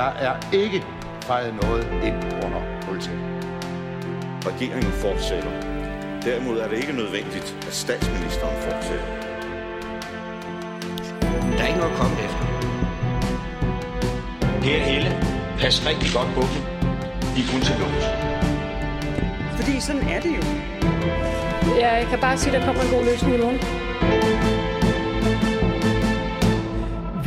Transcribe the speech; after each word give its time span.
Der 0.00 0.06
er 0.06 0.36
ikke 0.52 0.84
fejret 1.22 1.54
noget 1.62 1.84
ind 2.04 2.44
under 2.44 2.62
politiet. 2.82 3.20
Regeringen 4.46 4.92
fortsætter. 4.92 5.50
Derimod 6.22 6.58
er 6.58 6.68
det 6.68 6.76
ikke 6.76 6.92
nødvendigt, 6.92 7.56
at 7.66 7.74
statsministeren 7.74 8.56
fortsætter. 8.62 9.06
Der 11.56 11.62
er 11.62 11.66
ikke 11.66 11.78
noget 11.78 11.92
at 11.92 11.98
komme 11.98 12.16
efter. 12.26 12.44
Her 14.62 14.78
Helle, 14.78 15.10
pas 15.58 15.86
rigtig 15.86 16.10
godt 16.14 16.30
på 16.34 16.40
dem. 16.40 16.62
De 17.34 17.40
er 17.44 17.48
kun 17.52 17.60
til 17.60 17.74
lås. 17.80 18.04
Fordi 19.58 19.80
sådan 19.80 20.02
er 20.02 20.20
det 20.20 20.32
jo. 20.38 20.42
Jeg 21.80 22.06
kan 22.10 22.20
bare 22.20 22.38
sige, 22.38 22.56
at 22.56 22.60
der 22.60 22.66
kommer 22.66 22.82
en 22.82 22.90
god 22.90 23.04
løsning 23.04 23.34
i 23.34 23.38
morgen. 23.38 23.89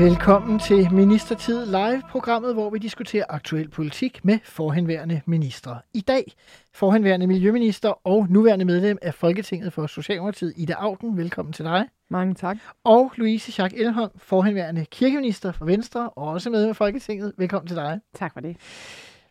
Velkommen 0.04 0.60
til 0.60 0.94
Ministertid 0.94 1.66
Live-programmet, 1.66 2.54
hvor 2.54 2.70
vi 2.70 2.78
diskuterer 2.78 3.26
aktuel 3.30 3.70
politik 3.70 4.26
med 4.26 4.40
forhenværende 4.44 5.22
ministre. 5.26 5.80
I 5.94 6.02
dag 6.02 6.34
forhenværende 6.74 7.28
miljøminister 7.28 8.08
og 8.08 8.28
nuværende 8.30 8.66
medlem 8.66 8.98
af 9.02 9.14
Folketinget 9.14 9.74
for 9.74 9.88
Socialdemokratiet, 9.88 10.54
Ida 10.58 10.74
Augen. 10.74 11.18
Velkommen 11.18 11.54
til 11.54 11.66
dig. 11.66 11.86
Mange 12.10 12.34
tak. 12.34 12.58
Og 12.84 13.12
Louise 13.16 13.54
Jacques 13.62 13.82
Elholm, 13.82 14.12
forhenværende 14.18 14.86
kirkeminister 14.86 15.52
for 15.52 15.66
Venstre 15.66 16.10
og 16.10 16.28
også 16.28 16.50
medlem 16.50 16.70
af 16.70 16.76
Folketinget. 16.76 17.34
Velkommen 17.38 17.68
til 17.68 17.78
dig. 17.78 18.00
Tak 18.16 18.34
for 18.34 18.40
det. 18.40 18.58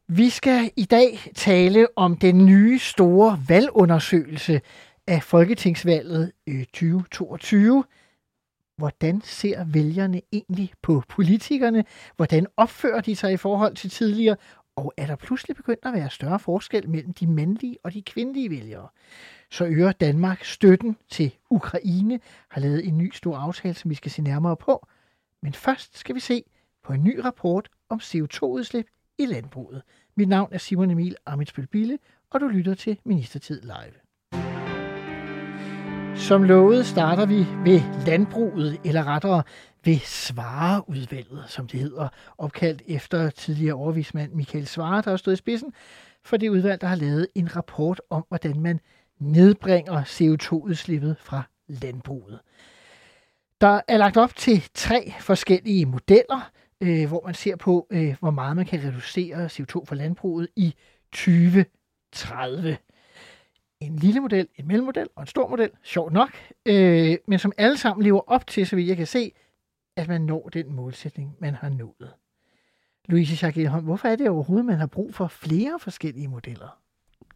Vi 0.09 0.30
skal 0.30 0.71
i 0.77 0.85
dag 0.85 1.19
tale 1.35 1.87
om 1.97 2.16
den 2.16 2.47
nye 2.47 2.79
store 2.79 3.39
valgundersøgelse 3.49 4.61
af 5.07 5.23
Folketingsvalget 5.23 6.33
2022. 6.49 7.85
Hvordan 8.77 9.21
ser 9.21 9.65
vælgerne 9.65 10.23
egentlig 10.33 10.73
på 10.83 11.03
politikerne? 11.09 11.85
Hvordan 12.17 12.47
opfører 12.57 13.01
de 13.01 13.17
sig 13.17 13.33
i 13.33 13.37
forhold 13.37 13.77
til 13.77 13.91
tidligere? 13.91 14.37
Og 14.77 14.93
er 14.96 15.07
der 15.07 15.16
pludselig 15.16 15.57
begyndt 15.57 15.87
at 15.87 15.93
være 15.93 16.10
større 16.10 16.38
forskel 16.38 16.88
mellem 16.88 17.13
de 17.13 17.27
mandlige 17.27 17.79
og 17.83 17.93
de 17.93 18.02
kvindelige 18.02 18.51
vælgere? 18.51 18.88
Så 19.51 19.65
øger 19.65 19.93
Danmark 19.93 20.45
støtten 20.45 20.96
til 21.09 21.35
Ukraine, 21.51 22.21
har 22.49 22.61
lavet 22.61 22.87
en 22.87 22.99
ny 22.99 23.13
stor 23.15 23.37
aftale, 23.37 23.74
som 23.74 23.91
vi 23.91 23.95
skal 23.95 24.11
se 24.11 24.23
nærmere 24.23 24.57
på. 24.57 24.87
Men 25.43 25.52
først 25.52 25.99
skal 25.99 26.15
vi 26.15 26.21
se 26.21 26.45
på 26.83 26.93
en 26.93 27.05
ny 27.05 27.18
rapport 27.18 27.68
om 27.89 28.01
CO2-udslip 28.02 28.87
i 29.18 29.27
landbruget. 29.27 29.83
Mit 30.16 30.29
navn 30.29 30.49
er 30.52 30.59
Simon 30.59 30.91
Emil 30.91 31.16
Amitsbøl 31.27 31.66
Bille, 31.66 31.99
og 32.30 32.41
du 32.41 32.46
lytter 32.46 32.74
til 32.74 32.99
Ministertid 33.05 33.61
Live. 33.61 34.12
Som 36.16 36.43
lovet 36.43 36.87
starter 36.87 37.27
vi 37.27 37.46
ved 37.65 37.80
landbruget, 38.07 38.80
eller 38.85 39.05
rettere 39.05 39.43
ved 39.85 39.99
Svareudvalget, 39.99 41.45
som 41.49 41.66
det 41.66 41.80
hedder, 41.80 42.09
opkaldt 42.38 42.82
efter 42.87 43.30
tidligere 43.30 43.74
overvismand 43.74 44.33
Michael 44.33 44.66
Svare, 44.66 45.02
der 45.02 45.10
har 45.10 45.16
stået 45.16 45.35
i 45.35 45.37
spidsen 45.37 45.73
for 46.24 46.37
det 46.37 46.49
udvalg, 46.49 46.80
der 46.80 46.87
har 46.87 46.96
lavet 46.96 47.27
en 47.35 47.57
rapport 47.57 48.01
om, 48.10 48.24
hvordan 48.29 48.60
man 48.60 48.80
nedbringer 49.18 50.02
CO2-udslippet 50.02 51.16
fra 51.21 51.43
landbruget. 51.68 52.38
Der 53.60 53.80
er 53.88 53.96
lagt 53.96 54.16
op 54.16 54.37
til 54.37 54.65
tre 54.74 55.13
forskellige 55.21 55.87
modeller, 55.87 56.51
øh, 56.80 57.09
hvor 57.09 57.23
man 57.24 57.35
ser 57.35 57.57
på, 57.57 57.87
øh, 57.90 58.16
hvor 58.21 58.30
meget 58.30 58.57
man 58.57 58.66
kan 58.66 58.85
reducere 58.85 59.46
CO2 59.46 59.85
fra 59.85 59.95
landbruget 59.95 60.49
i 60.57 60.74
2030 61.13 62.77
en 63.87 63.97
lille 63.97 64.21
model, 64.21 64.49
en 64.56 64.66
mellemmodel 64.66 65.09
og 65.16 65.22
en 65.22 65.27
stor 65.27 65.49
model, 65.49 65.71
sjovt 65.83 66.12
nok, 66.12 66.31
øh, 66.66 67.16
men 67.27 67.38
som 67.38 67.53
alle 67.59 67.77
sammen 67.77 68.05
lever 68.05 68.21
op 68.27 68.47
til, 68.47 68.66
så 68.66 68.77
vidt 68.77 68.89
jeg 68.89 68.97
kan 68.97 69.06
se, 69.06 69.33
at 69.97 70.09
man 70.09 70.21
når 70.21 70.49
den 70.49 70.72
målsætning, 70.72 71.37
man 71.39 71.55
har 71.55 71.69
nået. 71.69 72.12
Louise 73.09 73.47
Jacques 73.47 73.71
hvorfor 73.83 74.09
er 74.09 74.16
det 74.16 74.28
overhovedet, 74.28 74.66
man 74.66 74.78
har 74.78 74.87
brug 74.87 75.15
for 75.15 75.27
flere 75.27 75.78
forskellige 75.81 76.28
modeller? 76.28 76.78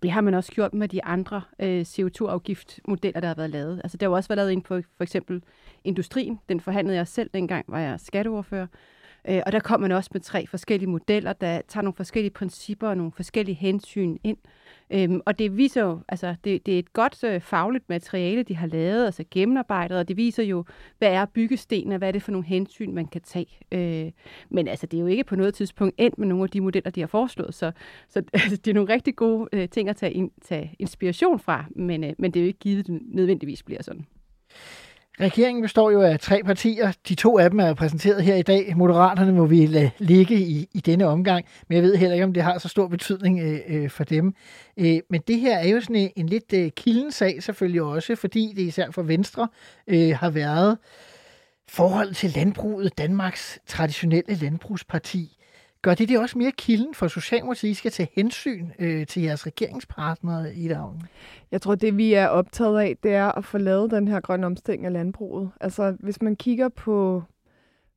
Det 0.02 0.10
har 0.10 0.20
man 0.20 0.34
også 0.34 0.52
gjort 0.52 0.74
med 0.74 0.88
de 0.88 1.04
andre 1.04 1.42
øh, 1.58 1.80
CO2-afgiftmodeller, 1.80 3.20
der 3.20 3.28
har 3.28 3.34
været 3.34 3.50
lavet. 3.50 3.80
Altså, 3.84 3.96
der 3.96 4.08
har 4.08 4.16
også 4.16 4.28
været 4.28 4.36
lavet 4.36 4.52
en 4.52 4.62
på 4.62 4.80
for 4.96 5.02
eksempel 5.02 5.42
industrien. 5.84 6.40
Den 6.48 6.60
forhandlede 6.60 6.96
jeg 6.96 7.08
selv, 7.08 7.30
dengang 7.34 7.64
var 7.68 7.80
jeg 7.80 8.00
skatteordfører. 8.00 8.66
Øh, 9.28 9.42
og 9.46 9.52
der 9.52 9.60
kom 9.60 9.80
man 9.80 9.92
også 9.92 10.10
med 10.12 10.20
tre 10.20 10.46
forskellige 10.46 10.90
modeller, 10.90 11.32
der 11.32 11.60
tager 11.68 11.82
nogle 11.82 11.96
forskellige 11.96 12.30
principper 12.30 12.88
og 12.88 12.96
nogle 12.96 13.12
forskellige 13.12 13.54
hensyn 13.54 14.16
ind. 14.24 14.38
Øhm, 14.90 15.20
og 15.26 15.38
det 15.38 15.56
viser 15.56 15.82
jo, 15.82 16.00
altså 16.08 16.34
det, 16.44 16.66
det 16.66 16.74
er 16.74 16.78
et 16.78 16.92
godt 16.92 17.24
øh, 17.24 17.40
fagligt 17.40 17.88
materiale, 17.88 18.42
de 18.42 18.56
har 18.56 18.66
lavet, 18.66 19.04
altså 19.04 19.24
gennemarbejdet, 19.30 19.98
og 19.98 20.08
det 20.08 20.16
viser 20.16 20.42
jo, 20.42 20.64
hvad 20.98 21.08
er 21.08 21.24
byggesten, 21.24 21.92
og 21.92 21.98
hvad 21.98 22.08
er 22.08 22.12
det 22.12 22.22
for 22.22 22.32
nogle 22.32 22.46
hensyn, 22.46 22.94
man 22.94 23.06
kan 23.06 23.20
tage. 23.20 23.58
Øh, 23.72 24.12
men 24.48 24.68
altså, 24.68 24.86
det 24.86 24.96
er 24.96 25.00
jo 25.00 25.06
ikke 25.06 25.24
på 25.24 25.36
noget 25.36 25.54
tidspunkt 25.54 25.94
endt 25.98 26.18
med 26.18 26.26
nogle 26.26 26.44
af 26.44 26.50
de 26.50 26.60
modeller, 26.60 26.90
de 26.90 27.00
har 27.00 27.06
foreslået, 27.06 27.54
så, 27.54 27.72
så 28.08 28.22
altså, 28.32 28.56
det 28.56 28.68
er 28.68 28.74
nogle 28.74 28.92
rigtig 28.92 29.16
gode 29.16 29.48
øh, 29.52 29.68
ting 29.68 29.88
at 29.88 29.96
tage, 29.96 30.12
in, 30.12 30.30
tage 30.42 30.74
inspiration 30.78 31.38
fra, 31.38 31.64
men, 31.70 32.04
øh, 32.04 32.12
men 32.18 32.30
det 32.30 32.40
er 32.40 32.44
jo 32.44 32.46
ikke 32.46 32.58
givet, 32.58 32.80
at 32.80 32.86
det 32.86 33.00
nødvendigvis 33.04 33.62
bliver 33.62 33.82
sådan. 33.82 34.06
Regeringen 35.20 35.62
består 35.62 35.90
jo 35.90 36.00
af 36.00 36.20
tre 36.20 36.42
partier. 36.44 36.92
De 37.08 37.14
to 37.14 37.38
af 37.38 37.50
dem 37.50 37.60
er 37.60 37.74
præsenteret 37.74 38.22
her 38.22 38.34
i 38.34 38.42
dag. 38.42 38.76
Moderaterne 38.76 39.32
må 39.32 39.46
vi 39.46 39.66
lade 39.66 39.90
ligge 39.98 40.34
i, 40.34 40.68
i 40.72 40.80
denne 40.80 41.06
omgang, 41.06 41.46
men 41.68 41.76
jeg 41.76 41.82
ved 41.82 41.96
heller 41.96 42.14
ikke, 42.14 42.24
om 42.24 42.32
det 42.32 42.42
har 42.42 42.58
så 42.58 42.68
stor 42.68 42.88
betydning 42.88 43.40
øh, 43.40 43.60
øh, 43.68 43.90
for 43.90 44.04
dem. 44.04 44.34
Øh, 44.76 44.98
men 45.10 45.20
det 45.28 45.40
her 45.40 45.58
er 45.58 45.68
jo 45.68 45.80
sådan 45.80 45.96
en, 45.96 46.10
en 46.16 46.26
lidt 46.26 46.52
øh, 46.54 46.70
kilden 46.70 47.12
sag 47.12 47.42
selvfølgelig 47.42 47.82
også, 47.82 48.16
fordi 48.16 48.52
det 48.56 48.62
især 48.62 48.90
for 48.90 49.02
Venstre 49.02 49.48
øh, 49.86 50.16
har 50.16 50.30
været 50.30 50.78
forhold 51.68 52.14
til 52.14 52.30
landbruget, 52.30 52.98
Danmarks 52.98 53.58
traditionelle 53.66 54.34
landbrugsparti. 54.34 55.35
Gør 55.86 55.94
det 55.94 56.08
det 56.08 56.18
også 56.18 56.38
mere 56.38 56.52
kilden 56.52 56.94
for 56.94 57.08
Socialdemokratiet, 57.08 57.70
I 57.70 57.74
skal 57.74 57.90
tage 57.90 58.08
hensyn 58.14 58.70
øh, 58.78 59.06
til 59.06 59.22
jeres 59.22 59.46
regeringspartnere 59.46 60.54
i 60.54 60.68
dag? 60.68 60.90
Jeg 61.50 61.62
tror, 61.62 61.74
det 61.74 61.96
vi 61.96 62.12
er 62.12 62.26
optaget 62.28 62.80
af, 62.80 62.96
det 63.02 63.14
er 63.14 63.32
at 63.32 63.44
få 63.44 63.58
lavet 63.58 63.90
den 63.90 64.08
her 64.08 64.20
grønne 64.20 64.46
omstilling 64.46 64.86
af 64.86 64.92
landbruget. 64.92 65.50
Altså, 65.60 65.96
hvis 66.00 66.22
man 66.22 66.36
kigger 66.36 66.68
på, 66.68 67.22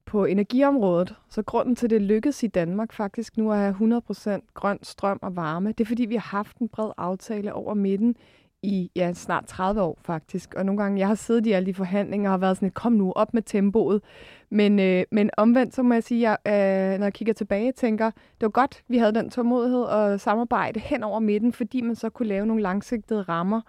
på 0.05 0.25
energiområdet, 0.25 1.16
så 1.29 1.41
grunden 1.41 1.75
til, 1.75 1.89
det 1.89 2.01
lykkedes 2.01 2.44
i 2.44 2.47
Danmark 2.47 2.94
faktisk 2.94 3.38
nu 3.38 3.51
at 3.51 3.57
have 3.57 4.01
100% 4.09 4.53
grøn 4.53 4.79
strøm 4.83 5.19
og 5.22 5.35
varme, 5.35 5.69
det 5.69 5.81
er 5.81 5.88
fordi, 5.88 6.05
vi 6.05 6.16
har 6.16 6.38
haft 6.38 6.57
en 6.57 6.69
bred 6.69 6.91
aftale 6.97 7.53
over 7.53 7.73
midten 7.73 8.16
i 8.64 8.92
ja, 8.96 9.14
snart 9.14 9.46
30 9.46 9.81
år 9.81 9.97
faktisk. 10.02 10.53
Og 10.53 10.66
nogle 10.66 10.81
gange, 10.81 11.00
jeg 11.00 11.08
har 11.08 11.16
siddet 11.16 11.46
i 11.46 11.52
alle 11.52 11.66
de 11.66 11.74
forhandlinger 11.74 12.30
og 12.30 12.34
har 12.34 12.38
været 12.38 12.58
sådan 12.58 12.68
et, 12.68 12.74
kom 12.74 12.92
nu 12.92 13.12
op 13.12 13.34
med 13.34 13.42
tempoet. 13.42 14.02
Men, 14.50 14.80
øh, 14.80 15.03
men 15.12 15.30
omvendt, 15.38 15.75
så 15.75 15.84
må 15.84 15.94
jeg 15.94 16.03
sige, 16.03 16.28
at 16.30 16.38
jeg, 16.46 16.94
øh, 16.94 17.00
når 17.00 17.06
jeg 17.06 17.14
kigger 17.14 17.34
tilbage, 17.34 17.72
tænker, 17.72 18.12
det 18.12 18.42
var 18.42 18.50
godt, 18.50 18.84
vi 18.88 18.97
havde 18.97 19.14
den 19.14 19.30
tålmodighed 19.30 19.81
og 19.81 20.20
samarbejde 20.20 20.80
hen 20.80 21.03
over 21.03 21.20
midten, 21.20 21.53
fordi 21.53 21.81
man 21.81 21.96
så 21.96 22.09
kunne 22.09 22.28
lave 22.28 22.46
nogle 22.46 22.62
langsigtede 22.62 23.22
rammer 23.22 23.62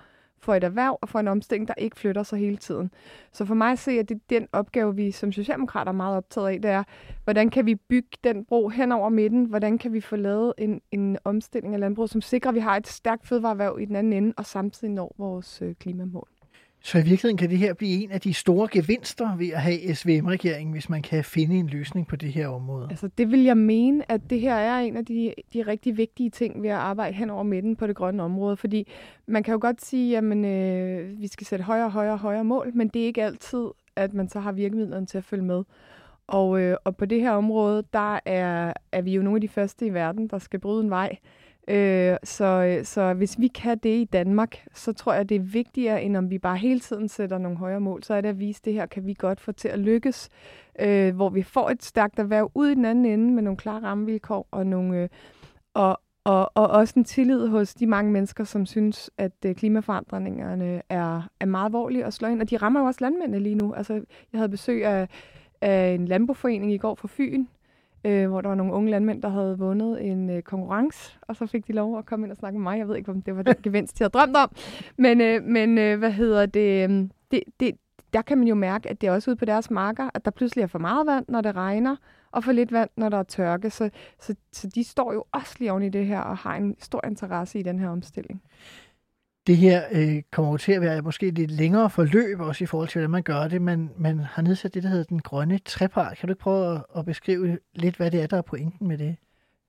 for 0.43 0.55
et 0.55 0.65
erhverv 0.65 0.99
og 1.03 1.09
for 1.09 1.19
en 1.19 1.29
omstilling, 1.29 1.69
der 1.69 1.75
ikke 1.79 1.97
flytter 1.97 2.23
sig 2.23 2.39
hele 2.39 2.57
tiden. 2.57 2.91
Så 3.33 3.45
for 3.45 3.55
mig 3.55 3.73
at 3.73 3.79
se, 3.79 3.91
at 3.91 4.09
det 4.09 4.15
er 4.15 4.21
den 4.31 4.49
opgave, 4.53 4.97
vi 4.97 5.11
som 5.11 5.33
socialdemokrater 5.33 5.93
er 5.93 5.97
meget 5.97 6.17
optaget 6.17 6.49
af, 6.49 6.63
det 6.63 6.71
er, 6.71 6.85
hvordan 7.25 7.51
kan 7.51 7.67
vi 7.67 7.75
bygge 7.75 8.09
den 8.25 8.45
bro 8.45 8.69
hen 8.69 8.93
over 8.93 9.09
midten? 9.09 9.45
Hvordan 9.45 9.79
kan 9.79 9.93
vi 9.93 10.01
få 10.01 10.17
lavet 10.17 10.53
en, 10.59 10.81
en 10.93 11.19
omstilling 11.25 11.75
af 11.75 11.81
landbruget, 11.81 12.11
som 12.11 12.21
sikrer, 12.21 12.49
at 12.49 12.55
vi 12.55 12.61
har 12.61 12.77
et 12.77 12.87
stærkt 12.87 13.27
fødevareerhverv 13.27 13.79
i 13.81 13.85
den 13.85 13.97
anden 13.97 14.13
ende, 14.13 14.35
og 14.37 14.47
samtidig 14.47 14.95
når 14.95 15.15
vores 15.19 15.63
øh, 15.63 15.75
klimamål? 15.75 16.29
Så 16.83 16.99
i 16.99 17.01
virkeligheden 17.01 17.37
kan 17.37 17.51
det 17.51 17.59
her 17.59 17.75
blive 17.75 18.03
en 18.03 18.11
af 18.11 18.21
de 18.21 18.35
store 18.35 18.69
gevinster 18.73 19.37
ved 19.37 19.49
at 19.49 19.63
have 19.63 19.95
SVM-regeringen, 19.95 20.73
hvis 20.73 20.89
man 20.89 21.03
kan 21.03 21.25
finde 21.25 21.57
en 21.57 21.67
løsning 21.67 22.07
på 22.07 22.17
det 22.17 22.33
her 22.33 22.49
område? 22.49 22.87
Altså 22.91 23.09
det 23.19 23.31
vil 23.31 23.43
jeg 23.43 23.57
mene, 23.57 24.13
at 24.13 24.21
det 24.31 24.41
her 24.41 24.55
er 24.55 24.81
en 24.81 24.97
af 24.97 25.05
de, 25.05 25.35
de 25.53 25.63
rigtig 25.63 25.97
vigtige 25.97 26.31
ting 26.31 26.63
ved 26.63 26.71
at 26.71 26.77
arbejde 26.77 27.17
hen 27.17 27.31
over 27.31 27.43
midten 27.43 27.77
på 27.77 27.87
det 27.87 27.97
grønne 27.97 28.23
område. 28.23 28.57
Fordi 28.57 28.93
man 29.27 29.43
kan 29.43 29.53
jo 29.53 29.59
godt 29.61 29.85
sige, 29.85 30.19
at 30.19 30.25
øh, 30.25 31.21
vi 31.21 31.27
skal 31.27 31.47
sætte 31.47 31.65
højere, 31.65 31.91
højere, 31.91 32.17
højere 32.17 32.45
mål, 32.45 32.71
men 32.75 32.89
det 32.89 33.03
er 33.03 33.07
ikke 33.07 33.25
altid, 33.25 33.67
at 33.97 34.15
man 34.15 34.29
så 34.29 34.41
har 34.41 34.53
virkemidlerne 34.53 35.07
til 35.07 35.19
at 35.19 35.25
følge 35.25 35.45
med. 35.45 35.65
Og, 36.27 36.61
øh, 36.61 36.77
og 36.85 36.97
på 36.97 37.05
det 37.05 37.21
her 37.21 37.31
område, 37.31 37.85
der 37.93 38.21
er, 38.25 38.73
er 38.93 39.03
vi 39.03 39.15
jo 39.15 39.23
nogle 39.23 39.37
af 39.37 39.41
de 39.41 39.49
første 39.49 39.87
i 39.87 39.95
verden, 39.95 40.29
der 40.29 40.39
skal 40.39 40.61
bryde 40.61 40.85
en 40.85 40.91
vej 40.91 41.17
Øh, 41.71 42.17
så, 42.25 42.45
øh, 42.45 42.85
så 42.85 43.15
hvis 43.15 43.39
vi 43.39 43.49
kan 43.49 43.79
det 43.79 44.01
i 44.01 44.05
Danmark, 44.05 44.57
så 44.75 44.93
tror 44.93 45.13
jeg, 45.13 45.29
det 45.29 45.35
er 45.35 45.41
vigtigere, 45.41 46.03
end 46.03 46.17
om 46.17 46.31
vi 46.31 46.39
bare 46.39 46.57
hele 46.57 46.81
tiden 46.81 47.09
sætter 47.09 47.39
nogle 47.39 47.59
højere 47.59 47.81
mål. 47.81 48.03
Så 48.03 48.15
er 48.15 48.21
det 48.21 48.29
at 48.29 48.39
vise, 48.39 48.61
at 48.61 48.65
det 48.65 48.73
her 48.73 48.87
kan 48.87 49.07
vi 49.07 49.15
godt 49.15 49.41
få 49.41 49.53
til 49.53 49.69
at 49.69 49.79
lykkes, 49.79 50.29
øh, 50.81 51.15
hvor 51.15 51.29
vi 51.29 51.43
får 51.43 51.71
et 51.71 51.85
stærkt 51.85 52.19
erhverv 52.19 52.51
ud 52.55 52.69
i 52.69 52.75
den 52.75 52.85
anden 52.85 53.05
ende 53.05 53.35
med 53.35 53.43
nogle 53.43 53.57
klare 53.57 53.83
rammevilkår 53.83 54.49
og 54.51 54.67
nogle... 54.67 55.03
Øh, 55.03 55.09
og, 55.75 56.01
og, 56.25 56.51
og 56.55 56.69
også 56.69 56.95
en 56.97 57.05
tillid 57.05 57.49
hos 57.49 57.75
de 57.75 57.87
mange 57.87 58.13
mennesker, 58.13 58.45
som 58.45 58.67
synes, 58.67 59.11
at 59.19 59.33
øh, 59.47 59.55
klimaforandringerne 59.55 60.83
er, 60.89 61.29
er 61.41 61.47
meget 61.47 61.67
alvorlige 61.67 62.07
og 62.07 62.13
slår 62.13 62.29
ind. 62.29 62.41
Og 62.41 62.51
de 62.51 62.57
rammer 62.57 62.81
jo 62.81 62.87
også 62.87 62.99
landmændene 63.01 63.43
lige 63.43 63.55
nu. 63.55 63.75
Altså, 63.75 63.95
jeg 64.33 64.39
havde 64.39 64.49
besøg 64.49 64.85
af, 64.85 65.09
af 65.61 65.91
en 65.91 66.09
landboforening 66.09 66.73
i 66.73 66.79
går 66.79 66.95
fra 66.95 67.09
Fyn, 67.11 67.47
øh, 68.05 68.29
hvor 68.29 68.41
der 68.41 68.49
var 68.49 68.55
nogle 68.55 68.73
unge 68.73 68.91
landmænd, 68.91 69.23
der 69.23 69.29
havde 69.29 69.59
vundet 69.59 70.07
en 70.07 70.31
øh, 70.31 70.43
konkurrence, 70.43 71.19
og 71.23 71.37
så 71.37 71.47
fik 71.47 71.67
de 71.67 71.73
lov 71.73 71.99
at 71.99 72.07
komme 72.07 72.27
ind 72.27 72.33
og 72.33 72.37
snakke 72.37 72.59
med 72.59 72.63
mig. 72.63 72.79
Jeg 72.79 72.89
ved 72.89 72.97
ikke, 72.97 73.11
om 73.11 73.23
det 73.23 73.37
var 73.37 73.43
den 73.43 73.55
gevinst, 73.65 73.99
de 73.99 74.05
havde 74.05 74.11
drømt 74.11 74.37
om. 74.37 74.51
Men, 74.97 75.21
øh, 75.21 75.43
men 75.43 75.79
øh, 75.79 75.99
hvad 75.99 76.13
hedder 76.13 76.47
det, 76.47 76.85
øhm, 76.85 77.11
det, 77.31 77.43
det, 77.61 77.75
der 78.13 78.23
kan 78.23 78.39
man 78.39 78.49
jo 78.49 78.55
mærke, 78.55 78.89
at 78.89 79.01
det 79.01 79.07
er 79.07 79.13
også 79.13 79.31
ude 79.31 79.37
på 79.37 79.45
deres 79.45 79.71
marker, 79.71 80.11
at 80.15 80.25
der 80.25 80.31
pludselig 80.31 80.63
er 80.63 80.67
for 80.67 80.79
meget 80.79 81.07
vand, 81.07 81.25
når 81.29 81.41
det 81.41 81.57
regner, 81.57 81.97
og 82.33 82.45
for 82.45 82.53
lidt 82.53 82.73
vand, 82.73 82.91
når 82.97 83.09
der 83.09 83.19
er 83.19 83.23
tørke. 83.23 83.71
Så, 83.71 83.91
så, 84.21 84.35
så 84.53 84.69
de 84.75 84.85
står 84.85 85.13
jo 85.13 85.25
også 85.33 85.57
lige 85.59 85.73
oven 85.73 85.83
i 85.83 85.89
det 85.89 86.07
her 86.07 86.21
og 86.21 86.37
har 86.37 86.57
en 86.57 86.77
stor 86.79 87.07
interesse 87.07 87.59
i 87.59 87.63
den 87.63 87.79
her 87.79 87.89
omstilling. 87.89 88.43
Det 89.47 89.57
her 89.57 89.83
øh, 89.93 90.23
kommer 90.31 90.51
jo 90.51 90.57
til 90.57 90.73
at 90.73 90.81
være 90.81 91.03
måske 91.03 91.31
lidt 91.31 91.51
længere 91.51 91.91
forløb, 91.91 92.41
også 92.41 92.65
i 92.65 92.67
forhold 92.67 92.89
til, 92.89 92.99
hvordan 92.99 93.11
man 93.11 93.23
gør 93.23 93.49
det. 93.49 93.63
Man, 93.63 93.91
man 93.99 94.19
har 94.19 94.43
nedsat 94.43 94.75
det, 94.75 94.83
der 94.83 94.89
hedder 94.89 95.05
den 95.05 95.21
grønne 95.21 95.59
trepart. 95.59 96.17
Kan 96.17 96.27
du 96.27 96.33
ikke 96.33 96.43
prøve 96.43 96.75
at, 96.75 96.85
at 96.97 97.05
beskrive 97.05 97.59
lidt, 97.75 97.97
hvad 97.97 98.11
det 98.11 98.23
er, 98.23 98.27
der 98.27 98.37
er 98.37 98.43
pointen 98.43 98.89
med 98.89 98.99
det? 98.99 99.17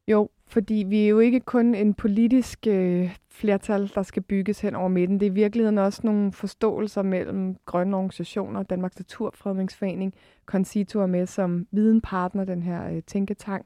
Jo, 0.08 0.30
fordi 0.48 0.86
vi 0.88 1.04
er 1.04 1.08
jo 1.08 1.20
ikke 1.20 1.40
kun 1.40 1.76
en 1.76 1.94
politisk 1.94 2.68
øh, 2.68 3.18
flertal, 3.30 3.92
der 3.96 4.04
skal 4.04 4.24
bygges 4.24 4.62
hen 4.62 4.76
over 4.76 4.88
midten. 4.88 5.20
Det 5.20 5.26
er 5.26 5.32
i 5.32 5.34
virkeligheden 5.34 5.78
også 5.78 6.02
nogle 6.04 6.32
forståelser 6.32 7.02
mellem 7.02 7.56
grønne 7.66 7.98
organisationer, 7.98 8.64
Danmarks 8.64 9.00
Naturfredningsforening, 9.00 10.14
Concito 10.46 11.00
er 11.00 11.06
med 11.06 11.26
som 11.26 11.68
videnpartner, 11.72 12.44
den 12.44 12.64
her 12.64 12.90
øh, 12.90 13.02
tænketank, 13.08 13.66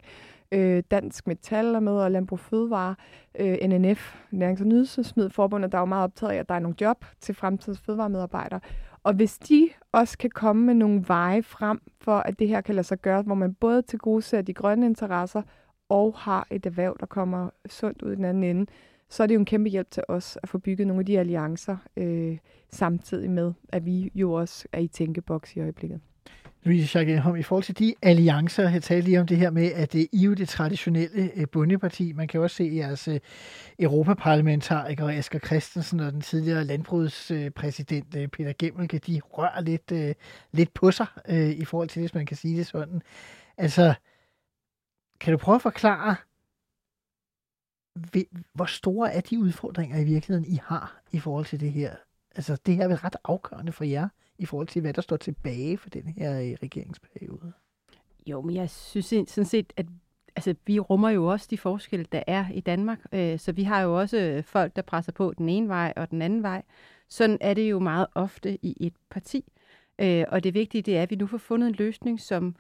øh, 0.56 0.84
Dansk 0.92 1.28
Metal 1.28 1.66
er 1.76 1.80
med, 1.80 1.92
og 1.92 2.12
Landbrug 2.12 2.40
Fødevare, 2.40 2.96
øh, 3.40 3.58
NNF, 3.68 4.16
Nærings- 4.34 4.62
og 4.62 4.68
Nydelsesmiddelforbundet, 4.68 5.72
der 5.72 5.78
er 5.78 5.82
jo 5.82 5.86
meget 5.86 6.04
optaget 6.04 6.32
af, 6.32 6.38
at 6.38 6.50
der 6.50 6.56
er 6.56 6.60
nogle 6.60 6.76
job 6.82 7.06
til 7.22 7.36
fremtidens 7.36 7.80
fødevaremedarbejdere. 7.80 8.60
Og 9.04 9.14
hvis 9.14 9.38
de 9.38 9.70
også 9.92 10.18
kan 10.18 10.30
komme 10.30 10.66
med 10.66 10.74
nogle 10.74 11.04
veje 11.08 11.44
frem 11.44 11.82
for, 12.02 12.18
at 12.18 12.40
det 12.40 12.48
her 12.48 12.62
kan 12.62 12.76
lade 12.76 12.88
sig 12.88 13.00
gøre, 13.00 13.22
hvor 13.22 13.36
man 13.36 13.54
både 13.54 13.82
til 13.82 14.00
gode 14.00 14.22
ser 14.22 14.42
de 14.42 14.54
grønne 14.54 14.86
interesser 14.86 15.42
og 15.90 16.14
har 16.18 16.48
et 16.52 16.66
erhverv, 16.66 16.98
der 17.00 17.06
kommer 17.06 17.50
sundt 17.70 18.02
ud 18.02 18.12
i 18.12 18.16
den 18.16 18.26
anden 18.26 18.44
ende, 18.44 18.72
så 19.10 19.24
er 19.24 19.28
det 19.28 19.36
jo 19.36 19.40
en 19.40 19.46
kæmpe 19.46 19.70
hjælp 19.70 19.92
til 19.92 20.04
os 20.08 20.38
at 20.44 20.50
få 20.50 20.58
bygget 20.58 20.88
nogle 20.88 21.00
af 21.00 21.06
de 21.06 21.20
alliancer, 21.20 21.78
øh, 21.98 22.38
samtidig 22.70 23.32
med, 23.32 23.54
at 23.70 23.86
vi 23.86 24.12
jo 24.16 24.34
også 24.34 24.68
er 24.72 24.80
i 24.80 24.88
tænkeboks 24.88 25.56
i 25.56 25.60
øjeblikket. 25.60 26.02
Louise 26.66 26.88
Schagenholm, 26.88 27.36
i 27.36 27.44
forhold 27.44 27.64
til 27.64 27.80
de 27.80 27.96
alliancer, 28.02 28.70
jeg 28.70 28.84
talte 28.84 29.06
lige 29.06 29.20
om 29.20 29.28
det 29.28 29.38
her 29.38 29.50
med, 29.50 29.72
at 29.72 29.94
det 29.94 30.02
er 30.02 30.08
jo 30.14 30.34
det 30.34 30.50
traditionelle 30.50 31.32
øh, 31.36 31.48
bundeparti. 31.48 32.14
Man 32.14 32.28
kan 32.28 32.42
også 32.42 32.56
se 32.56 32.72
jeres 32.76 33.08
øh, 33.08 33.20
europaparlamentariker 33.80 35.10
Asger 35.10 35.40
Christensen 35.40 36.00
og 36.00 36.12
den 36.12 36.22
tidligere 36.22 36.64
landbrugspræsident 36.64 38.16
øh, 38.16 38.28
Peter 38.28 38.54
Gemmelke, 38.60 39.00
de 39.00 39.22
rører 39.24 39.62
lidt, 39.62 40.18
lidt 40.52 40.74
på 40.74 40.92
sig 40.92 41.08
i 41.58 41.66
forhold 41.66 41.90
til 41.90 42.02
det, 42.02 42.10
hvis 42.10 42.16
man 42.16 42.26
kan 42.26 42.38
sige 42.38 42.58
det 42.58 42.68
sådan. 42.68 43.02
Altså, 43.58 43.94
kan 45.20 45.32
du 45.32 45.38
prøve 45.38 45.56
at 45.56 45.62
forklare, 45.62 46.16
hvor 48.54 48.66
store 48.66 49.14
er 49.14 49.22
de 49.22 49.40
udfordringer 49.40 50.00
i 50.00 50.04
virkeligheden, 50.04 50.54
I 50.54 50.60
har 50.64 51.02
i 51.12 51.20
forhold 51.20 51.46
til 51.46 51.60
det 51.60 51.72
her? 51.72 51.96
Altså, 52.36 52.58
det 52.66 52.76
her 52.76 52.84
er 52.84 52.88
vel 52.88 52.98
ret 52.98 53.16
afgørende 53.24 53.72
for 53.72 53.84
jer 53.84 54.10
i 54.40 54.46
forhold 54.46 54.68
til, 54.68 54.82
hvad 54.82 54.94
der 54.94 55.02
står 55.02 55.18
tilbage 55.18 55.78
for 55.78 55.90
den 55.90 56.08
her 56.08 56.40
øh, 56.40 56.58
regeringsperiode? 56.64 57.54
Jo, 58.28 58.42
men 58.42 58.56
jeg 58.56 58.70
synes 58.70 59.06
sådan 59.06 59.46
set, 59.46 59.74
at 59.78 59.86
altså, 60.36 60.56
vi 60.66 60.80
rummer 60.80 61.10
jo 61.10 61.26
også 61.26 61.48
de 61.50 61.58
forskelle, 61.58 62.06
der 62.12 62.24
er 62.28 62.46
i 62.54 62.60
Danmark. 62.60 63.00
Øh, 63.12 63.40
så 63.40 63.52
vi 63.52 63.64
har 63.64 63.82
jo 63.82 64.00
også 64.00 64.18
øh, 64.18 64.44
folk, 64.44 64.76
der 64.76 64.82
presser 64.82 65.12
på 65.12 65.34
den 65.38 65.50
ene 65.50 65.68
vej 65.68 65.94
og 65.96 66.12
den 66.12 66.22
anden 66.22 66.44
vej. 66.44 66.64
Sådan 67.10 67.38
er 67.42 67.54
det 67.54 67.70
jo 67.70 67.80
meget 67.80 68.08
ofte 68.16 68.66
i 68.66 68.78
et 68.88 68.94
parti. 69.10 69.46
Øh, 70.00 70.26
og 70.28 70.44
det 70.44 70.54
vigtige 70.54 70.82
det 70.82 70.98
er, 70.98 71.02
at 71.02 71.12
vi 71.12 71.16
nu 71.16 71.28
får 71.28 71.38
fundet 71.38 71.68
en 71.68 71.76
løsning, 71.76 72.22
som 72.22 72.56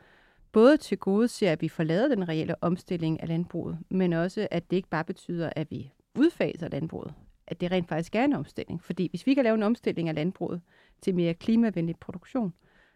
både 0.51 0.77
til 0.77 0.98
gode 0.98 1.27
ser, 1.27 1.51
at 1.51 1.62
vi 1.62 1.69
får 1.69 1.83
lavet 1.83 2.12
den 2.12 2.30
reelle 2.30 2.56
omstilling 2.63 3.22
af 3.22 3.27
landbruget, 3.27 3.77
men 3.89 4.13
også, 4.13 4.48
at 4.51 4.69
det 4.69 4.75
ikke 4.75 4.89
bare 4.89 5.04
betyder, 5.04 5.50
at 5.56 5.72
vi 5.72 5.92
udfaser 6.18 6.68
landbruget. 6.68 7.13
At 7.47 7.62
det 7.62 7.71
rent 7.71 7.88
faktisk 7.89 8.15
er 8.15 8.24
en 8.24 8.33
omstilling. 8.33 8.83
Fordi 8.83 9.07
hvis 9.09 9.27
vi 9.27 9.33
kan 9.33 9.44
lave 9.44 9.56
en 9.56 9.63
omstilling 9.63 10.09
af 10.09 10.15
landbruget 10.15 10.62
til 11.01 11.15
mere 11.15 11.33
klimavenlig 11.33 11.95
produktion, 11.97 12.53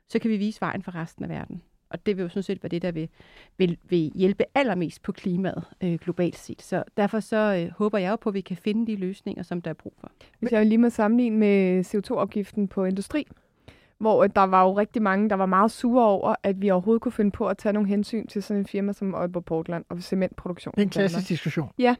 så 0.07 0.19
kan 0.19 0.31
vi 0.31 0.37
vise 0.37 0.61
vejen 0.61 0.83
for 0.83 0.95
resten 0.95 1.23
af 1.23 1.29
verden. 1.29 1.61
Og 1.89 2.05
det 2.05 2.17
vil 2.17 2.23
jo 2.23 2.29
sådan 2.29 2.43
set 2.43 2.63
være 2.63 2.69
det, 2.69 2.81
der 2.81 2.91
vil, 2.91 3.09
vil, 3.57 3.77
vil 3.83 4.11
hjælpe 4.15 4.43
allermest 4.55 5.01
på 5.01 5.11
klimaet 5.11 5.63
øh, 5.81 5.99
globalt 5.99 6.37
set. 6.37 6.61
Så 6.61 6.83
derfor 6.97 7.19
så 7.19 7.37
øh, 7.37 7.71
håber 7.77 7.97
jeg 7.97 8.11
jo 8.11 8.15
på, 8.15 8.29
at 8.29 8.33
vi 8.33 8.41
kan 8.41 8.57
finde 8.57 8.87
de 8.87 8.95
løsninger, 8.95 9.43
som 9.43 9.61
der 9.61 9.69
er 9.69 9.73
brug 9.73 9.93
for. 9.99 10.11
Hvis 10.39 10.51
jeg 10.51 10.65
lige 10.65 10.77
må 10.77 10.89
sammenligne 10.89 11.37
med 11.37 11.85
CO2-afgiften 11.85 12.67
på 12.67 12.85
industri, 12.85 13.27
hvor 13.99 14.27
der 14.27 14.41
var 14.41 14.63
jo 14.63 14.77
rigtig 14.77 15.01
mange, 15.01 15.29
der 15.29 15.35
var 15.35 15.45
meget 15.45 15.71
sure 15.71 16.05
over, 16.05 16.35
at 16.43 16.61
vi 16.61 16.69
overhovedet 16.69 17.01
kunne 17.01 17.11
finde 17.11 17.31
på 17.31 17.47
at 17.47 17.57
tage 17.57 17.73
nogle 17.73 17.89
hensyn 17.89 18.27
til 18.27 18.43
sådan 18.43 18.61
en 18.61 18.67
firma 18.67 18.93
som 18.93 19.15
Aalborg 19.15 19.45
Portland 19.45 19.85
og 19.89 20.01
cementproduktion. 20.01 20.71
Det 20.71 20.81
er 20.81 20.85
en 20.85 20.89
klassisk 20.89 21.29
diskussion. 21.29 21.69
Ja, 21.79 21.95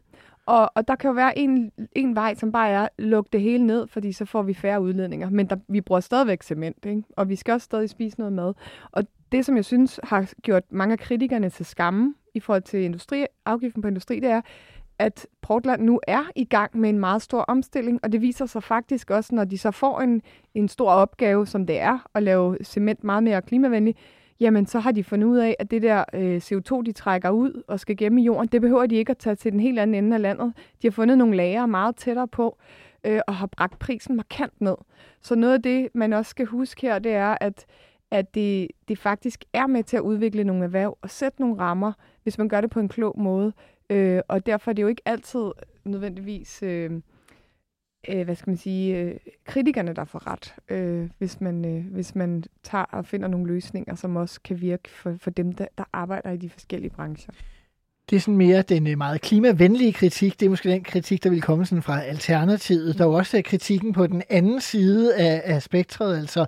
og, 0.50 0.72
og 0.76 0.88
der 0.88 0.96
kan 0.96 1.08
jo 1.08 1.14
være 1.14 1.38
en, 1.38 1.72
en 1.96 2.16
vej, 2.16 2.36
som 2.36 2.52
bare 2.52 2.70
er, 2.70 2.88
lukke 3.00 3.30
det 3.34 3.42
hele 3.42 3.68
ned, 3.68 3.88
fordi 3.88 4.12
så 4.12 4.26
får 4.26 4.42
vi 4.42 4.54
færre 4.54 4.82
udledninger. 4.82 5.30
Men 5.30 5.48
der, 5.48 5.56
vi 5.68 5.82
bruger 5.82 6.00
stadigvæk 6.00 6.44
cement, 6.44 6.86
ikke? 6.86 7.04
og 7.18 7.30
vi 7.30 7.36
skal 7.36 7.52
også 7.54 7.66
stadig 7.66 7.90
spise 7.90 8.20
noget 8.20 8.34
mad. 8.34 8.54
Og 8.92 9.04
det, 9.32 9.46
som 9.46 9.56
jeg 9.56 9.66
synes 9.66 10.00
har 10.04 10.32
gjort 10.42 10.64
mange 10.70 10.94
af 10.94 11.00
kritikerne 11.00 11.50
til 11.50 11.66
skamme 11.66 12.16
i 12.34 12.40
forhold 12.40 12.62
til 12.62 12.84
industri, 12.84 13.26
afgiften 13.46 13.82
på 13.82 13.88
industri, 13.88 14.20
det 14.20 14.30
er, 14.30 14.42
at 15.00 15.28
Portland 15.42 15.82
nu 15.82 16.00
er 16.08 16.24
i 16.36 16.46
gang 16.46 16.78
med 16.78 16.90
en 16.90 17.00
meget 17.00 17.22
stor 17.22 17.42
omstilling, 17.42 18.00
og 18.04 18.12
det 18.12 18.22
viser 18.22 18.46
sig 18.46 18.64
faktisk 18.64 19.12
også, 19.12 19.36
når 19.36 19.44
de 19.44 19.58
så 19.58 19.72
får 19.72 20.02
en, 20.02 20.22
en 20.54 20.68
stor 20.68 20.92
opgave, 20.92 21.48
som 21.48 21.66
det 21.66 21.80
er, 21.80 22.08
at 22.16 22.24
lave 22.24 22.58
cement 22.64 23.04
meget 23.04 23.24
mere 23.24 23.42
klimavenligt, 23.42 23.98
jamen 24.40 24.66
så 24.66 24.80
har 24.80 24.92
de 24.92 25.04
fundet 25.04 25.28
ud 25.28 25.38
af, 25.38 25.56
at 25.60 25.72
det 25.72 25.82
der 25.82 26.04
øh, 26.14 26.38
CO2, 26.38 26.82
de 26.82 26.92
trækker 26.92 27.30
ud 27.30 27.64
og 27.68 27.80
skal 27.80 27.98
gemme 27.98 28.22
i 28.22 28.26
jorden, 28.26 28.48
det 28.48 28.62
behøver 28.62 28.86
de 28.86 28.96
ikke 28.96 29.12
at 29.12 29.18
tage 29.18 29.36
til 29.36 29.52
den 29.52 29.60
helt 29.60 29.80
anden 29.80 30.04
ende 30.04 30.16
af 30.16 30.22
landet. 30.22 30.54
De 30.82 30.88
har 30.88 30.92
fundet 30.92 31.18
nogle 31.18 31.36
lager 31.36 31.66
meget 31.66 31.96
tættere 31.96 32.28
på, 32.28 32.58
øh, 33.04 33.22
og 33.28 33.36
har 33.36 33.48
bragt 33.48 33.80
prisen 33.80 34.16
markant 34.16 34.62
ned. 34.62 34.76
Så 35.22 35.36
noget 35.36 35.54
af 35.54 35.62
det, 35.62 35.90
man 35.94 36.14
også 36.14 36.30
skal 36.30 36.46
huske 36.46 36.82
her, 36.82 37.00
det 37.00 37.12
er, 37.12 37.38
at 37.42 37.66
at 38.12 38.36
det, 38.36 38.68
det 38.88 38.98
faktisk 38.98 39.44
er 39.54 39.68
med 39.68 39.84
til 39.84 39.98
at 39.98 40.02
udvikle 40.02 40.44
nogle 40.44 40.64
erhverv 40.64 40.98
og 41.02 41.10
sætte 41.10 41.42
nogle 41.42 41.60
rammer, 41.60 41.94
hvis 42.24 42.38
man 42.38 42.50
gør 42.50 42.62
det 42.62 42.70
på 42.70 42.80
en 42.80 42.88
klog 42.90 43.20
måde. 43.20 43.54
Øh, 43.90 44.22
og 44.28 44.46
derfor 44.46 44.72
er 44.72 44.74
det 44.74 44.82
jo 44.82 44.88
ikke 44.88 45.02
altid 45.06 45.52
nødvendigvis, 45.86 46.64
øh, 46.64 46.92
øh, 48.08 48.26
hvad 48.26 48.36
skal 48.36 48.50
man 48.50 48.58
sige, 48.58 48.98
øh, 48.98 49.16
kritikerne, 49.46 49.94
der 49.94 50.06
får 50.06 50.28
ret, 50.28 50.56
øh, 50.70 51.10
hvis, 51.18 51.42
man, 51.42 51.66
øh, 51.66 51.86
hvis 51.86 52.16
man 52.16 52.44
tager 52.64 52.84
og 52.84 53.06
finder 53.06 53.28
nogle 53.28 53.48
løsninger, 53.48 53.96
som 53.96 54.16
også 54.16 54.42
kan 54.42 54.62
virke 54.62 54.90
for, 54.90 55.16
for 55.20 55.30
dem, 55.30 55.52
der, 55.52 55.66
der 55.78 55.84
arbejder 55.94 56.32
i 56.32 56.38
de 56.38 56.50
forskellige 56.50 56.92
brancher. 56.92 57.34
Det 58.10 58.16
er 58.16 58.20
sådan 58.20 58.38
mere 58.38 58.62
den 58.62 58.88
øh, 58.88 58.98
meget 58.98 59.22
klimavenlige 59.22 59.94
kritik. 59.94 60.40
Det 60.40 60.46
er 60.46 60.50
måske 60.50 60.70
den 60.70 60.84
kritik, 60.84 61.24
der 61.24 61.30
vil 61.30 61.42
komme 61.42 61.66
sådan 61.66 61.84
fra 61.84 62.02
Alternativet. 62.02 62.98
Der 62.98 63.04
er 63.04 63.10
også 63.10 63.38
øh, 63.38 63.44
kritikken 63.44 63.94
på 63.94 64.08
den 64.08 64.24
anden 64.30 64.62
side 64.62 65.16
af, 65.16 65.42
af 65.46 65.62
spektret. 65.62 66.18
Altså 66.18 66.46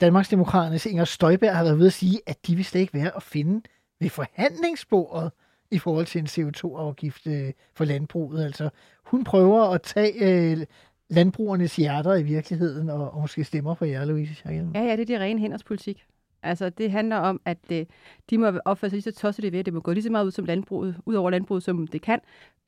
Danmarksdemokraternes 0.00 0.86
Inger 0.86 1.04
Støjberg 1.04 1.56
har 1.56 1.64
været 1.64 1.76
ude 1.76 1.86
at 1.86 1.92
sige, 1.92 2.20
at 2.26 2.46
de 2.46 2.56
vil 2.56 2.64
slet 2.64 2.80
ikke 2.80 2.94
være 2.94 3.16
at 3.16 3.22
finde 3.22 3.60
ved 4.00 4.10
forhandlingsbordet 4.10 5.30
i 5.70 5.78
forhold 5.78 6.06
til 6.06 6.18
en 6.18 6.26
CO2-afgift 6.26 7.26
øh, 7.26 7.52
for 7.74 7.84
landbruget. 7.84 8.44
Altså, 8.44 8.68
hun 9.04 9.24
prøver 9.24 9.62
at 9.62 9.82
tage 9.82 10.12
øh, 10.20 10.66
landbrugernes 11.12 11.76
hjerter 11.76 12.14
i 12.14 12.22
virkeligheden, 12.22 12.90
og, 12.90 13.10
og 13.10 13.20
måske 13.20 13.44
stemmer 13.44 13.74
for 13.74 13.84
jer, 13.84 14.04
Louise 14.04 14.34
Schagel. 14.34 14.70
Ja, 14.74 14.80
ja, 14.80 14.92
det 14.92 15.00
er 15.00 15.18
de 15.18 15.24
rene 15.24 15.40
hænders 15.40 15.64
politik. 15.64 16.04
Altså, 16.42 16.70
det 16.70 16.90
handler 16.90 17.16
om, 17.16 17.40
at 17.44 17.58
øh, 17.72 17.86
de 18.30 18.38
må 18.38 18.52
opføre 18.64 18.90
sig 18.90 18.96
lige 18.96 19.12
så 19.12 19.20
tosset 19.20 19.42
det 19.42 19.52
ved, 19.52 19.58
at 19.58 19.66
det 19.66 19.74
må 19.74 19.80
gå 19.80 19.92
lige 19.92 20.02
så 20.02 20.10
meget 20.10 20.24
ud 20.24 20.30
som 20.30 20.44
landbruget, 20.44 20.96
ud 21.06 21.14
over 21.14 21.30
landbruget, 21.30 21.62
som 21.62 21.86
det 21.86 22.02
kan. 22.02 22.20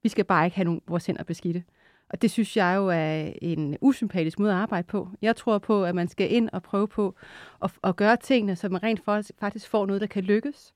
Vi 0.03 0.09
skal 0.09 0.25
bare 0.25 0.45
ikke 0.45 0.57
have 0.57 0.65
nogen, 0.65 0.81
vores 0.89 1.07
hænder 1.07 1.25
beskidte. 1.25 1.65
Og 2.09 2.23
det 2.23 2.31
synes 2.31 2.57
jeg 2.57 2.77
jo 2.77 2.89
er 2.89 3.33
en 3.43 3.77
usympatisk 3.81 4.39
måde 4.39 4.53
at 4.53 4.59
arbejde 4.59 4.87
på. 4.87 5.09
Jeg 5.23 5.37
tror 5.37 5.59
på, 5.59 5.85
at 5.85 5.95
man 5.95 6.09
skal 6.09 6.33
ind 6.33 6.49
og 6.53 6.63
prøve 6.63 6.89
på 6.89 7.15
at, 7.63 7.71
at 7.85 7.97
gøre 7.97 8.17
tingene, 8.17 8.57
så 8.57 8.69
man 8.69 8.83
rent 8.83 9.01
faktisk 9.41 9.69
får 9.69 9.87
noget, 9.87 10.01
der 10.01 10.07
kan 10.07 10.23
lykkes. 10.23 10.75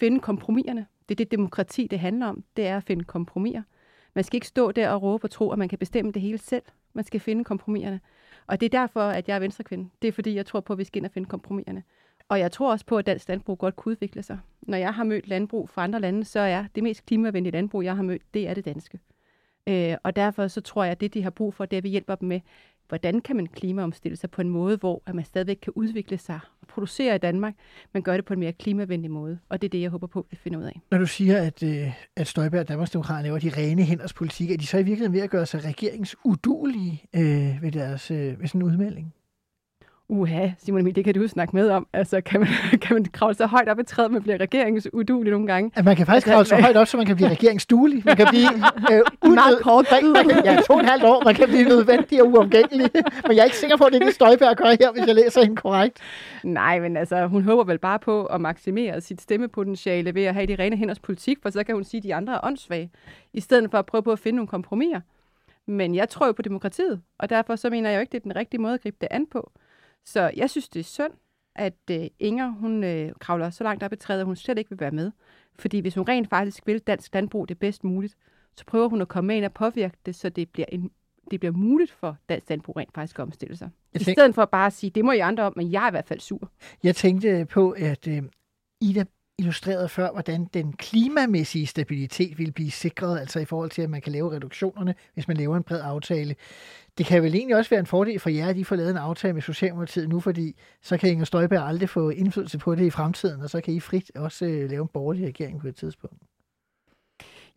Finde 0.00 0.20
kompromiserne. 0.20 0.86
Det 1.08 1.14
er 1.14 1.16
det 1.16 1.30
demokrati, 1.30 1.86
det 1.86 1.98
handler 1.98 2.26
om. 2.26 2.44
Det 2.56 2.66
er 2.66 2.76
at 2.76 2.84
finde 2.84 3.04
kompromiser. 3.04 3.62
Man 4.14 4.24
skal 4.24 4.36
ikke 4.36 4.46
stå 4.46 4.72
der 4.72 4.88
og 4.88 5.02
råbe 5.02 5.24
og 5.24 5.30
tro, 5.30 5.50
at 5.50 5.58
man 5.58 5.68
kan 5.68 5.78
bestemme 5.78 6.12
det 6.12 6.22
hele 6.22 6.38
selv. 6.38 6.62
Man 6.92 7.04
skal 7.04 7.20
finde 7.20 7.44
kompromiserne. 7.44 8.00
Og 8.46 8.60
det 8.60 8.66
er 8.74 8.78
derfor, 8.80 9.00
at 9.00 9.28
jeg 9.28 9.34
er 9.34 9.38
venstrekvinde. 9.38 9.90
Det 10.02 10.08
er 10.08 10.12
fordi, 10.12 10.34
jeg 10.34 10.46
tror 10.46 10.60
på, 10.60 10.72
at 10.72 10.78
vi 10.78 10.84
skal 10.84 10.98
ind 10.98 11.06
og 11.06 11.12
finde 11.12 11.28
kompromiserne. 11.28 11.82
Og 12.28 12.40
jeg 12.40 12.52
tror 12.52 12.70
også 12.70 12.86
på, 12.86 12.98
at 12.98 13.06
dansk 13.06 13.28
landbrug 13.28 13.58
godt 13.58 13.76
kunne 13.76 13.90
udvikle 13.90 14.22
sig. 14.22 14.38
Når 14.62 14.78
jeg 14.78 14.94
har 14.94 15.04
mødt 15.04 15.28
landbrug 15.28 15.68
fra 15.68 15.84
andre 15.84 16.00
lande, 16.00 16.24
så 16.24 16.40
er 16.40 16.64
det 16.74 16.82
mest 16.82 17.06
klimavenlige 17.06 17.52
landbrug, 17.52 17.84
jeg 17.84 17.96
har 17.96 18.02
mødt, 18.02 18.22
det 18.34 18.48
er 18.48 18.54
det 18.54 18.64
danske. 18.64 18.98
Øh, 19.66 19.96
og 20.02 20.16
derfor 20.16 20.48
så 20.48 20.60
tror 20.60 20.84
jeg, 20.84 20.90
at 20.90 21.00
det, 21.00 21.14
de 21.14 21.22
har 21.22 21.30
brug 21.30 21.54
for, 21.54 21.66
det 21.66 21.76
er, 21.76 21.78
at 21.78 21.84
vi 21.84 21.88
hjælper 21.88 22.14
dem 22.14 22.28
med, 22.28 22.40
hvordan 22.90 23.20
kan 23.20 23.36
man 23.36 23.46
klimaomstille 23.46 24.16
sig 24.16 24.30
på 24.30 24.40
en 24.40 24.48
måde, 24.48 24.76
hvor 24.76 25.02
at 25.06 25.14
man 25.14 25.24
stadigvæk 25.24 25.58
kan 25.62 25.72
udvikle 25.76 26.18
sig 26.18 26.40
og 26.60 26.66
producere 26.66 27.14
i 27.14 27.18
Danmark, 27.18 27.54
men 27.92 28.02
gør 28.02 28.16
det 28.16 28.24
på 28.24 28.32
en 28.32 28.40
mere 28.40 28.52
klimavenlig 28.52 29.10
måde. 29.10 29.38
Og 29.48 29.62
det 29.62 29.68
er 29.68 29.70
det, 29.70 29.80
jeg 29.80 29.90
håber 29.90 30.06
på, 30.06 30.20
at 30.20 30.26
vi 30.30 30.36
finder 30.36 30.58
ud 30.58 30.64
af. 30.64 30.80
Når 30.90 30.98
du 30.98 31.06
siger, 31.06 31.42
at, 31.42 31.62
øh, 31.62 31.92
at 32.16 32.26
Støjberg 32.26 32.60
og 32.60 32.68
Danmarksdemokraterne 32.68 33.22
laver 33.22 33.38
de 33.38 33.50
rene 33.56 33.82
hænders 33.82 34.12
politik, 34.12 34.50
er 34.50 34.56
de 34.56 34.66
så 34.66 34.76
i 34.76 34.82
virkeligheden 34.82 35.12
ved 35.12 35.20
at 35.20 35.30
gøre 35.30 35.46
sig 35.46 35.64
regeringsudulige 35.64 37.02
øh, 37.16 37.62
ved, 37.62 37.72
deres, 37.72 38.10
øh, 38.10 38.40
ved 38.40 38.48
sådan 38.48 38.60
en 38.60 38.66
udmelding? 38.66 39.14
Uha, 40.10 40.48
Simon 40.58 40.80
Emil, 40.80 40.96
det 40.96 41.04
kan 41.04 41.14
du 41.14 41.28
snakke 41.28 41.56
med 41.56 41.70
om. 41.70 41.86
Altså, 41.92 42.20
kan 42.20 42.40
man, 42.40 42.48
kan 42.82 42.94
man 42.94 43.04
kravle 43.04 43.34
så 43.34 43.46
højt 43.46 43.68
op 43.68 43.80
i 43.80 43.82
træet, 43.82 44.10
man 44.10 44.22
bliver 44.22 44.40
regeringsudugelig 44.40 45.30
nogle 45.32 45.46
gange? 45.46 45.70
At 45.74 45.84
man 45.84 45.96
kan 45.96 46.06
faktisk 46.06 46.26
kravle 46.26 46.46
så 46.46 46.56
højt 46.56 46.76
op, 46.76 46.86
så 46.86 46.96
man 46.96 47.06
kan 47.06 47.16
blive 47.16 47.28
regeringsduelig. 47.28 48.02
Man 48.04 48.16
kan 48.16 48.26
blive 48.30 48.48
øh, 48.92 49.32
meget 49.32 49.58
kort 49.60 49.86
man 50.02 50.28
kan, 50.28 50.44
ja, 50.44 50.56
to 50.66 50.72
og 50.72 50.80
et 50.80 50.86
halvt 50.86 51.04
år. 51.04 51.24
Man 51.24 51.34
kan 51.34 51.48
blive 51.48 51.64
nødvendig 51.64 52.22
og 52.22 52.28
uomgængelig. 52.28 52.90
Men 53.26 53.36
jeg 53.36 53.40
er 53.40 53.44
ikke 53.44 53.56
sikker 53.56 53.76
på, 53.76 53.84
at 53.84 53.92
det 53.92 54.02
er 54.02 54.06
det 54.06 54.14
Støjberg 54.14 54.56
gør 54.56 54.64
her, 54.64 54.92
hvis 54.92 55.06
jeg 55.06 55.14
læser 55.14 55.42
hende 55.42 55.56
korrekt. 55.56 55.98
Nej, 56.44 56.80
men 56.80 56.96
altså, 56.96 57.26
hun 57.26 57.42
håber 57.42 57.64
vel 57.64 57.78
bare 57.78 57.98
på 57.98 58.24
at 58.24 58.40
maksimere 58.40 59.00
sit 59.00 59.20
stemmepotentiale 59.20 60.14
ved 60.14 60.24
at 60.24 60.34
have 60.34 60.46
de 60.46 60.54
rene 60.54 60.76
hænders 60.76 60.98
politik, 60.98 61.38
for 61.42 61.50
så 61.50 61.64
kan 61.64 61.74
hun 61.74 61.84
sige, 61.84 61.98
at 61.98 62.04
de 62.04 62.14
andre 62.14 62.34
er 62.34 62.40
åndssvage, 62.42 62.90
i 63.32 63.40
stedet 63.40 63.70
for 63.70 63.78
at 63.78 63.86
prøve 63.86 64.02
på 64.02 64.12
at 64.12 64.18
finde 64.18 64.36
nogle 64.36 64.48
kompromiser. 64.48 65.00
Men 65.66 65.94
jeg 65.94 66.08
tror 66.08 66.26
jo 66.26 66.32
på 66.32 66.42
demokratiet, 66.42 67.00
og 67.18 67.30
derfor 67.30 67.56
så 67.56 67.70
mener 67.70 67.90
jeg 67.90 67.96
jo 67.96 68.00
ikke, 68.00 68.12
det 68.12 68.18
er 68.18 68.22
den 68.22 68.36
rigtige 68.36 68.60
måde 68.60 68.74
at 68.74 68.80
gribe 68.80 68.96
det 69.00 69.08
an 69.10 69.26
på. 69.26 69.52
Så 70.06 70.30
jeg 70.36 70.50
synes, 70.50 70.68
det 70.68 70.80
er 70.80 70.84
synd, 70.84 71.12
at 71.56 71.74
øh, 71.90 72.06
Inger, 72.18 72.48
hun 72.50 72.84
øh, 72.84 73.12
kravler 73.20 73.50
så 73.50 73.64
langt 73.64 73.82
op 73.82 73.92
i 73.92 73.96
træet, 73.96 74.20
at 74.20 74.26
hun 74.26 74.36
slet 74.36 74.58
ikke 74.58 74.70
vil 74.70 74.80
være 74.80 74.90
med. 74.90 75.10
Fordi 75.58 75.78
hvis 75.80 75.94
hun 75.94 76.08
rent 76.08 76.30
faktisk 76.30 76.66
vil 76.66 76.78
dansk 76.78 77.14
landbrug 77.14 77.48
det 77.48 77.58
bedst 77.58 77.84
muligt, 77.84 78.16
så 78.56 78.64
prøver 78.66 78.88
hun 78.88 79.00
at 79.00 79.08
komme 79.08 79.26
med 79.28 79.36
ind 79.36 79.44
og 79.44 79.52
påvirke 79.52 79.96
det, 80.06 80.14
så 80.14 80.28
det 80.28 80.48
bliver, 80.48 80.66
en, 80.68 80.90
det 81.30 81.40
bliver 81.40 81.52
muligt 81.52 81.90
for 81.90 82.16
dansk 82.28 82.48
landbrug 82.50 82.76
rent 82.76 82.94
faktisk 82.94 83.18
at 83.18 83.22
omstille 83.22 83.56
sig. 83.56 83.70
Jeg 83.94 84.00
I 84.02 84.04
tænk- 84.04 84.14
stedet 84.14 84.34
for 84.34 84.44
bare 84.44 84.66
at 84.66 84.72
sige, 84.72 84.90
det 84.90 85.04
må 85.04 85.12
I 85.12 85.18
andre 85.18 85.42
om, 85.44 85.52
men 85.56 85.72
jeg 85.72 85.84
er 85.84 85.88
i 85.88 85.90
hvert 85.90 86.06
fald 86.06 86.20
sur. 86.20 86.50
Jeg 86.82 86.96
tænkte 86.96 87.46
på, 87.50 87.70
at 87.70 88.08
øh, 88.08 88.22
Ida 88.80 89.04
illustrerede 89.38 89.88
før, 89.88 90.12
hvordan 90.12 90.44
den 90.54 90.72
klimamæssige 90.72 91.66
stabilitet 91.66 92.38
vil 92.38 92.52
blive 92.52 92.70
sikret, 92.70 93.20
altså 93.20 93.40
i 93.40 93.44
forhold 93.44 93.70
til, 93.70 93.82
at 93.82 93.90
man 93.90 94.00
kan 94.00 94.12
lave 94.12 94.32
reduktionerne, 94.32 94.94
hvis 95.14 95.28
man 95.28 95.36
laver 95.36 95.56
en 95.56 95.62
bred 95.62 95.80
aftale. 95.84 96.34
Det 97.00 97.08
kan 97.08 97.22
vel 97.22 97.34
egentlig 97.34 97.56
også 97.56 97.70
være 97.70 97.80
en 97.80 97.86
fordel 97.86 98.20
for 98.20 98.30
jer, 98.30 98.48
at 98.48 98.56
I 98.56 98.64
får 98.64 98.76
lavet 98.76 98.90
en 98.90 98.96
aftale 98.96 99.34
med 99.34 99.42
Socialdemokratiet 99.42 100.08
nu, 100.08 100.20
fordi 100.20 100.56
så 100.82 100.96
kan 100.96 101.10
Inger 101.10 101.24
Støjberg 101.24 101.62
aldrig 101.62 101.88
få 101.88 102.10
indflydelse 102.10 102.58
på 102.58 102.74
det 102.74 102.86
i 102.86 102.90
fremtiden, 102.90 103.40
og 103.40 103.50
så 103.50 103.60
kan 103.60 103.74
I 103.74 103.80
frit 103.80 104.10
også 104.16 104.44
øh, 104.44 104.70
lave 104.70 104.82
en 104.82 104.88
borgerlig 104.88 105.26
regering 105.26 105.60
på 105.60 105.68
et 105.68 105.76
tidspunkt. 105.76 106.22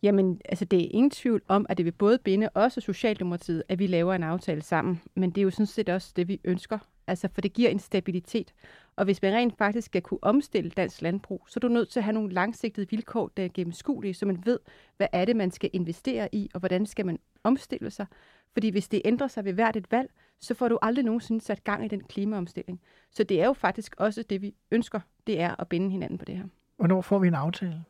Jamen, 0.04 0.42
altså 0.46 0.66
det 0.66 0.82
er 0.82 0.88
ingen 0.92 1.10
tvivl 1.10 1.42
om, 1.48 1.66
at 1.70 1.78
det 1.78 1.86
vil 1.86 1.92
både 1.92 2.18
binde 2.24 2.50
os 2.54 2.78
og 2.78 2.84
Socialdemokratiet, 2.84 3.64
at 3.70 3.80
vi 3.80 3.88
laver 3.88 4.14
en 4.14 4.24
aftale 4.24 4.62
sammen. 4.62 5.02
Men 5.16 5.30
det 5.30 5.38
er 5.38 5.44
jo 5.44 5.52
sådan 5.52 5.66
set 5.66 5.90
også 5.90 6.14
det, 6.16 6.28
vi 6.28 6.42
ønsker. 6.44 6.80
Altså, 7.08 7.30
for 7.34 7.42
det 7.42 7.54
giver 7.54 7.70
en 7.70 7.80
stabilitet. 7.80 8.54
Og 8.96 9.06
hvis 9.06 9.22
man 9.22 9.34
rent 9.34 9.58
faktisk 9.58 9.86
skal 9.86 10.02
kunne 10.02 10.24
omstille 10.24 10.70
dansk 10.70 11.02
landbrug, 11.02 11.46
så 11.50 11.58
er 11.58 11.62
du 11.62 11.68
nødt 11.68 11.90
til 11.90 12.00
at 12.00 12.04
have 12.04 12.14
nogle 12.14 12.34
langsigtede 12.34 12.90
vilkår, 12.90 13.32
der 13.38 13.46
er 13.46 13.50
gennemskuelige, 13.54 14.14
så 14.14 14.26
man 14.26 14.46
ved, 14.46 14.60
hvad 14.98 15.08
er 15.12 15.26
det, 15.26 15.36
man 15.36 15.52
skal 15.52 15.70
investere 15.74 16.36
i, 16.36 16.50
og 16.54 16.60
hvordan 16.60 16.86
skal 16.86 17.06
man 17.06 17.20
omstille 17.44 17.92
sig. 17.92 18.06
Fordi 18.54 18.70
hvis 18.70 18.88
det 18.88 19.02
ændrer 19.06 19.28
sig 19.28 19.46
ved 19.46 19.54
hvert 19.54 19.76
et 19.76 19.92
valg, 19.92 20.10
så 20.40 20.54
får 20.54 20.68
du 20.68 20.80
aldrig 20.82 21.06
nogensinde 21.06 21.42
sat 21.42 21.64
gang 21.64 21.86
i 21.86 21.88
den 21.88 22.04
klimaomstilling. 22.04 22.82
Så 23.12 23.24
det 23.24 23.42
er 23.42 23.46
jo 23.46 23.54
faktisk 23.54 23.96
også 23.98 24.24
det, 24.24 24.42
vi 24.42 24.56
ønsker, 24.72 25.00
det 25.28 25.42
er 25.42 25.62
at 25.62 25.68
binde 25.68 25.90
hinanden 25.90 26.18
på 26.18 26.26
det 26.26 26.38
her. 26.38 26.46
Hvornår 26.78 27.02
får 27.02 27.20
vi 27.20 27.28
en 27.28 27.34
aftale? 27.34 27.84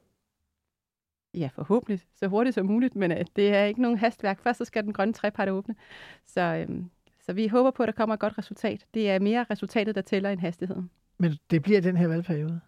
Ja, 1.33 1.49
forhåbentlig. 1.53 2.01
Så 2.15 2.27
hurtigt 2.27 2.55
som 2.55 2.65
muligt, 2.65 2.95
men 2.95 3.11
øh, 3.11 3.25
det 3.35 3.53
er 3.53 3.63
ikke 3.63 3.81
nogen 3.81 3.97
hastværk. 3.97 4.39
Først 4.39 4.57
så 4.57 4.65
skal 4.65 4.83
den 4.83 4.93
grønne 4.93 5.13
trepart 5.13 5.49
åbne. 5.49 5.75
Så, 6.25 6.41
øhm, 6.41 6.89
så 7.25 7.33
vi 7.33 7.47
håber 7.47 7.71
på, 7.71 7.83
at 7.83 7.87
der 7.87 7.93
kommer 7.93 8.13
et 8.13 8.19
godt 8.19 8.37
resultat. 8.37 8.85
Det 8.93 9.09
er 9.09 9.19
mere 9.19 9.45
resultatet, 9.49 9.95
der 9.95 10.01
tæller 10.01 10.29
end 10.29 10.39
hastigheden. 10.39 10.89
Men 11.17 11.37
det 11.51 11.61
bliver 11.61 11.81
den 11.81 11.97
her 11.97 12.07
valgperiode. 12.07 12.61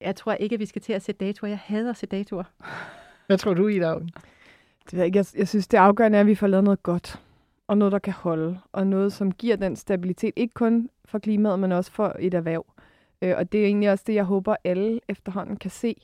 Jeg 0.00 0.16
tror 0.16 0.32
ikke, 0.32 0.54
at 0.54 0.60
vi 0.60 0.66
skal 0.66 0.82
til 0.82 0.92
at 0.92 1.02
sætte 1.02 1.26
datoer. 1.26 1.48
Jeg 1.48 1.58
hader 1.58 1.90
at 1.90 1.96
sætte 1.96 2.16
datoer. 2.16 2.44
Hvad 3.26 3.38
tror 3.38 3.54
du, 3.54 3.68
Ida? 3.68 3.94
Det 3.94 4.92
ved 4.92 4.98
jeg, 4.98 5.06
ikke. 5.06 5.18
jeg, 5.18 5.26
jeg 5.34 5.48
synes, 5.48 5.68
det 5.68 5.78
afgørende 5.78 6.16
er, 6.16 6.20
at 6.20 6.26
vi 6.26 6.34
får 6.34 6.46
lavet 6.46 6.64
noget 6.64 6.82
godt. 6.82 7.22
Og 7.66 7.78
noget, 7.78 7.92
der 7.92 7.98
kan 7.98 8.12
holde. 8.12 8.60
Og 8.72 8.86
noget, 8.86 9.12
som 9.12 9.32
giver 9.32 9.56
den 9.56 9.76
stabilitet. 9.76 10.32
Ikke 10.36 10.54
kun 10.54 10.90
for 11.04 11.18
klimaet, 11.18 11.58
men 11.58 11.72
også 11.72 11.92
for 11.92 12.16
et 12.18 12.34
erhverv. 12.34 12.66
Øh, 13.22 13.34
og 13.36 13.52
det 13.52 13.60
er 13.60 13.66
egentlig 13.66 13.90
også 13.90 14.04
det, 14.06 14.14
jeg 14.14 14.24
håber, 14.24 14.56
alle 14.64 15.00
efterhånden 15.08 15.56
kan 15.56 15.70
se. 15.70 15.96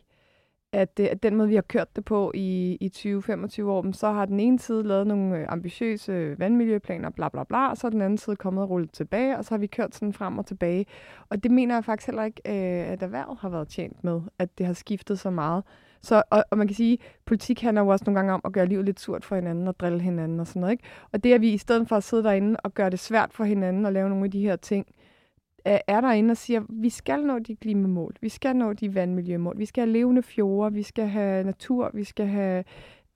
At, 0.72 0.96
det, 0.96 1.06
at 1.06 1.22
den 1.22 1.36
måde, 1.36 1.48
vi 1.48 1.54
har 1.54 1.62
kørt 1.62 1.96
det 1.96 2.04
på 2.04 2.32
i, 2.34 2.78
i 2.80 2.92
20-25 2.96 3.62
år, 3.62 3.92
så 3.92 4.12
har 4.12 4.24
den 4.24 4.40
ene 4.40 4.58
side 4.58 4.82
lavet 4.82 5.06
nogle 5.06 5.38
øh, 5.38 5.46
ambitiøse 5.48 6.38
vandmiljøplaner, 6.38 7.10
bla 7.10 7.28
bla 7.28 7.44
bla, 7.44 7.68
og 7.70 7.76
så 7.76 7.86
er 7.86 7.90
den 7.90 8.02
anden 8.02 8.18
side 8.18 8.36
kommet 8.36 8.62
og 8.62 8.70
rullet 8.70 8.90
tilbage, 8.90 9.38
og 9.38 9.44
så 9.44 9.50
har 9.50 9.58
vi 9.58 9.66
kørt 9.66 9.94
sådan 9.94 10.12
frem 10.12 10.38
og 10.38 10.46
tilbage. 10.46 10.86
Og 11.28 11.42
det 11.42 11.50
mener 11.50 11.74
jeg 11.74 11.84
faktisk 11.84 12.06
heller 12.06 12.24
ikke, 12.24 12.40
øh, 12.46 12.92
at 12.92 13.02
erhvervet 13.02 13.38
har 13.38 13.48
været 13.48 13.68
tjent 13.68 14.04
med, 14.04 14.20
at 14.38 14.58
det 14.58 14.66
har 14.66 14.72
skiftet 14.72 15.18
så 15.18 15.30
meget. 15.30 15.64
Så, 16.02 16.22
og, 16.30 16.44
og 16.50 16.58
man 16.58 16.66
kan 16.66 16.76
sige, 16.76 16.98
politik 17.24 17.60
handler 17.60 17.82
jo 17.82 17.88
også 17.88 18.04
nogle 18.06 18.18
gange 18.18 18.32
om 18.32 18.40
at 18.44 18.52
gøre 18.52 18.66
livet 18.66 18.84
lidt 18.84 19.00
surt 19.00 19.24
for 19.24 19.36
hinanden 19.36 19.68
og 19.68 19.80
drille 19.80 20.00
hinanden 20.00 20.40
og 20.40 20.46
sådan 20.46 20.60
noget. 20.60 20.72
Ikke? 20.72 20.84
Og 21.12 21.24
det, 21.24 21.32
at 21.32 21.40
vi 21.40 21.52
i 21.52 21.58
stedet 21.58 21.88
for 21.88 21.96
at 21.96 22.04
sidde 22.04 22.22
derinde 22.22 22.56
og 22.64 22.74
gøre 22.74 22.90
det 22.90 22.98
svært 22.98 23.32
for 23.32 23.44
hinanden 23.44 23.86
og 23.86 23.92
lave 23.92 24.08
nogle 24.08 24.24
af 24.24 24.30
de 24.30 24.40
her 24.40 24.56
ting, 24.56 24.86
øh, 24.88 25.05
Øh, 25.66 25.78
er 25.86 26.00
derinde 26.00 26.30
og 26.30 26.36
siger, 26.36 26.62
vi 26.68 26.88
skal 26.88 27.22
nå 27.22 27.38
de 27.38 27.56
klimamål, 27.56 28.14
vi 28.20 28.28
skal 28.28 28.56
nå 28.56 28.72
de 28.72 28.94
vandmiljømål, 28.94 29.58
vi 29.58 29.64
skal 29.64 29.82
have 29.82 29.92
levende 29.92 30.22
fjorde, 30.22 30.74
vi 30.74 30.82
skal 30.82 31.06
have 31.06 31.44
natur, 31.44 31.90
vi 31.94 32.04
skal 32.04 32.26
have 32.26 32.64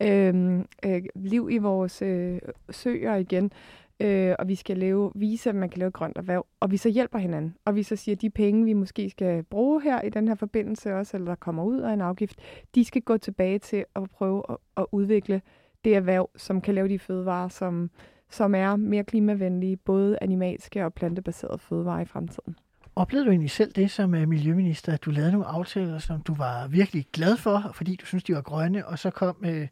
øh, 0.02 0.58
øh, 0.86 1.02
liv 1.14 1.48
i 1.50 1.58
vores 1.58 2.02
øh, 2.02 2.38
søer 2.70 3.16
igen, 3.16 3.52
øh, 4.00 4.34
og 4.38 4.48
vi 4.48 4.54
skal 4.54 4.78
leve, 4.78 5.12
vise, 5.14 5.48
at 5.48 5.54
man 5.54 5.68
kan 5.68 5.78
lave 5.78 5.90
grønt 5.90 6.18
erhverv, 6.18 6.46
og 6.60 6.70
vi 6.70 6.76
så 6.76 6.88
hjælper 6.88 7.18
hinanden, 7.18 7.54
og 7.64 7.76
vi 7.76 7.82
så 7.82 7.96
siger, 7.96 8.16
at 8.16 8.22
de 8.22 8.30
penge, 8.30 8.64
vi 8.64 8.72
måske 8.72 9.10
skal 9.10 9.42
bruge 9.42 9.82
her 9.82 10.02
i 10.02 10.10
den 10.10 10.28
her 10.28 10.34
forbindelse 10.34 10.94
også, 10.94 11.16
eller 11.16 11.30
der 11.30 11.34
kommer 11.34 11.64
ud 11.64 11.78
af 11.78 11.92
en 11.92 12.00
afgift, 12.00 12.38
de 12.74 12.84
skal 12.84 13.02
gå 13.02 13.16
tilbage 13.16 13.58
til 13.58 13.84
at 13.96 14.10
prøve 14.10 14.42
at, 14.48 14.56
at 14.76 14.86
udvikle 14.92 15.42
det 15.84 15.96
erhverv, 15.96 16.30
som 16.36 16.60
kan 16.60 16.74
lave 16.74 16.88
de 16.88 16.98
fødevarer, 16.98 17.48
som, 17.48 17.90
som 18.30 18.54
er 18.54 18.76
mere 18.76 19.04
klimavenlige, 19.04 19.76
både 19.76 20.18
animalske 20.20 20.84
og 20.84 20.94
plantebaserede 20.94 21.58
fødevarer 21.58 22.00
i 22.00 22.04
fremtiden. 22.04 22.56
Oplevede 22.96 23.26
du 23.26 23.30
egentlig 23.30 23.50
selv 23.50 23.72
det 23.72 23.90
som 23.90 24.14
øh, 24.14 24.28
miljøminister, 24.28 24.92
at 24.92 25.04
du 25.04 25.10
lavede 25.10 25.32
nogle 25.32 25.46
aftaler, 25.46 25.98
som 25.98 26.20
du 26.20 26.34
var 26.34 26.66
virkelig 26.68 27.06
glad 27.12 27.36
for, 27.36 27.70
fordi 27.74 27.96
du 27.96 28.06
synes 28.06 28.24
de 28.24 28.34
var 28.34 28.40
grønne, 28.42 28.86
og 28.86 28.98
så 28.98 29.10
kom 29.10 29.36
øh, 29.44 29.68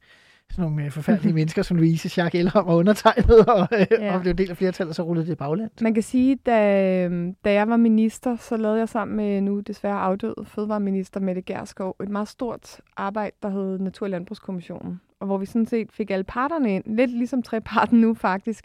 sådan 0.51 0.65
nogle 0.71 0.85
øh, 0.85 0.91
forfærdelige 0.91 1.33
mennesker 1.41 1.63
som 1.63 1.77
Louise 1.77 2.09
Schack 2.09 2.35
Elholm 2.35 2.67
og 2.69 2.77
undertegnet, 2.77 3.47
og, 3.47 3.69
øh, 3.73 3.87
Ja. 3.91 4.15
og 4.15 4.21
blev 4.21 4.31
en 4.31 4.39
del 4.39 4.51
af 4.51 4.57
flertallet, 4.57 4.89
og 4.91 4.95
så 4.95 5.03
rullede 5.03 5.27
det 5.27 5.33
i 5.33 5.37
bagland. 5.37 5.71
Man 5.81 5.95
kan 5.95 6.03
sige, 6.03 6.37
da, 6.37 7.05
øhm, 7.05 7.35
da 7.45 7.53
jeg 7.53 7.69
var 7.69 7.77
minister, 7.77 8.37
så 8.37 8.57
lavede 8.57 8.79
jeg 8.79 8.89
sammen 8.89 9.17
med 9.17 9.41
nu 9.41 9.61
desværre 9.61 9.99
afdøde 10.01 10.45
fødevareminister 10.45 11.21
Mette 11.21 11.43
Gerskov 11.43 11.97
et 12.03 12.09
meget 12.09 12.29
stort 12.29 12.81
arbejde, 12.97 13.37
der 13.43 13.49
hed 13.49 13.79
Natur- 13.79 14.07
og 14.07 14.11
Landbrugskommissionen. 14.11 15.01
Og 15.21 15.27
hvor 15.27 15.39
vi 15.39 15.47
sådan 15.47 15.67
set 15.67 15.93
fik 15.93 16.11
alle 16.11 16.25
parterne 16.25 16.75
ind, 16.75 16.85
lidt 16.87 17.11
ligesom 17.11 17.43
treparten 17.43 18.01
nu 18.01 18.15
faktisk, 18.15 18.65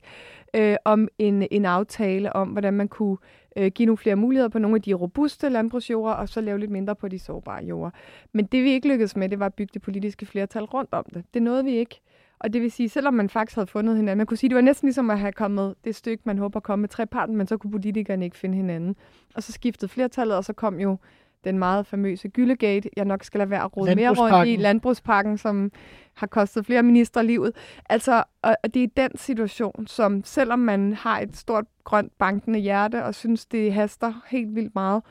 øh, 0.55 0.75
om 0.86 1.07
en, 1.17 1.48
en 1.51 1.65
aftale 1.65 2.36
om, 2.36 2.48
hvordan 2.50 2.74
man 2.74 2.88
kunne 2.88 3.17
øh, 3.57 3.72
give 3.72 3.86
nogle 3.86 3.98
flere 3.98 4.15
muligheder 4.15 4.50
på 4.50 4.60
nogle 4.60 4.75
af 4.75 4.81
de 4.81 4.93
robuste 4.93 5.50
landbrugsjorder, 5.50 6.13
og 6.13 6.29
så 6.29 6.41
lave 6.41 6.60
lidt 6.60 6.72
mindre 6.72 6.95
på 6.95 7.07
de 7.07 7.19
sårbare 7.19 7.63
jorder. 7.63 7.91
Men 8.33 8.45
det 8.45 8.63
vi 8.63 8.72
ikke 8.72 8.88
lykkedes 8.88 9.15
med, 9.15 9.29
det 9.29 9.39
var 9.39 9.45
at 9.45 9.53
bygge 9.53 9.72
det 9.74 9.81
politiske 9.81 10.25
flertal 10.25 10.63
rundt 10.63 10.93
om 10.93 11.05
det. 11.13 11.24
Det 11.33 11.41
nåede 11.41 11.63
vi 11.63 11.72
ikke. 11.72 12.01
Og 12.39 12.53
det 12.53 12.62
vil 12.62 12.72
sige, 12.72 12.89
selvom 12.89 13.13
man 13.13 13.29
faktisk 13.29 13.55
havde 13.55 13.67
fundet 13.67 13.95
hinanden, 13.95 14.17
man 14.17 14.27
kunne 14.27 14.38
sige, 14.38 14.50
det 14.50 14.55
var 14.55 14.62
næsten 14.62 14.88
ligesom 14.88 15.10
at 15.10 15.19
have 15.19 15.31
kommet 15.31 15.75
det 15.83 15.95
stykke, 15.95 16.24
man 16.25 16.38
håber 16.38 16.57
at 16.57 16.63
komme 16.63 16.81
med 16.81 16.89
treparten, 16.89 17.36
men 17.36 17.48
så 17.48 17.57
kunne 17.57 17.72
politikerne 17.72 18.25
ikke 18.25 18.38
finde 18.38 18.55
hinanden. 18.55 18.95
Og 19.36 19.43
så 19.43 19.51
skiftede 19.51 19.91
flertallet, 19.91 20.38
og 20.38 20.43
så 20.43 20.53
kom 20.53 20.79
jo 20.79 20.98
den 21.43 21.59
meget 21.59 21.88
famøse 21.88 22.27
Gyllegate, 22.27 22.89
jeg 22.97 23.05
nok 23.05 23.23
skal 23.23 23.38
lade 23.38 23.50
være 23.50 23.63
at 23.63 23.77
rode 23.77 23.95
mere 23.95 24.09
rundt 24.09 24.19
i, 24.19 24.25
Landbrugspakken. 24.25 24.59
landbrugspakken, 24.59 25.38
som 25.38 25.71
har 26.13 26.27
kostet 26.27 26.65
flere 26.65 26.83
ministre 26.83 27.25
livet. 27.25 27.55
Altså, 27.89 28.23
og 28.41 28.73
det 28.73 28.83
er 28.83 28.88
den 28.97 29.17
situation, 29.17 29.88
som 29.88 30.23
selvom 30.23 30.59
man 30.59 30.93
har 30.93 31.19
et 31.19 31.38
stort 31.38 31.65
grønt 31.83 32.17
bankende 32.17 32.59
hjerte, 32.59 33.03
og 33.03 33.15
synes, 33.15 33.45
det 33.45 33.73
haster 33.73 34.13
helt 34.27 34.55
vildt 34.55 34.75
meget, 34.75 35.03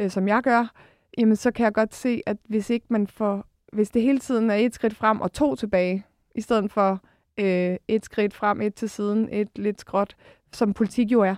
øh, 0.00 0.10
som 0.10 0.28
jeg 0.28 0.42
gør, 0.42 0.72
jamen 1.18 1.36
så 1.36 1.50
kan 1.50 1.64
jeg 1.64 1.74
godt 1.74 1.94
se, 1.94 2.22
at 2.26 2.36
hvis 2.48 2.70
ikke 2.70 2.86
man 2.88 3.06
får, 3.06 3.46
hvis 3.72 3.90
det 3.90 4.02
hele 4.02 4.18
tiden 4.18 4.50
er 4.50 4.54
et 4.54 4.74
skridt 4.74 4.94
frem 4.94 5.20
og 5.20 5.32
to 5.32 5.56
tilbage, 5.56 6.04
i 6.34 6.40
stedet 6.40 6.72
for 6.72 7.00
øh, 7.38 7.76
et 7.88 8.04
skridt 8.04 8.34
frem, 8.34 8.60
et 8.60 8.74
til 8.74 8.90
siden, 8.90 9.28
et 9.32 9.48
lidt 9.56 9.80
skråt, 9.80 10.16
som 10.52 10.74
politik 10.74 11.12
jo 11.12 11.20
er, 11.20 11.34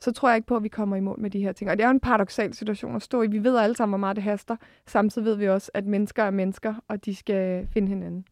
så 0.00 0.12
tror 0.12 0.28
jeg 0.28 0.36
ikke 0.36 0.46
på, 0.46 0.56
at 0.56 0.62
vi 0.62 0.68
kommer 0.68 0.96
i 0.96 1.00
mål 1.00 1.20
med 1.20 1.30
de 1.30 1.40
her 1.40 1.52
ting. 1.52 1.70
Og 1.70 1.76
det 1.76 1.84
er 1.84 1.88
jo 1.88 1.92
en 1.92 2.00
paradoxal 2.00 2.54
situation 2.54 2.96
at 2.96 3.02
stå 3.02 3.22
i. 3.22 3.26
Vi 3.26 3.44
ved 3.44 3.58
alle 3.58 3.76
sammen, 3.76 3.90
hvor 3.90 3.98
meget 3.98 4.16
det 4.16 4.24
haster. 4.24 4.56
Samtidig 4.86 5.24
ved 5.24 5.36
vi 5.36 5.48
også, 5.48 5.70
at 5.74 5.86
mennesker 5.86 6.22
er 6.22 6.30
mennesker, 6.30 6.74
og 6.88 7.04
de 7.04 7.14
skal 7.14 7.68
finde 7.72 7.88
hinanden. 7.88 8.24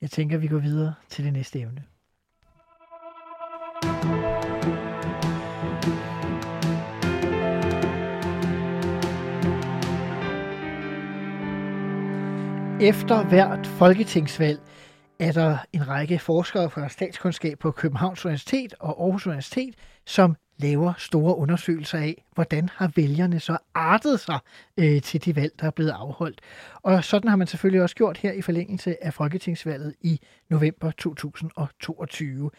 Jeg 0.00 0.10
tænker, 0.10 0.38
vi 0.38 0.48
går 0.48 0.58
videre 0.58 0.94
til 1.08 1.24
det 1.24 1.32
næste 1.32 1.60
emne. 1.60 1.82
Efter 12.80 13.28
hvert 13.28 13.66
folketingsvalg 13.66 14.60
er 15.18 15.32
der 15.32 15.58
en 15.72 15.88
række 15.88 16.18
forskere 16.18 16.70
fra 16.70 16.88
statskundskab 16.88 17.58
på 17.58 17.70
Københavns 17.70 18.24
Universitet 18.24 18.74
og 18.80 19.02
Aarhus 19.02 19.26
Universitet, 19.26 19.74
som 20.04 20.36
laver 20.62 20.92
store 20.98 21.36
undersøgelser 21.36 21.98
af, 21.98 22.24
hvordan 22.34 22.68
har 22.72 22.92
vælgerne 22.96 23.40
så 23.40 23.56
artet 23.74 24.20
sig 24.20 24.38
øh, 24.76 25.02
til 25.02 25.24
de 25.24 25.36
valg, 25.36 25.52
der 25.60 25.66
er 25.66 25.70
blevet 25.70 25.90
afholdt. 25.90 26.40
Og 26.82 27.04
sådan 27.04 27.28
har 27.28 27.36
man 27.36 27.46
selvfølgelig 27.46 27.82
også 27.82 27.96
gjort 27.96 28.16
her 28.18 28.32
i 28.32 28.42
forlængelse 28.42 29.04
af 29.04 29.14
folketingsvalget 29.14 29.94
i 30.00 30.20
november 30.48 30.90
2022. 30.90 32.50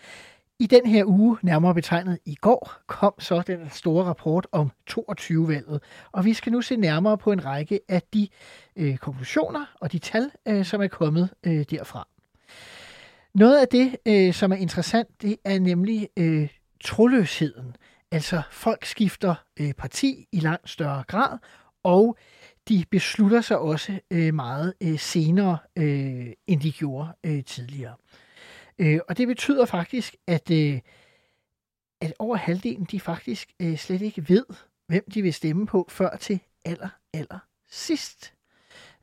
I 0.59 0.67
den 0.67 0.85
her 0.85 1.05
uge, 1.05 1.37
nærmere 1.41 1.73
betegnet 1.73 2.19
i 2.25 2.35
går, 2.35 2.73
kom 2.87 3.13
så 3.19 3.43
den 3.47 3.69
store 3.69 4.03
rapport 4.05 4.47
om 4.51 4.71
22-valget, 4.91 5.81
og 6.11 6.25
vi 6.25 6.33
skal 6.33 6.51
nu 6.51 6.61
se 6.61 6.75
nærmere 6.75 7.17
på 7.17 7.31
en 7.31 7.45
række 7.45 7.79
af 7.89 8.01
de 8.13 8.27
øh, 8.75 8.97
konklusioner 8.97 9.65
og 9.79 9.91
de 9.91 9.99
tal, 9.99 10.31
øh, 10.47 10.65
som 10.65 10.81
er 10.81 10.87
kommet 10.87 11.29
øh, 11.43 11.65
derfra. 11.69 12.07
Noget 13.33 13.61
af 13.61 13.67
det, 13.67 13.95
øh, 14.05 14.33
som 14.33 14.51
er 14.51 14.55
interessant, 14.55 15.21
det 15.21 15.37
er 15.45 15.59
nemlig 15.59 16.09
øh, 16.17 16.47
troløsheden. 16.83 17.75
Altså 18.11 18.41
folk 18.51 18.85
skifter 18.85 19.35
øh, 19.59 19.73
parti 19.73 20.27
i 20.31 20.39
langt 20.39 20.69
større 20.69 21.03
grad, 21.07 21.37
og 21.83 22.17
de 22.67 22.85
beslutter 22.91 23.41
sig 23.41 23.59
også 23.59 23.99
øh, 24.11 24.33
meget 24.33 24.73
øh, 24.83 24.99
senere, 24.99 25.57
øh, 25.75 26.27
end 26.47 26.61
de 26.61 26.71
gjorde 26.71 27.09
øh, 27.23 27.43
tidligere. 27.43 27.95
Øh, 28.79 28.99
og 29.09 29.17
det 29.17 29.27
betyder 29.27 29.65
faktisk, 29.65 30.15
at, 30.27 30.51
øh, 30.51 30.79
at 32.01 32.13
over 32.19 32.35
halvdelen 32.35 32.87
de 32.91 32.99
faktisk 32.99 33.51
øh, 33.61 33.77
slet 33.77 34.01
ikke 34.01 34.29
ved, 34.29 34.45
hvem 34.87 35.03
de 35.13 35.21
vil 35.21 35.33
stemme 35.33 35.65
på, 35.65 35.87
før 35.89 36.15
til 36.15 36.39
aller, 36.65 36.89
aller 37.13 37.39
sidst. 37.69 38.33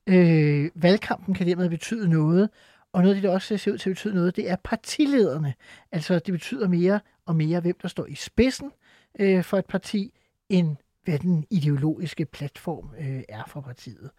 Øh, 0.06 0.70
valgkampen 0.74 1.34
kan 1.34 1.46
dermed 1.46 1.68
betyde 1.70 2.08
noget, 2.08 2.50
og 2.92 3.02
noget 3.02 3.14
af 3.14 3.20
det, 3.20 3.28
der 3.28 3.34
også 3.34 3.56
ser 3.56 3.72
ud 3.72 3.78
til 3.78 3.90
at 3.90 3.94
betyde 3.96 4.14
noget, 4.14 4.36
det 4.36 4.50
er 4.50 4.56
partilederne. 4.64 5.54
Altså 5.92 6.18
det 6.18 6.32
betyder 6.32 6.68
mere 6.68 7.00
og 7.30 7.36
mere, 7.36 7.60
hvem 7.60 7.78
der 7.82 7.88
står 7.88 8.06
i 8.06 8.14
spidsen 8.14 8.72
øh, 9.20 9.44
for 9.44 9.58
et 9.58 9.66
parti, 9.66 10.18
end 10.48 10.76
hvad 11.04 11.18
den 11.18 11.46
ideologiske 11.50 12.24
platform 12.24 12.94
øh, 12.98 13.22
er 13.28 13.44
for 13.46 13.60
partiet. 13.60 14.10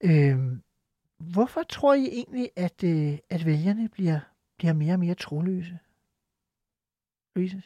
Øh, 0.00 0.38
hvorfor 1.18 1.62
tror 1.62 1.94
I 1.94 2.06
egentlig, 2.06 2.50
at, 2.56 2.84
øh, 2.84 3.18
at 3.30 3.46
vælgerne 3.46 3.88
bliver, 3.88 4.20
bliver 4.58 4.72
mere 4.72 4.92
og 4.92 5.00
mere 5.00 5.14
troløse? 5.14 5.78
Louise? 7.36 7.62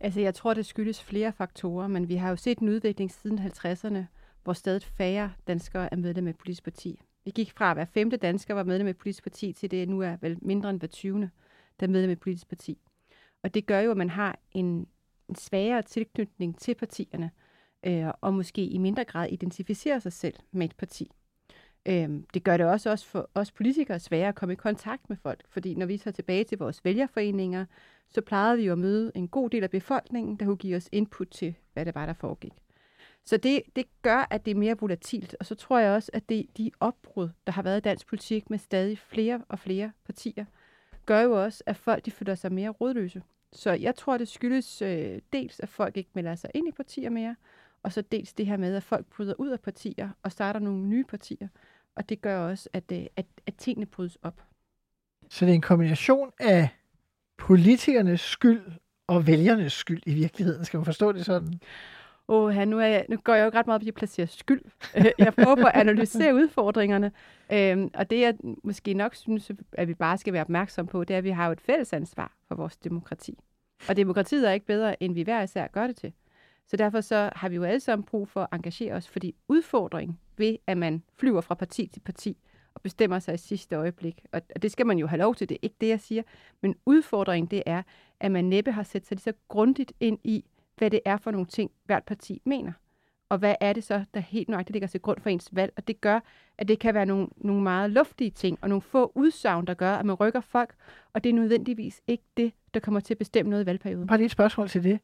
Altså, 0.00 0.20
jeg 0.20 0.34
tror, 0.34 0.54
det 0.54 0.66
skyldes 0.66 1.02
flere 1.02 1.32
faktorer, 1.32 1.88
men 1.88 2.08
vi 2.08 2.16
har 2.16 2.30
jo 2.30 2.36
set 2.36 2.58
en 2.58 2.68
udvikling 2.68 3.10
siden 3.10 3.38
50'erne, 3.38 4.04
hvor 4.44 4.52
stadig 4.52 4.82
færre 4.82 5.32
danskere 5.46 5.92
er 5.92 5.96
medlem 5.96 6.26
af 6.26 6.30
et 6.30 6.38
politisk 6.38 6.64
parti. 6.64 7.00
Vi 7.24 7.30
gik 7.30 7.50
fra, 7.50 7.70
at 7.70 7.76
hver 7.76 7.84
femte 7.84 8.16
dansker 8.16 8.54
var 8.54 8.64
medlem 8.64 8.86
af 8.86 8.90
et 8.90 8.98
politisk 8.98 9.22
parti, 9.22 9.52
til 9.52 9.70
det 9.70 9.88
nu 9.88 10.00
er 10.00 10.16
vel 10.20 10.38
mindre 10.42 10.70
end 10.70 10.78
hver 10.78 10.88
20. 10.88 11.30
der 11.80 11.86
er 11.86 11.90
medlem 11.90 12.10
af 12.10 12.12
et 12.12 12.20
politisk 12.20 12.48
parti. 12.48 12.78
Og 13.42 13.54
det 13.54 13.66
gør 13.66 13.80
jo, 13.80 13.90
at 13.90 13.96
man 13.96 14.10
har 14.10 14.38
en, 14.52 14.86
en 15.28 15.34
svagere 15.34 15.82
tilknytning 15.82 16.58
til 16.58 16.74
partierne, 16.74 17.30
øh, 17.86 18.06
og 18.20 18.34
måske 18.34 18.66
i 18.66 18.78
mindre 18.78 19.04
grad 19.04 19.28
identificerer 19.30 19.98
sig 19.98 20.12
selv 20.12 20.34
med 20.52 20.66
et 20.66 20.76
parti. 20.76 21.10
Øh, 21.88 22.10
det 22.34 22.44
gør 22.44 22.56
det 22.56 22.66
også, 22.66 22.90
også 22.90 23.06
for 23.06 23.30
os 23.34 23.52
politikere 23.52 24.00
sværere 24.00 24.28
at 24.28 24.34
komme 24.34 24.52
i 24.52 24.56
kontakt 24.56 25.08
med 25.08 25.16
folk, 25.16 25.44
fordi 25.48 25.74
når 25.74 25.86
vi 25.86 25.98
tager 25.98 26.12
tilbage 26.12 26.44
til 26.44 26.58
vores 26.58 26.84
vælgerforeninger, 26.84 27.64
så 28.10 28.20
plejede 28.20 28.56
vi 28.56 28.66
jo 28.66 28.72
at 28.72 28.78
møde 28.78 29.12
en 29.14 29.28
god 29.28 29.50
del 29.50 29.62
af 29.62 29.70
befolkningen, 29.70 30.36
der 30.36 30.44
kunne 30.44 30.56
give 30.56 30.76
os 30.76 30.88
input 30.92 31.28
til, 31.28 31.54
hvad 31.72 31.84
det 31.84 31.94
var, 31.94 32.06
der 32.06 32.12
foregik. 32.12 32.52
Så 33.24 33.36
det, 33.36 33.62
det 33.76 33.84
gør, 34.02 34.26
at 34.30 34.44
det 34.44 34.50
er 34.50 34.54
mere 34.54 34.78
volatilt. 34.78 35.36
Og 35.40 35.46
så 35.46 35.54
tror 35.54 35.78
jeg 35.78 35.92
også, 35.92 36.10
at 36.14 36.28
det, 36.28 36.46
de 36.58 36.70
opbrud, 36.80 37.28
der 37.46 37.52
har 37.52 37.62
været 37.62 37.76
i 37.76 37.80
dansk 37.80 38.06
politik 38.06 38.50
med 38.50 38.58
stadig 38.58 38.98
flere 38.98 39.42
og 39.48 39.58
flere 39.58 39.92
partier, 40.04 40.44
gør 41.06 41.20
jo 41.20 41.44
også, 41.44 41.62
at 41.66 41.76
folk 41.76 42.04
de 42.04 42.10
føler 42.10 42.34
sig 42.34 42.52
mere 42.52 42.70
rodløse. 42.70 43.22
Så 43.52 43.72
jeg 43.72 43.96
tror, 43.96 44.18
det 44.18 44.28
skyldes 44.28 44.82
øh, 44.82 45.20
dels, 45.32 45.60
at 45.60 45.68
folk 45.68 45.96
ikke 45.96 46.10
melder 46.14 46.34
sig 46.34 46.50
ind 46.54 46.68
i 46.68 46.72
partier 46.72 47.10
mere, 47.10 47.36
og 47.82 47.92
så 47.92 48.02
dels 48.02 48.32
det 48.32 48.46
her 48.46 48.56
med, 48.56 48.76
at 48.76 48.82
folk 48.82 49.06
bryder 49.06 49.34
ud 49.38 49.48
af 49.48 49.60
partier 49.60 50.10
og 50.22 50.32
starter 50.32 50.60
nogle 50.60 50.82
nye 50.82 51.04
partier. 51.04 51.48
Og 51.94 52.08
det 52.08 52.20
gør 52.20 52.38
også, 52.38 52.68
at, 52.72 52.92
øh, 52.92 53.06
at, 53.16 53.26
at 53.46 53.54
tingene 53.54 53.86
brydes 53.86 54.18
op. 54.22 54.42
Så 55.30 55.44
det 55.44 55.50
er 55.50 55.54
en 55.54 55.60
kombination 55.60 56.32
af 56.40 56.68
politikernes 57.38 58.20
skyld 58.20 58.62
og 59.06 59.26
vælgernes 59.26 59.72
skyld 59.72 60.02
i 60.06 60.14
virkeligheden. 60.14 60.64
Skal 60.64 60.78
man 60.78 60.84
forstå 60.84 61.12
det 61.12 61.24
sådan? 61.24 61.60
Åh, 62.28 62.54
nu, 62.54 62.78
er 62.78 62.86
jeg, 62.86 63.06
nu 63.08 63.16
går 63.16 63.34
jeg 63.34 63.44
jo 63.44 63.58
ret 63.58 63.66
meget 63.66 63.80
op 63.80 63.82
i 63.82 63.88
at 63.88 63.94
placere 63.94 64.26
skyld. 64.26 64.62
jeg 65.18 65.34
prøver 65.34 65.56
på 65.56 65.66
at 65.66 65.72
analysere 65.74 66.34
udfordringerne. 66.40 67.12
Øhm, 67.52 67.90
og 67.94 68.10
det, 68.10 68.20
jeg 68.20 68.34
måske 68.64 68.94
nok 68.94 69.14
synes, 69.14 69.52
at 69.72 69.88
vi 69.88 69.94
bare 69.94 70.18
skal 70.18 70.32
være 70.32 70.42
opmærksom 70.42 70.86
på, 70.86 71.04
det 71.04 71.14
er, 71.14 71.18
at 71.18 71.24
vi 71.24 71.30
har 71.30 71.46
jo 71.46 71.52
et 71.52 71.60
fælles 71.60 71.92
ansvar 71.92 72.32
for 72.48 72.54
vores 72.54 72.76
demokrati. 72.76 73.38
Og 73.88 73.96
demokratiet 73.96 74.48
er 74.48 74.52
ikke 74.52 74.66
bedre, 74.66 75.02
end 75.02 75.14
vi 75.14 75.22
hver 75.22 75.42
især 75.42 75.66
gør 75.66 75.86
det 75.86 75.96
til. 75.96 76.12
Så 76.66 76.76
derfor 76.76 77.00
så 77.00 77.30
har 77.36 77.48
vi 77.48 77.56
jo 77.56 77.64
alle 77.64 77.80
sammen 77.80 78.04
brug 78.04 78.28
for 78.28 78.40
at 78.42 78.48
engagere 78.52 78.94
os, 78.94 79.08
fordi 79.08 79.34
udfordring 79.48 80.20
ved, 80.36 80.56
at 80.66 80.78
man 80.78 81.02
flyver 81.16 81.40
fra 81.40 81.54
parti 81.54 81.86
til 81.86 82.00
parti 82.00 82.36
og 82.74 82.82
bestemmer 82.82 83.18
sig 83.18 83.34
i 83.34 83.38
sidste 83.38 83.76
øjeblik, 83.76 84.24
og 84.32 84.42
det 84.62 84.72
skal 84.72 84.86
man 84.86 84.98
jo 84.98 85.06
have 85.06 85.18
lov 85.18 85.34
til, 85.34 85.48
det 85.48 85.54
er 85.54 85.58
ikke 85.62 85.76
det, 85.80 85.88
jeg 85.88 86.00
siger, 86.00 86.22
men 86.60 86.74
udfordringen 86.86 87.50
det 87.50 87.62
er, 87.66 87.82
at 88.20 88.30
man 88.30 88.44
næppe 88.44 88.72
har 88.72 88.82
sat 88.82 89.06
sig 89.06 89.14
lige 89.14 89.22
så 89.22 89.32
grundigt 89.48 89.92
ind 90.00 90.18
i, 90.24 90.44
hvad 90.76 90.90
det 90.90 91.00
er 91.04 91.16
for 91.16 91.30
nogle 91.30 91.46
ting, 91.46 91.70
hvert 91.84 92.04
parti 92.04 92.42
mener. 92.44 92.72
Og 93.28 93.38
hvad 93.38 93.54
er 93.60 93.72
det 93.72 93.84
så, 93.84 94.04
der 94.14 94.20
helt 94.20 94.48
nøjagtigt 94.48 94.72
ligger 94.72 94.88
til 94.88 95.00
grund 95.00 95.20
for 95.20 95.30
ens 95.30 95.48
valg? 95.52 95.72
Og 95.76 95.88
det 95.88 96.00
gør, 96.00 96.20
at 96.58 96.68
det 96.68 96.78
kan 96.78 96.94
være 96.94 97.06
nogle, 97.06 97.28
nogle 97.36 97.62
meget 97.62 97.90
luftige 97.90 98.30
ting, 98.30 98.58
og 98.62 98.68
nogle 98.68 98.82
få 98.82 99.12
udsagn, 99.14 99.66
der 99.66 99.74
gør, 99.74 99.94
at 99.94 100.06
man 100.06 100.14
rykker 100.14 100.40
folk, 100.40 100.74
og 101.12 101.24
det 101.24 101.30
er 101.30 101.34
nødvendigvis 101.34 102.02
ikke 102.06 102.24
det, 102.36 102.52
der 102.74 102.80
kommer 102.80 103.00
til 103.00 103.14
at 103.14 103.18
bestemme 103.18 103.50
noget 103.50 103.62
i 103.62 103.66
valgperioden. 103.66 104.06
Bare 104.06 104.18
lige 104.18 104.26
et 104.26 104.30
spørgsmål 104.30 104.68
til 104.68 104.84
det. 104.84 105.00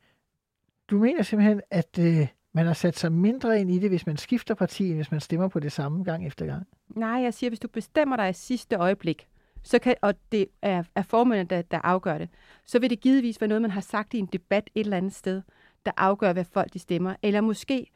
Du 0.90 0.98
mener 0.98 1.22
simpelthen, 1.22 1.60
at 1.70 1.98
øh, 1.98 2.26
man 2.52 2.66
har 2.66 2.72
sat 2.72 2.98
sig 2.98 3.12
mindre 3.12 3.60
ind 3.60 3.70
i 3.70 3.78
det, 3.78 3.90
hvis 3.90 4.06
man 4.06 4.16
skifter 4.16 4.54
parti, 4.54 4.86
end 4.86 4.94
hvis 4.94 5.10
man 5.10 5.20
stemmer 5.20 5.48
på 5.48 5.60
det 5.60 5.72
samme 5.72 6.04
gang 6.04 6.26
efter 6.26 6.46
gang? 6.46 6.66
Nej, 6.88 7.08
jeg 7.22 7.34
siger, 7.34 7.50
hvis 7.50 7.60
du 7.60 7.68
bestemmer 7.68 8.16
dig 8.16 8.30
i 8.30 8.32
sidste 8.32 8.76
øjeblik, 8.76 9.28
så 9.62 9.78
kan, 9.78 9.94
og 10.02 10.14
det 10.32 10.46
er, 10.62 10.82
er 10.94 11.02
formanden, 11.02 11.46
der, 11.46 11.62
der 11.62 11.78
afgør 11.78 12.18
det, 12.18 12.28
så 12.64 12.78
vil 12.78 12.90
det 12.90 13.00
givetvis 13.00 13.40
være 13.40 13.48
noget, 13.48 13.62
man 13.62 13.70
har 13.70 13.80
sagt 13.80 14.14
i 14.14 14.18
en 14.18 14.26
debat 14.26 14.70
et 14.74 14.80
eller 14.80 14.96
andet 14.96 15.12
sted, 15.14 15.42
der 15.86 15.92
afgør, 15.96 16.32
hvad 16.32 16.44
folk 16.44 16.72
de 16.72 16.78
stemmer, 16.78 17.14
eller 17.22 17.40
måske, 17.40 17.86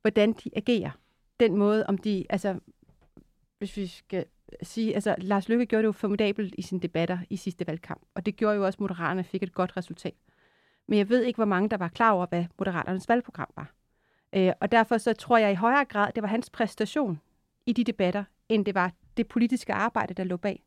hvordan 0.00 0.32
de 0.32 0.50
agerer. 0.56 0.90
Den 1.40 1.56
måde, 1.56 1.86
om 1.86 1.98
de, 1.98 2.26
altså, 2.30 2.58
hvis 3.58 3.76
vi 3.76 3.86
skal 3.86 4.24
sige, 4.62 4.94
altså, 4.94 5.14
Lars 5.18 5.48
Løkke 5.48 5.66
gjorde 5.66 5.82
det 5.82 5.86
jo 5.86 5.92
formidabelt 5.92 6.54
i 6.58 6.62
sine 6.62 6.80
debatter 6.80 7.18
i 7.30 7.36
sidste 7.36 7.66
valgkamp, 7.66 8.02
og 8.14 8.26
det 8.26 8.36
gjorde 8.36 8.56
jo 8.56 8.64
også, 8.64 8.76
at 8.76 8.80
Moderaterne 8.80 9.24
fik 9.24 9.42
et 9.42 9.54
godt 9.54 9.76
resultat. 9.76 10.14
Men 10.86 10.98
jeg 10.98 11.08
ved 11.08 11.22
ikke, 11.22 11.36
hvor 11.36 11.44
mange, 11.44 11.68
der 11.68 11.76
var 11.76 11.88
klar 11.88 12.12
over, 12.12 12.26
hvad 12.26 12.44
Moderaternes 12.58 13.08
valgprogram 13.08 13.50
var. 13.56 13.74
Øh, 14.34 14.52
og 14.60 14.72
derfor 14.72 14.98
så 14.98 15.12
tror 15.12 15.38
jeg 15.38 15.52
i 15.52 15.54
højere 15.54 15.84
grad, 15.84 16.12
det 16.14 16.22
var 16.22 16.28
hans 16.28 16.50
præstation 16.50 17.20
i 17.66 17.72
de 17.72 17.84
debatter, 17.84 18.24
end 18.48 18.64
det 18.64 18.74
var 18.74 18.92
det 19.16 19.28
politiske 19.28 19.72
arbejde, 19.72 20.14
der 20.14 20.24
lå 20.24 20.36
bag 20.36 20.62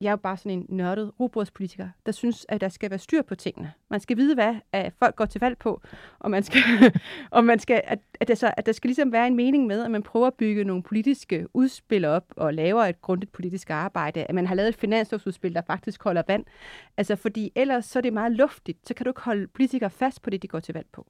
jeg 0.00 0.06
er 0.06 0.12
jo 0.12 0.16
bare 0.16 0.36
sådan 0.36 0.52
en 0.52 0.66
nørdet 0.68 1.12
robotspolitiker, 1.20 1.88
der 2.06 2.12
synes, 2.12 2.46
at 2.48 2.60
der 2.60 2.68
skal 2.68 2.90
være 2.90 2.98
styr 2.98 3.22
på 3.22 3.34
tingene. 3.34 3.72
Man 3.90 4.00
skal 4.00 4.16
vide, 4.16 4.34
hvad 4.34 4.54
at 4.72 4.92
folk 4.98 5.16
går 5.16 5.24
til 5.24 5.40
valg 5.40 5.58
på, 5.58 5.82
og 6.18 6.30
man 6.30 6.42
skal, 6.42 6.62
og 7.30 7.44
man 7.44 7.58
skal 7.58 7.82
at, 7.84 7.98
at, 8.20 8.28
der 8.28 8.34
så, 8.34 8.54
at 8.56 8.66
der 8.66 8.72
skal 8.72 8.88
ligesom 8.88 9.12
være 9.12 9.26
en 9.26 9.36
mening 9.36 9.66
med, 9.66 9.84
at 9.84 9.90
man 9.90 10.02
prøver 10.02 10.26
at 10.26 10.34
bygge 10.34 10.64
nogle 10.64 10.82
politiske 10.82 11.46
udspil 11.54 12.04
op, 12.04 12.24
og 12.36 12.54
laver 12.54 12.84
et 12.84 13.02
grundigt 13.02 13.32
politisk 13.32 13.70
arbejde, 13.70 14.24
at 14.24 14.34
man 14.34 14.46
har 14.46 14.54
lavet 14.54 14.68
et 14.68 14.76
finanslovsudspil, 14.76 15.54
der 15.54 15.62
faktisk 15.66 16.02
holder 16.02 16.22
vand. 16.28 16.44
Altså, 16.96 17.16
fordi 17.16 17.52
ellers 17.54 17.84
så 17.84 17.98
er 17.98 18.00
det 18.00 18.12
meget 18.12 18.32
luftigt, 18.32 18.88
så 18.88 18.94
kan 18.94 19.04
du 19.04 19.10
ikke 19.10 19.20
holde 19.20 19.46
politikere 19.46 19.90
fast 19.90 20.22
på 20.22 20.30
det, 20.30 20.42
de 20.42 20.48
går 20.48 20.60
til 20.60 20.74
valg 20.74 20.86
på. 20.92 21.06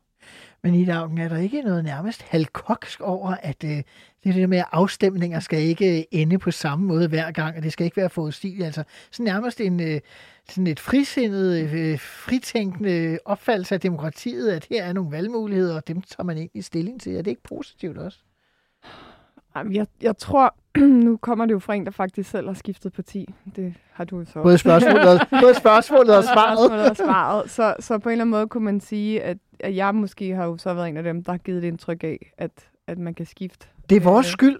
Men 0.62 0.74
i 0.74 0.88
Augen, 0.88 1.18
er 1.18 1.28
der 1.28 1.37
ikke 1.37 1.62
noget 1.62 1.85
nærmest 1.85 2.22
halvkoksk 2.22 3.00
over, 3.00 3.35
at 3.42 3.64
øh, 3.64 3.83
det 4.24 4.35
der 4.35 4.46
med, 4.46 4.59
at 4.59 4.64
afstemninger 4.72 5.40
skal 5.40 5.62
ikke 5.62 5.98
øh, 5.98 6.04
ende 6.11 6.38
på 6.38 6.50
samme 6.50 6.87
måde 6.87 7.09
hver 7.09 7.30
gang, 7.30 7.56
og 7.56 7.62
det 7.62 7.72
skal 7.72 7.85
ikke 7.85 7.96
være 7.96 8.11
forudsigeligt. 8.11 8.66
Altså 8.66 8.85
sådan 9.11 9.24
nærmest 9.24 9.61
en, 9.61 9.80
øh, 9.80 10.00
sådan 10.48 10.66
et 10.66 10.80
frisindet, 10.80 11.62
øh, 11.62 11.92
øh, 11.92 11.98
fritænkende 11.98 13.18
opfattelse 13.24 13.74
af 13.74 13.80
demokratiet, 13.80 14.50
at 14.50 14.66
her 14.70 14.85
er 14.85 14.92
nogle 14.92 15.11
valgmuligheder, 15.11 15.76
og 15.76 15.88
dem 15.88 16.02
tager 16.02 16.24
man 16.24 16.37
egentlig 16.37 16.64
stilling 16.64 17.00
til. 17.00 17.16
Er 17.16 17.22
det 17.22 17.30
ikke 17.30 17.42
positivt 17.42 17.98
også? 17.98 18.18
Jamen, 19.56 19.74
jeg, 19.74 19.87
jeg 20.02 20.16
tror, 20.16 20.54
nu 21.06 21.16
kommer 21.16 21.46
det 21.46 21.52
jo 21.52 21.59
fra 21.59 21.74
en, 21.74 21.85
der 21.85 21.90
faktisk 21.90 22.30
selv 22.30 22.46
har 22.46 22.54
skiftet 22.54 22.92
parti. 22.92 23.35
Det 23.56 23.74
har 23.92 24.04
du 24.04 24.24
så. 24.24 24.42
Både 24.42 24.59
spørgsmålet, 24.59 25.20
både 25.42 25.54
spørgsmålet 25.54 26.16
og 26.16 26.24
svaret. 26.24 26.90
og 26.90 26.96
svaret. 26.96 27.50
Så, 27.50 27.74
så 27.80 27.98
på 27.98 28.09
en 28.09 28.12
eller 28.12 28.22
anden 28.22 28.30
måde 28.30 28.48
kunne 28.48 28.64
man 28.64 28.80
sige, 28.80 29.22
at, 29.22 29.38
at 29.61 29.76
jeg 29.76 29.94
måske 29.94 30.35
har 30.35 30.44
jo 30.44 30.56
så 30.56 30.74
været 30.74 30.88
en 30.88 30.96
af 30.96 31.02
dem, 31.02 31.24
der 31.24 31.33
har 31.33 31.38
givet 31.38 31.62
det 31.62 31.68
indtryk 31.68 32.04
af, 32.04 32.33
at, 32.38 32.70
at 32.87 32.98
man 32.98 33.14
kan 33.14 33.26
skifte. 33.26 33.66
Det 33.90 33.96
er 33.96 34.00
vores 34.00 34.26
øh, 34.26 34.33
skyld. 34.33 34.59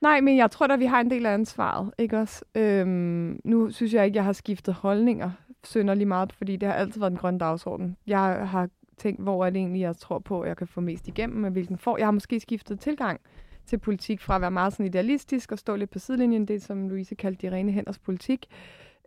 Nej, 0.00 0.20
men 0.20 0.36
jeg 0.36 0.50
tror 0.50 0.66
at 0.66 0.80
vi 0.80 0.86
har 0.86 1.00
en 1.00 1.10
del 1.10 1.26
af 1.26 1.32
ansvaret, 1.32 1.90
ikke 1.98 2.18
også? 2.18 2.44
Øhm, 2.54 3.40
nu 3.44 3.70
synes 3.70 3.94
jeg 3.94 4.04
ikke, 4.04 4.16
jeg 4.16 4.24
har 4.24 4.32
skiftet 4.32 4.74
holdninger 4.74 5.30
synderlig 5.64 6.08
meget, 6.08 6.32
fordi 6.32 6.56
det 6.56 6.68
har 6.68 6.74
altid 6.74 7.00
været 7.00 7.10
en 7.10 7.16
grøn 7.16 7.38
dagsorden. 7.38 7.96
Jeg 8.06 8.20
har 8.48 8.68
tænkt, 8.96 9.20
hvor 9.20 9.46
er 9.46 9.50
det 9.50 9.58
egentlig, 9.58 9.80
jeg 9.80 9.96
tror 9.96 10.18
på, 10.18 10.40
at 10.40 10.48
jeg 10.48 10.56
kan 10.56 10.66
få 10.66 10.80
mest 10.80 11.08
igennem, 11.08 11.40
med 11.40 11.50
hvilken 11.50 11.78
for. 11.78 11.96
Jeg 11.96 12.06
har 12.06 12.12
måske 12.12 12.40
skiftet 12.40 12.80
tilgang 12.80 13.20
til 13.68 13.78
politik 13.78 14.20
fra 14.20 14.34
at 14.34 14.40
være 14.40 14.50
meget 14.50 14.72
sådan 14.72 14.86
idealistisk 14.86 15.52
og 15.52 15.58
stå 15.58 15.76
lidt 15.76 15.90
på 15.90 15.98
sidelinjen, 15.98 16.48
det 16.48 16.62
som 16.62 16.88
Louise 16.88 17.14
kaldte 17.14 17.46
de 17.46 17.54
rene 17.54 17.72
hænders 17.72 17.98
politik. 17.98 18.46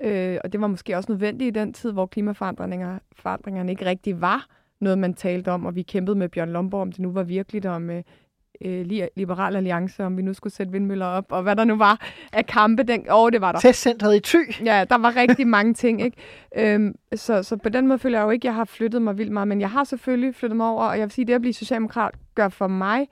Øh, 0.02 0.38
og 0.44 0.54
det 0.54 0.62
var 0.62 0.68
måske 0.68 0.98
også 0.98 1.12
nødvendigt 1.12 1.58
i 1.58 1.60
den 1.60 1.74
tid, 1.74 1.92
hvor 1.92 2.06
klimaforandringerne 2.06 3.72
ikke 3.72 3.86
rigtig 3.86 4.22
var 4.22 4.48
noget, 4.80 4.98
man 4.98 5.14
talte 5.14 5.52
om, 5.52 5.66
og 5.66 5.76
vi 5.76 5.82
kæmpede 5.82 6.18
med 6.18 6.30
Bjørn 6.30 6.50
Lomborg, 6.50 6.82
om 6.82 6.92
det 6.92 7.00
nu 7.00 7.12
var 7.12 7.24
virkeligt, 7.24 7.66
og 7.66 7.82
med 7.82 8.04
øh, 8.62 8.86
Liberal 9.16 9.56
Alliance, 9.56 10.06
om 10.06 10.18
vi 10.18 10.22
nu 10.22 10.34
skulle 10.34 10.54
sætte 10.54 10.72
vindmøller 10.72 11.06
op, 11.06 11.26
og 11.30 11.44
hvad 11.44 11.56
der 11.56 11.64
nu 11.64 11.78
var 11.78 12.08
af 12.34 12.46
kampe. 12.46 12.84
Den, 12.84 13.00
åh, 13.10 13.24
oh, 13.24 13.32
det 13.32 13.42
var 13.42 13.52
der. 13.52 13.60
Testcentret 13.60 14.16
i 14.16 14.20
Thy. 14.20 14.66
Ja, 14.66 14.86
der 14.90 14.98
var 14.98 15.16
rigtig 15.16 15.48
mange 15.48 15.74
ting, 15.74 16.02
ikke? 16.02 16.18
Øhm, 16.58 16.96
så, 17.16 17.44
så 17.44 17.58
på 17.58 17.70
den 17.70 17.88
måde 17.88 18.00
føler 18.00 18.18
jeg 18.18 18.26
jo 18.26 18.30
ikke, 18.30 18.46
at 18.46 18.50
jeg 18.50 18.56
har 18.56 18.66
flyttet 18.66 19.02
mig 19.02 19.18
vildt 19.18 19.32
meget, 19.32 19.48
men 19.48 19.62
jeg 19.62 19.70
har 19.70 19.84
selvfølgelig 19.84 20.36
flyttet 20.36 20.58
mig 20.58 20.68
over, 20.68 20.84
og 20.84 20.98
jeg 20.98 21.04
vil 21.04 21.12
sige, 21.12 21.24
at 21.24 21.28
det 21.28 21.34
at 21.34 21.42
blive 21.42 21.54
socialdemokrat 21.54 22.16
gør 22.36 22.50
for 22.50 22.68
mig, 22.68 23.08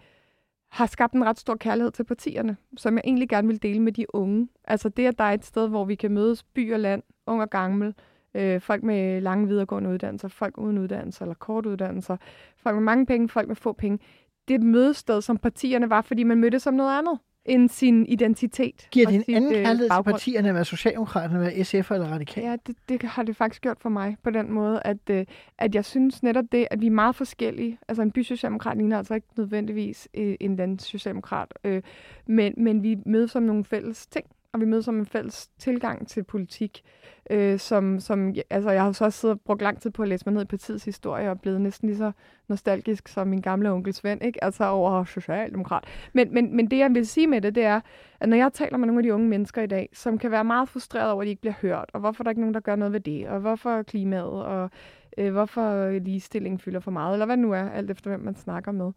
har 0.70 0.86
skabt 0.86 1.14
en 1.14 1.26
ret 1.26 1.40
stor 1.40 1.56
kærlighed 1.56 1.92
til 1.92 2.04
partierne, 2.04 2.58
som 2.78 2.96
jeg 2.96 3.02
egentlig 3.06 3.30
gerne 3.30 3.48
vil 3.48 3.64
dele 3.64 3.80
med 3.80 3.92
de 3.92 4.16
unge. 4.16 4.48
Altså 4.64 4.90
det, 4.90 5.06
at 5.06 5.18
der 5.18 5.24
er 5.24 5.34
et 5.34 5.46
sted, 5.46 5.68
hvor 5.68 5.86
vi 5.86 5.96
kan 5.96 6.12
mødes 6.12 6.44
by 6.44 6.74
og 6.74 6.80
land, 6.80 7.04
ung 7.28 7.42
og 7.42 7.50
gammel, 7.50 7.94
øh, 8.34 8.62
folk 8.62 8.84
med 8.84 9.22
lange 9.22 9.48
videregående 9.48 9.90
uddannelser, 9.90 10.28
folk 10.28 10.58
uden 10.58 10.78
uddannelser 10.78 11.22
eller 11.22 11.36
kort 11.36 11.66
uddannelser, 11.66 12.18
folk 12.58 12.76
med 12.76 12.84
mange 12.84 13.06
penge, 13.06 13.30
folk 13.30 13.48
med 13.48 13.56
få 13.56 13.74
penge. 13.74 14.00
Det 14.48 14.54
er 14.54 14.60
et 14.60 14.66
mødested, 14.66 15.22
som 15.22 15.38
partierne 15.38 15.90
var, 15.90 16.02
fordi 16.02 16.24
man 16.24 16.38
mødtes 16.38 16.64
som 16.64 16.74
noget 16.74 16.98
andet 16.98 17.20
end 17.50 17.70
sin 17.70 18.06
identitet. 18.06 18.88
Giver 18.92 19.06
det 19.06 19.16
en 19.16 19.24
sit, 19.24 19.36
anden 19.36 19.56
øh, 19.56 19.64
kærlighed 19.64 19.90
til 19.90 20.04
partierne 20.04 20.50
at 20.50 20.56
være 20.56 20.66
Socialdemokraterne, 20.66 21.48
at 21.48 21.56
være 21.56 21.64
SF 21.64 21.92
eller 21.92 22.08
Radikal? 22.08 22.44
Ja, 22.44 22.56
det, 22.68 22.76
det 22.90 23.02
har 23.04 23.24
det 23.24 23.36
faktisk 23.36 23.62
gjort 23.62 23.78
for 23.80 23.90
mig 23.90 24.18
på 24.24 24.30
den 24.30 24.52
måde, 24.52 24.82
at, 24.86 24.98
øh, 25.10 25.26
at 25.58 25.76
jeg 25.76 25.86
synes 25.86 26.24
netop 26.24 26.46
det, 26.52 26.68
at 26.72 26.82
vi 26.82 26.88
er 26.88 26.92
meget 26.92 27.16
forskellige. 27.16 27.78
Altså 27.88 28.02
en 28.02 28.12
bysocialdemokrat 28.12 28.78
ligner 28.78 28.98
altså 28.98 29.14
ikke 29.14 29.28
nødvendigvis 29.38 30.08
øh, 30.14 30.36
en 30.40 30.56
landsocialdemokrat, 30.56 31.54
øh, 31.64 31.82
men, 32.28 32.54
men 32.58 32.84
vi 32.84 32.98
mødes 33.06 33.32
som 33.32 33.44
nogle 33.44 33.66
fælles 33.66 34.08
ting 34.08 34.26
og 34.54 34.60
vi 34.60 34.66
mødes 34.66 34.88
om 34.88 35.00
en 35.00 35.06
fælles 35.06 35.48
tilgang 35.48 36.08
til 36.08 36.24
politik, 36.24 36.82
øh, 37.30 37.60
som, 37.60 38.00
som 38.00 38.36
altså 38.50 38.72
jeg 38.72 38.84
har 38.84 38.92
så 38.92 39.06
også 39.06 39.20
siddet 39.20 39.36
og 39.36 39.42
brugt 39.42 39.62
lang 39.62 39.82
tid 39.82 39.92
på 39.92 40.02
at 40.02 40.08
læse 40.08 40.26
mig 40.26 40.34
ned 40.34 40.42
i 40.42 40.46
partiets 40.46 40.86
historie 40.86 41.32
og 41.32 41.42
blevet 41.42 41.62
næsten 41.62 41.90
lige 41.90 41.98
så 41.98 42.12
nostalgisk 42.48 43.08
som 43.08 43.28
min 43.28 43.42
gamle 43.42 43.72
onkel 43.72 43.94
Svend, 43.94 44.24
ikke? 44.24 44.44
altså 44.44 44.66
over 44.66 45.04
socialdemokrat. 45.04 45.84
Men, 46.14 46.34
men, 46.34 46.56
men 46.56 46.72
det 46.72 46.78
jeg 46.78 46.94
vil 46.94 47.08
sige 47.08 47.28
med 47.28 47.42
det, 47.42 47.56
det 47.56 47.64
er, 47.64 47.82
at 48.20 48.30
når 48.30 48.38
jeg 48.38 48.54
taler 48.54 48.78
med 48.78 48.88
nogle 48.88 49.00
af 49.00 49.04
de 49.04 49.14
unge 49.14 49.28
mennesker 49.28 49.62
i 49.62 49.68
dag, 49.68 49.90
som 49.94 50.18
kan 50.18 50.32
være 50.32 50.44
meget 50.44 50.70
frustreret 50.70 51.12
over, 51.12 51.22
at 51.22 51.26
de 51.26 51.30
ikke 51.30 51.42
bliver 51.42 51.56
hørt, 51.62 51.90
og 51.94 52.00
hvorfor 52.00 52.24
der 52.24 52.28
er 52.28 52.32
ikke 52.32 52.42
nogen, 52.42 52.54
der 52.54 52.60
gør 52.60 52.76
noget 52.76 52.94
ved 52.94 53.00
det, 53.00 53.28
og 53.28 53.40
hvorfor 53.40 53.84
klimaet, 53.84 54.46
og 54.46 54.70
øh, 55.18 55.32
hvorfor 55.32 55.90
ligestilling 56.00 56.62
fylder 56.62 56.80
for 56.80 56.92
meget, 56.92 57.14
eller 57.14 57.26
hvad 57.26 57.38
nu 57.38 57.52
er, 57.52 57.70
alt 57.70 57.92
efter 57.92 58.10
hvem 58.10 58.20
man 58.20 58.36
snakker 58.36 58.72
med, 58.72 58.92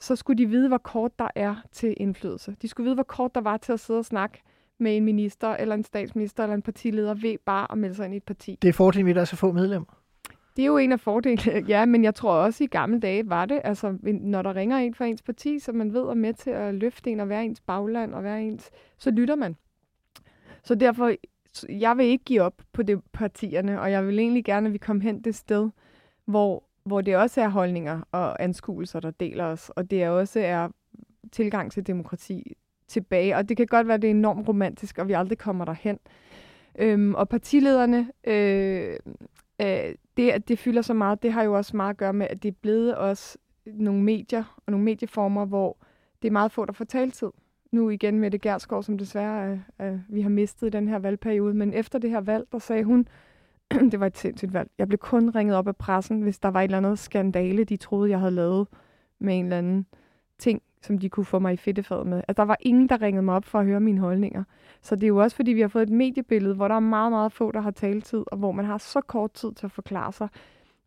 så 0.00 0.16
skulle 0.16 0.38
de 0.38 0.46
vide, 0.48 0.68
hvor 0.68 0.78
kort 0.78 1.18
der 1.18 1.28
er 1.34 1.54
til 1.72 1.94
indflydelse. 1.96 2.56
De 2.62 2.68
skulle 2.68 2.84
vide, 2.84 2.94
hvor 2.94 3.04
kort 3.04 3.34
der 3.34 3.40
var 3.40 3.56
til 3.56 3.72
at 3.72 3.80
sidde 3.80 3.98
og 3.98 4.04
snakke 4.04 4.42
med 4.78 4.96
en 4.96 5.04
minister, 5.04 5.48
eller 5.48 5.74
en 5.74 5.84
statsminister, 5.84 6.42
eller 6.42 6.54
en 6.54 6.62
partileder 6.62 7.14
ved 7.14 7.36
bare 7.46 7.72
at 7.72 7.78
melde 7.78 7.94
sig 7.94 8.04
ind 8.04 8.14
i 8.14 8.16
et 8.16 8.24
parti. 8.24 8.58
Det 8.62 8.68
er 8.68 8.72
fordelen 8.72 9.06
ved, 9.06 9.12
at 9.12 9.14
der 9.14 9.20
er 9.20 9.24
så 9.24 9.36
få 9.36 9.52
medlemmer. 9.52 10.04
Det 10.56 10.62
er 10.62 10.66
jo 10.66 10.76
en 10.76 10.92
af 10.92 11.00
fordelene, 11.00 11.64
ja, 11.68 11.84
men 11.84 12.04
jeg 12.04 12.14
tror 12.14 12.32
også 12.32 12.64
i 12.64 12.66
gamle 12.66 13.00
dage 13.00 13.30
var 13.30 13.46
det, 13.46 13.60
altså 13.64 13.98
når 14.02 14.42
der 14.42 14.56
ringer 14.56 14.76
en 14.76 14.94
fra 14.94 15.04
ens 15.04 15.22
parti, 15.22 15.58
så 15.58 15.72
man 15.72 15.92
ved 15.92 16.02
er 16.02 16.14
med 16.14 16.34
til 16.34 16.50
at 16.50 16.74
løfte 16.74 17.10
en 17.10 17.20
og 17.20 17.28
være 17.28 17.44
ens 17.44 17.60
bagland 17.60 18.14
og 18.14 18.24
være 18.24 18.42
ens, 18.42 18.70
så 18.98 19.10
lytter 19.10 19.34
man. 19.34 19.56
Så 20.62 20.74
derfor, 20.74 21.12
jeg 21.68 21.96
vil 21.96 22.06
ikke 22.06 22.24
give 22.24 22.42
op 22.42 22.62
på 22.72 22.82
det 22.82 23.02
partierne, 23.12 23.80
og 23.80 23.90
jeg 23.90 24.06
vil 24.06 24.18
egentlig 24.18 24.44
gerne, 24.44 24.66
at 24.66 24.72
vi 24.72 24.78
kommer 24.78 25.02
hen 25.02 25.22
det 25.22 25.34
sted, 25.34 25.70
hvor, 26.24 26.64
hvor 26.84 27.00
det 27.00 27.16
også 27.16 27.40
er 27.40 27.48
holdninger 27.48 28.00
og 28.12 28.42
anskuelser, 28.42 29.00
der 29.00 29.10
deler 29.10 29.44
os, 29.44 29.70
og 29.70 29.90
det 29.90 30.08
også 30.08 30.40
er 30.40 30.68
tilgang 31.32 31.72
til 31.72 31.86
demokrati, 31.86 32.56
tilbage. 32.88 33.36
Og 33.36 33.48
det 33.48 33.56
kan 33.56 33.66
godt 33.66 33.86
være, 33.86 33.94
at 33.94 34.02
det 34.02 34.08
er 34.08 34.14
enormt 34.14 34.48
romantisk, 34.48 34.98
og 34.98 35.08
vi 35.08 35.12
aldrig 35.12 35.38
kommer 35.38 35.64
derhen. 35.64 35.98
Øhm, 36.78 37.14
og 37.14 37.28
partilederne, 37.28 38.10
øh, 38.26 38.96
øh, 39.60 39.94
det 40.16 40.30
at 40.30 40.48
det 40.48 40.58
fylder 40.58 40.82
så 40.82 40.94
meget, 40.94 41.22
det 41.22 41.32
har 41.32 41.42
jo 41.42 41.56
også 41.56 41.76
meget 41.76 41.90
at 41.90 41.96
gøre 41.96 42.12
med, 42.12 42.26
at 42.30 42.42
det 42.42 42.48
er 42.48 42.56
blevet 42.62 42.94
også 42.94 43.38
nogle 43.66 44.02
medier 44.02 44.60
og 44.66 44.70
nogle 44.72 44.84
medieformer, 44.84 45.44
hvor 45.44 45.76
det 46.22 46.28
er 46.28 46.32
meget 46.32 46.52
få, 46.52 46.64
der 46.64 46.72
får 46.72 46.84
taltid. 46.84 47.30
Nu 47.72 47.90
igen 47.90 48.20
med 48.20 48.30
det 48.30 48.40
Gerskov, 48.40 48.82
som 48.82 48.98
desværre 48.98 49.60
øh, 49.80 49.92
øh, 49.92 49.98
vi 50.08 50.20
har 50.20 50.28
mistet 50.28 50.66
i 50.66 50.70
den 50.70 50.88
her 50.88 50.98
valgperiode. 50.98 51.54
Men 51.54 51.72
efter 51.72 51.98
det 51.98 52.10
her 52.10 52.20
valg, 52.20 52.46
der 52.52 52.58
sagde 52.58 52.84
hun, 52.84 53.08
det 53.90 54.00
var 54.00 54.06
et 54.06 54.18
sindssygt 54.18 54.52
valg. 54.52 54.70
Jeg 54.78 54.88
blev 54.88 54.98
kun 54.98 55.30
ringet 55.30 55.56
op 55.56 55.68
af 55.68 55.76
pressen, 55.76 56.20
hvis 56.20 56.38
der 56.38 56.48
var 56.48 56.60
et 56.60 56.64
eller 56.64 56.78
andet 56.78 56.98
skandale, 56.98 57.64
de 57.64 57.76
troede, 57.76 58.10
jeg 58.10 58.18
havde 58.18 58.32
lavet 58.32 58.68
med 59.18 59.38
en 59.38 59.44
eller 59.44 59.58
anden 59.58 59.86
ting, 60.38 60.62
som 60.84 60.98
de 60.98 61.08
kunne 61.08 61.26
få 61.26 61.38
mig 61.38 61.52
i 61.52 61.56
fedtefadet 61.56 62.06
med. 62.06 62.22
Altså, 62.28 62.42
der 62.42 62.46
var 62.46 62.56
ingen, 62.60 62.88
der 62.88 63.02
ringede 63.02 63.22
mig 63.22 63.34
op 63.34 63.44
for 63.44 63.58
at 63.58 63.66
høre 63.66 63.80
mine 63.80 64.00
holdninger. 64.00 64.44
Så 64.82 64.96
det 64.96 65.02
er 65.02 65.08
jo 65.08 65.16
også, 65.16 65.36
fordi 65.36 65.52
vi 65.52 65.60
har 65.60 65.68
fået 65.68 65.82
et 65.82 65.90
mediebillede, 65.90 66.54
hvor 66.54 66.68
der 66.68 66.74
er 66.74 66.80
meget, 66.80 67.12
meget 67.12 67.32
få, 67.32 67.52
der 67.52 67.60
har 67.60 67.70
taletid, 67.70 68.24
og 68.26 68.38
hvor 68.38 68.52
man 68.52 68.64
har 68.64 68.78
så 68.78 69.00
kort 69.00 69.32
tid 69.32 69.52
til 69.52 69.66
at 69.66 69.72
forklare 69.72 70.12
sig, 70.12 70.28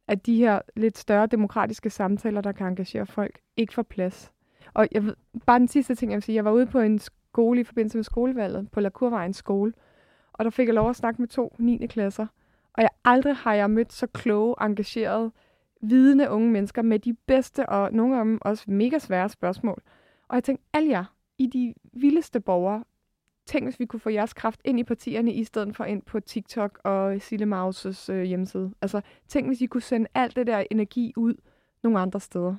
at 0.08 0.26
de 0.26 0.38
her 0.38 0.60
lidt 0.76 0.98
større 0.98 1.28
demokratiske 1.28 1.90
samtaler, 1.90 2.42
der 2.42 2.52
kan 2.52 2.68
engagere 2.68 3.06
folk, 3.06 3.40
ikke 3.58 3.74
får 3.74 3.82
plads. 3.82 4.32
Og 4.74 4.88
jeg 4.92 5.06
ved, 5.06 5.16
bare 5.46 5.60
den 5.60 5.68
sidste 5.68 5.96
ting, 5.96 6.12
jeg 6.12 6.16
vil 6.16 6.24
sige, 6.24 6.36
jeg 6.36 6.46
var 6.46 6.52
ude 6.52 6.66
på 6.66 6.80
en 6.80 7.00
skole 7.00 7.60
i 7.60 7.64
forbindelse 7.64 7.98
med 7.98 8.04
skolevalget, 8.04 8.72
på 8.72 8.80
Lakurvejens 8.80 9.38
skole, 9.38 9.74
og 10.34 10.46
der 10.46 10.52
fik 10.52 10.68
jeg 10.68 10.76
lov 10.76 10.90
at 10.90 10.96
snakke 10.96 11.22
med 11.22 11.28
to 11.28 11.56
9. 11.60 11.88
klasser. 11.88 12.28
Og 12.74 12.82
jeg 12.82 12.90
aldrig 13.06 13.36
har 13.36 13.54
jeg 13.54 13.70
mødt 13.70 13.94
så 13.94 14.08
kloge, 14.08 14.56
engagerede, 14.62 15.32
vidende 15.82 16.30
unge 16.30 16.52
mennesker 16.52 16.82
med 16.82 17.00
de 17.00 17.14
bedste 17.14 17.70
og 17.70 17.94
nogle 17.94 18.18
af 18.18 18.26
dem 18.26 18.38
også 18.42 18.64
mega 18.68 19.00
svære 19.00 19.30
spørgsmål. 19.30 19.82
Og 20.28 20.36
jeg 20.36 20.44
tænkte, 20.44 20.66
alle 20.74 20.90
jer, 20.90 21.06
I 21.38 21.48
de 21.48 21.74
vildeste 21.94 22.40
borgere, 22.40 22.84
tænk 23.46 23.66
hvis 23.66 23.80
vi 23.80 23.86
kunne 23.86 24.00
få 24.00 24.10
jeres 24.10 24.34
kraft 24.34 24.62
ind 24.66 24.80
i 24.80 24.84
partierne, 24.84 25.34
i 25.34 25.44
stedet 25.44 25.76
for 25.76 25.86
ind 25.86 26.02
på 26.02 26.20
TikTok 26.20 26.80
og 26.84 27.22
Sille 27.22 27.46
Mauses 27.46 28.10
øh, 28.10 28.24
hjemmeside. 28.24 28.72
Altså, 28.82 29.02
tænk 29.28 29.48
hvis 29.48 29.62
I 29.62 29.66
kunne 29.66 29.82
sende 29.82 30.08
alt 30.16 30.36
det 30.36 30.48
der 30.48 30.64
energi 30.72 31.14
ud 31.16 31.36
nogle 31.84 32.00
andre 32.00 32.20
steder. 32.20 32.56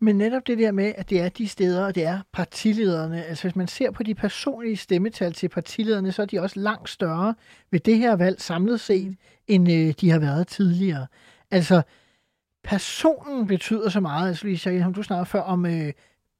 Men 0.00 0.18
netop 0.18 0.46
det 0.46 0.58
der 0.58 0.72
med, 0.72 0.92
at 0.96 1.10
det 1.10 1.20
er 1.20 1.28
de 1.28 1.48
steder, 1.48 1.84
og 1.86 1.94
det 1.94 2.04
er 2.04 2.20
partilederne. 2.32 3.24
Altså 3.24 3.44
hvis 3.44 3.56
man 3.56 3.68
ser 3.68 3.90
på 3.90 4.02
de 4.02 4.14
personlige 4.14 4.76
stemmetal 4.76 5.32
til 5.32 5.48
partilederne, 5.48 6.12
så 6.12 6.22
er 6.22 6.26
de 6.26 6.40
også 6.40 6.60
langt 6.60 6.90
større 6.90 7.34
ved 7.70 7.80
det 7.80 7.98
her 7.98 8.16
valg 8.16 8.40
samlet 8.40 8.80
set, 8.80 9.16
end 9.46 9.72
øh, 9.72 9.94
de 10.00 10.10
har 10.10 10.18
været 10.18 10.46
tidligere. 10.46 11.06
Altså 11.50 11.82
personen 12.64 13.46
betyder 13.46 13.88
så 13.88 14.00
meget. 14.00 14.28
Altså 14.28 14.46
lige 14.46 14.58
som 14.58 14.94
du 14.94 15.02
snakkede 15.02 15.26
før 15.26 15.40
om 15.40 15.66
øh, 15.66 15.92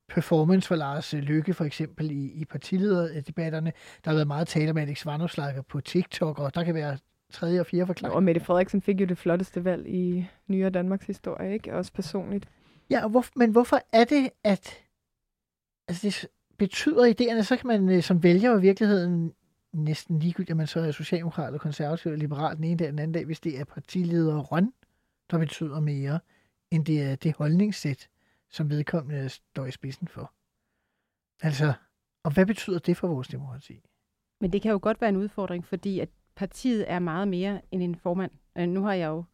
performance 0.08 0.68
for 0.68 0.74
Lars 0.74 1.12
Lykke 1.12 1.54
for 1.54 1.64
eksempel 1.64 2.10
i, 2.10 2.32
i 2.32 2.44
partilederdebatterne. 2.44 3.72
Der 4.04 4.10
har 4.10 4.14
været 4.14 4.26
meget 4.26 4.48
tale 4.48 4.70
om 4.70 4.76
Alex 4.76 5.06
Vanopslagh 5.06 5.64
på 5.68 5.80
TikTok, 5.80 6.38
og 6.38 6.54
der 6.54 6.64
kan 6.64 6.74
være 6.74 6.98
tredje 7.32 7.60
og 7.60 7.66
fjerde 7.66 7.86
forklaring. 7.86 8.16
Og 8.16 8.22
Mette 8.22 8.40
Frederiksen 8.40 8.82
fik 8.82 9.00
jo 9.00 9.06
det 9.06 9.18
flotteste 9.18 9.64
valg 9.64 9.88
i 9.88 10.26
nyere 10.48 10.70
Danmarks 10.70 11.06
historie, 11.06 11.52
ikke? 11.52 11.74
Også 11.74 11.92
personligt. 11.92 12.48
Ja, 12.90 13.04
og 13.04 13.10
hvor, 13.10 13.24
men 13.36 13.50
hvorfor 13.50 13.80
er 13.92 14.04
det, 14.04 14.30
at 14.44 14.78
altså 15.88 16.06
det 16.08 16.28
betyder 16.58 17.14
idéerne, 17.14 17.42
så 17.42 17.56
kan 17.56 17.66
man 17.66 17.88
øh, 17.88 18.02
som 18.02 18.22
vælger 18.22 18.58
i 18.58 18.60
virkeligheden 18.60 19.32
næsten 19.72 20.18
ligegyldigt, 20.18 20.50
at 20.50 20.56
man 20.56 20.66
så 20.66 20.80
er 20.80 20.90
socialdemokrat 20.90 21.46
eller 21.46 21.58
konservativ 21.58 22.12
eller 22.12 22.20
liberal 22.20 22.56
den 22.56 22.64
ene 22.64 22.76
dag 22.76 22.88
den 22.88 22.98
anden 22.98 23.12
dag, 23.12 23.24
hvis 23.24 23.40
det 23.40 23.60
er 23.60 23.64
partileder 23.64 24.38
Røn, 24.38 24.72
der 25.34 25.38
betyder 25.38 25.80
mere, 25.80 26.20
end 26.70 26.84
det 26.84 27.02
er 27.02 27.16
det 27.16 27.36
holdningssæt, 27.36 28.08
som 28.50 28.70
vedkommende 28.70 29.28
står 29.28 29.66
i 29.66 29.70
spidsen 29.70 30.08
for. 30.08 30.32
Altså, 31.42 31.72
og 32.22 32.34
hvad 32.34 32.46
betyder 32.46 32.78
det 32.78 32.96
for 32.96 33.08
vores 33.08 33.28
demokrati? 33.28 33.80
Men 34.40 34.52
det 34.52 34.62
kan 34.62 34.72
jo 34.72 34.78
godt 34.82 35.00
være 35.00 35.08
en 35.08 35.16
udfordring, 35.16 35.64
fordi 35.64 36.00
at 36.00 36.08
partiet 36.34 36.90
er 36.90 36.98
meget 36.98 37.28
mere 37.28 37.60
end 37.70 37.82
en 37.82 37.96
formand. 37.96 38.30
Øh, 38.58 38.68
nu 38.68 38.82
har 38.82 38.92
jeg 38.92 39.08
jo 39.08 39.24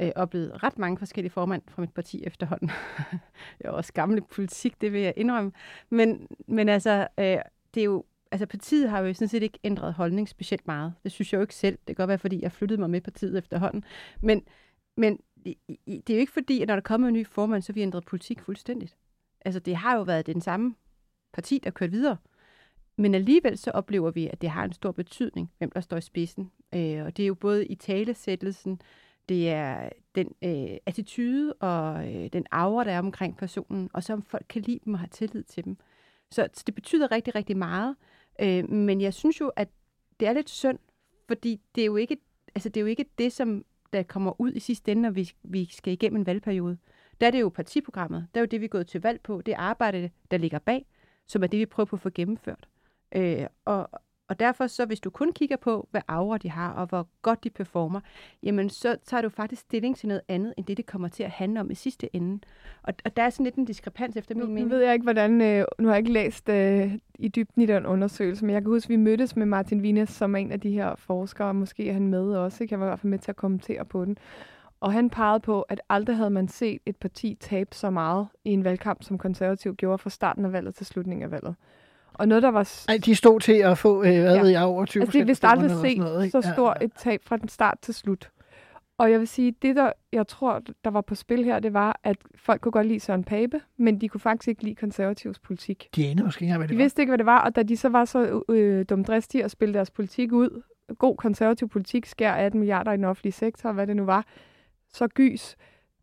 øh, 0.00 0.12
oplevet 0.16 0.62
ret 0.62 0.78
mange 0.78 0.98
forskellige 0.98 1.32
formand 1.32 1.62
fra 1.68 1.82
mit 1.82 1.94
parti 1.94 2.24
efterhånden. 2.26 2.70
jeg 3.60 3.68
er 3.68 3.70
også 3.70 3.92
gammel 3.92 4.22
politik, 4.22 4.80
det 4.80 4.92
vil 4.92 5.00
jeg 5.00 5.14
indrømme. 5.16 5.52
Men, 5.90 6.26
men 6.48 6.68
altså, 6.68 7.08
øh, 7.18 7.38
det 7.74 7.80
er 7.80 7.84
jo, 7.84 8.04
altså 8.30 8.46
partiet 8.46 8.90
har 8.90 9.00
jo 9.00 9.14
sådan 9.14 9.28
set 9.28 9.42
ikke 9.42 9.58
ændret 9.64 9.94
holdning 9.94 10.28
specielt 10.28 10.66
meget. 10.66 10.94
Det 11.02 11.12
synes 11.12 11.32
jeg 11.32 11.38
jo 11.38 11.42
ikke 11.42 11.54
selv. 11.54 11.78
Det 11.78 11.96
kan 11.96 12.02
godt 12.02 12.08
være, 12.08 12.18
fordi 12.18 12.42
jeg 12.42 12.52
flyttede 12.52 12.80
mig 12.80 12.90
med 12.90 13.00
partiet 13.00 13.38
efterhånden. 13.38 13.84
Men, 14.22 14.42
men 14.96 15.18
det 15.46 16.10
er 16.10 16.14
jo 16.14 16.20
ikke 16.20 16.32
fordi, 16.32 16.62
at 16.62 16.68
når 16.68 16.74
der 16.74 16.80
kommer 16.82 17.08
en 17.08 17.14
ny 17.14 17.26
formand, 17.26 17.62
så 17.62 17.72
vi 17.72 17.82
ændret 17.82 18.04
politik 18.04 18.40
fuldstændigt. 18.40 18.96
Altså, 19.44 19.60
det 19.60 19.76
har 19.76 19.96
jo 19.96 20.02
været 20.02 20.26
den 20.26 20.40
samme 20.40 20.74
parti, 21.32 21.60
der 21.64 21.70
kørt 21.70 21.92
videre. 21.92 22.16
Men 22.96 23.14
alligevel 23.14 23.58
så 23.58 23.70
oplever 23.70 24.10
vi, 24.10 24.28
at 24.32 24.40
det 24.40 24.50
har 24.50 24.64
en 24.64 24.72
stor 24.72 24.92
betydning, 24.92 25.52
hvem 25.58 25.70
der 25.70 25.80
står 25.80 25.96
i 25.96 26.00
spidsen. 26.00 26.52
Øh, 26.74 27.04
og 27.04 27.16
det 27.16 27.22
er 27.22 27.26
jo 27.26 27.34
både 27.34 27.66
i 27.66 27.74
talesættelsen, 27.74 28.80
det 29.28 29.50
er 29.50 29.88
den 30.14 30.34
øh, 30.42 30.78
attitude 30.86 31.52
og 31.52 32.14
øh, 32.14 32.28
den 32.32 32.46
aura, 32.50 32.84
der 32.84 32.90
er 32.90 32.98
omkring 32.98 33.36
personen, 33.36 33.90
og 33.92 34.02
så 34.02 34.12
om 34.12 34.22
folk 34.22 34.46
kan 34.48 34.62
lide 34.62 34.80
dem 34.84 34.94
og 34.94 35.00
have 35.00 35.08
tillid 35.08 35.42
til 35.42 35.64
dem. 35.64 35.76
Så, 36.30 36.48
så 36.54 36.62
det 36.66 36.74
betyder 36.74 37.12
rigtig, 37.12 37.34
rigtig 37.34 37.56
meget. 37.56 37.96
Øh, 38.40 38.70
men 38.70 39.00
jeg 39.00 39.14
synes 39.14 39.40
jo, 39.40 39.48
at 39.56 39.68
det 40.20 40.28
er 40.28 40.32
lidt 40.32 40.50
synd, 40.50 40.78
fordi 41.28 41.60
det 41.74 41.80
er 41.80 41.86
jo 41.86 41.96
ikke, 41.96 42.16
altså 42.54 42.68
det, 42.68 42.76
er 42.76 42.82
jo 42.82 42.86
ikke 42.86 43.04
det, 43.18 43.32
som 43.32 43.64
der 43.92 44.02
kommer 44.02 44.40
ud 44.40 44.52
i 44.52 44.60
sidste 44.60 44.92
ende, 44.92 45.02
når 45.02 45.10
vi, 45.10 45.32
vi 45.42 45.68
skal 45.70 45.92
igennem 45.92 46.20
en 46.20 46.26
valgperiode. 46.26 46.78
Der 47.20 47.26
er 47.26 47.30
det 47.30 47.40
jo 47.40 47.48
partiprogrammet. 47.48 48.26
Der 48.34 48.40
er 48.40 48.42
jo 48.42 48.48
det, 48.50 48.60
vi 48.60 48.64
er 48.64 48.68
gået 48.68 48.86
til 48.86 49.02
valg 49.02 49.20
på. 49.20 49.40
Det 49.40 49.52
arbejde, 49.52 50.10
der 50.30 50.36
ligger 50.36 50.58
bag, 50.58 50.86
som 51.26 51.42
er 51.42 51.46
det, 51.46 51.60
vi 51.60 51.66
prøver 51.66 51.84
på 51.84 51.96
at 51.96 52.00
få 52.00 52.10
gennemført. 52.14 52.68
Øh, 53.14 53.46
og, 53.64 53.90
og 54.28 54.40
derfor 54.40 54.66
så, 54.66 54.84
hvis 54.84 55.00
du 55.00 55.10
kun 55.10 55.32
kigger 55.32 55.56
på, 55.56 55.88
hvad 55.90 56.00
aura 56.08 56.38
de 56.38 56.50
har, 56.50 56.72
og 56.72 56.86
hvor 56.86 57.08
godt 57.22 57.44
de 57.44 57.50
performer, 57.50 58.00
jamen 58.42 58.70
så 58.70 58.96
tager 59.04 59.20
du 59.20 59.28
faktisk 59.28 59.62
stilling 59.62 59.96
til 59.96 60.08
noget 60.08 60.22
andet, 60.28 60.54
end 60.56 60.66
det, 60.66 60.76
det 60.76 60.86
kommer 60.86 61.08
til 61.08 61.22
at 61.22 61.30
handle 61.30 61.60
om 61.60 61.70
i 61.70 61.74
sidste 61.74 62.16
ende. 62.16 62.38
Og, 62.82 62.94
og 63.04 63.16
der 63.16 63.22
er 63.22 63.30
sådan 63.30 63.44
lidt 63.44 63.54
en 63.54 63.64
diskrepans 63.64 64.16
efter 64.16 64.34
min 64.34 64.44
nu, 64.44 64.48
mening. 64.48 64.68
Nu 64.68 64.74
ved 64.74 64.84
jeg 64.84 64.92
ikke, 64.92 65.02
hvordan... 65.02 65.40
Øh, 65.40 65.64
nu 65.78 65.88
har 65.88 65.94
jeg 65.94 65.98
ikke 65.98 66.12
læst 66.12 66.48
øh, 66.48 66.94
i 67.18 67.28
dybden 67.28 67.62
i 67.62 67.66
den 67.66 67.86
undersøgelse, 67.86 68.44
men 68.44 68.54
jeg 68.54 68.62
kan 68.62 68.70
huske, 68.70 68.86
at 68.86 68.90
vi 68.90 68.96
mødtes 68.96 69.36
med 69.36 69.46
Martin 69.46 69.80
Wienes, 69.80 70.10
som 70.10 70.34
er 70.34 70.38
en 70.38 70.52
af 70.52 70.60
de 70.60 70.70
her 70.70 70.94
forskere, 70.94 71.54
måske 71.54 71.88
er 71.88 71.92
han 71.92 72.08
med 72.08 72.34
også, 72.36 72.64
ikke? 72.64 72.72
han 72.72 72.80
var 72.80 72.86
i 72.86 72.88
hvert 72.90 73.00
fald 73.00 73.10
med 73.10 73.18
til 73.18 73.30
at 73.30 73.36
kommentere 73.36 73.84
på 73.84 74.04
den. 74.04 74.18
Og 74.80 74.92
han 74.92 75.10
pegede 75.10 75.40
på, 75.40 75.62
at 75.62 75.80
aldrig 75.88 76.16
havde 76.16 76.30
man 76.30 76.48
set 76.48 76.80
et 76.86 76.96
parti 76.96 77.36
tabe 77.40 77.74
så 77.74 77.90
meget 77.90 78.28
i 78.44 78.50
en 78.50 78.64
valgkamp, 78.64 79.02
som 79.02 79.18
konservativ 79.18 79.74
gjorde 79.74 79.98
fra 79.98 80.10
starten 80.10 80.44
af 80.44 80.52
valget 80.52 80.74
til 80.74 80.86
slutningen 80.86 81.24
af 81.24 81.30
valget. 81.30 81.54
Og 82.18 82.28
noget, 82.28 82.42
der 82.42 82.50
var... 82.50 82.84
Ej, 82.88 82.98
de 83.04 83.14
stod 83.14 83.40
til 83.40 83.52
at 83.52 83.78
få, 83.78 84.02
øh, 84.04 84.20
hvad 84.20 84.34
ja. 84.34 84.40
ved 84.40 84.48
jeg, 84.48 84.62
over 84.62 84.84
20 84.84 85.02
altså, 85.02 85.12
det 85.12 85.22
er 85.22 85.26
vist 85.26 85.44
aldrig 85.44 85.70
set 85.70 85.98
noget, 85.98 86.32
så 86.32 86.40
stort 86.54 86.76
ja, 86.76 86.80
ja. 86.80 86.84
et 86.84 86.92
tab 86.98 87.20
fra 87.24 87.36
den 87.36 87.48
start 87.48 87.78
til 87.82 87.94
slut. 87.94 88.30
Og 88.98 89.10
jeg 89.10 89.20
vil 89.20 89.28
sige, 89.28 89.54
det 89.62 89.76
der, 89.76 89.92
jeg 90.12 90.26
tror, 90.26 90.62
der 90.84 90.90
var 90.90 91.00
på 91.00 91.14
spil 91.14 91.44
her, 91.44 91.60
det 91.60 91.72
var, 91.72 92.00
at 92.04 92.16
folk 92.36 92.60
kunne 92.60 92.72
godt 92.72 92.86
lide 92.86 93.00
Søren 93.00 93.24
Pape, 93.24 93.60
men 93.76 94.00
de 94.00 94.08
kunne 94.08 94.20
faktisk 94.20 94.48
ikke 94.48 94.62
lide 94.62 94.74
konservativs 94.74 95.38
politik. 95.38 95.88
De 95.96 96.06
anede 96.06 96.24
måske 96.24 96.42
ikke, 96.42 96.56
hvad 96.56 96.62
det 96.62 96.68
de 96.68 96.74
var. 96.74 96.78
De 96.78 96.82
vidste 96.84 97.02
ikke, 97.02 97.10
hvad 97.10 97.18
det 97.18 97.26
var, 97.26 97.40
og 97.40 97.56
da 97.56 97.62
de 97.62 97.76
så 97.76 97.88
var 97.88 98.04
så 98.04 98.42
øh, 98.48 98.84
dumdristige 98.90 99.44
at 99.44 99.50
spille 99.50 99.74
deres 99.74 99.90
politik 99.90 100.32
ud, 100.32 100.62
god 100.98 101.16
konservativ 101.16 101.68
politik, 101.68 102.06
skær 102.06 102.32
18 102.32 102.60
milliarder 102.60 102.92
i 102.92 102.96
den 102.96 103.04
offentlige 103.04 103.32
sektor, 103.32 103.72
hvad 103.72 103.86
det 103.86 103.96
nu 103.96 104.04
var, 104.04 104.26
så 104.92 105.08
gys, 105.08 105.56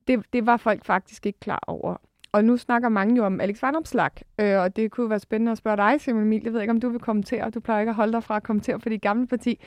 det, 0.07 0.23
det 0.33 0.45
var 0.45 0.57
folk 0.57 0.85
faktisk 0.85 1.25
ikke 1.25 1.39
klar 1.39 1.63
over. 1.67 1.95
Og 2.33 2.45
nu 2.45 2.57
snakker 2.57 2.89
mange 2.89 3.15
jo 3.15 3.25
om 3.25 3.41
Alex 3.41 3.61
Vanopslag, 3.61 4.11
øh, 4.39 4.59
og 4.59 4.75
det 4.75 4.91
kunne 4.91 5.09
være 5.09 5.19
spændende 5.19 5.51
at 5.51 5.57
spørge 5.57 5.77
dig, 5.77 6.01
Simon 6.01 6.21
Emil. 6.21 6.41
Jeg 6.43 6.53
ved 6.53 6.61
ikke, 6.61 6.71
om 6.71 6.79
du 6.79 6.89
vil 6.89 6.99
kommentere. 6.99 7.49
Du 7.49 7.59
plejer 7.59 7.79
ikke 7.79 7.89
at 7.89 7.95
holde 7.95 8.13
dig 8.13 8.23
fra 8.23 8.35
at 8.35 8.43
kommentere 8.43 8.79
for 8.79 8.89
dit 8.89 9.01
gamle 9.01 9.27
parti. 9.27 9.59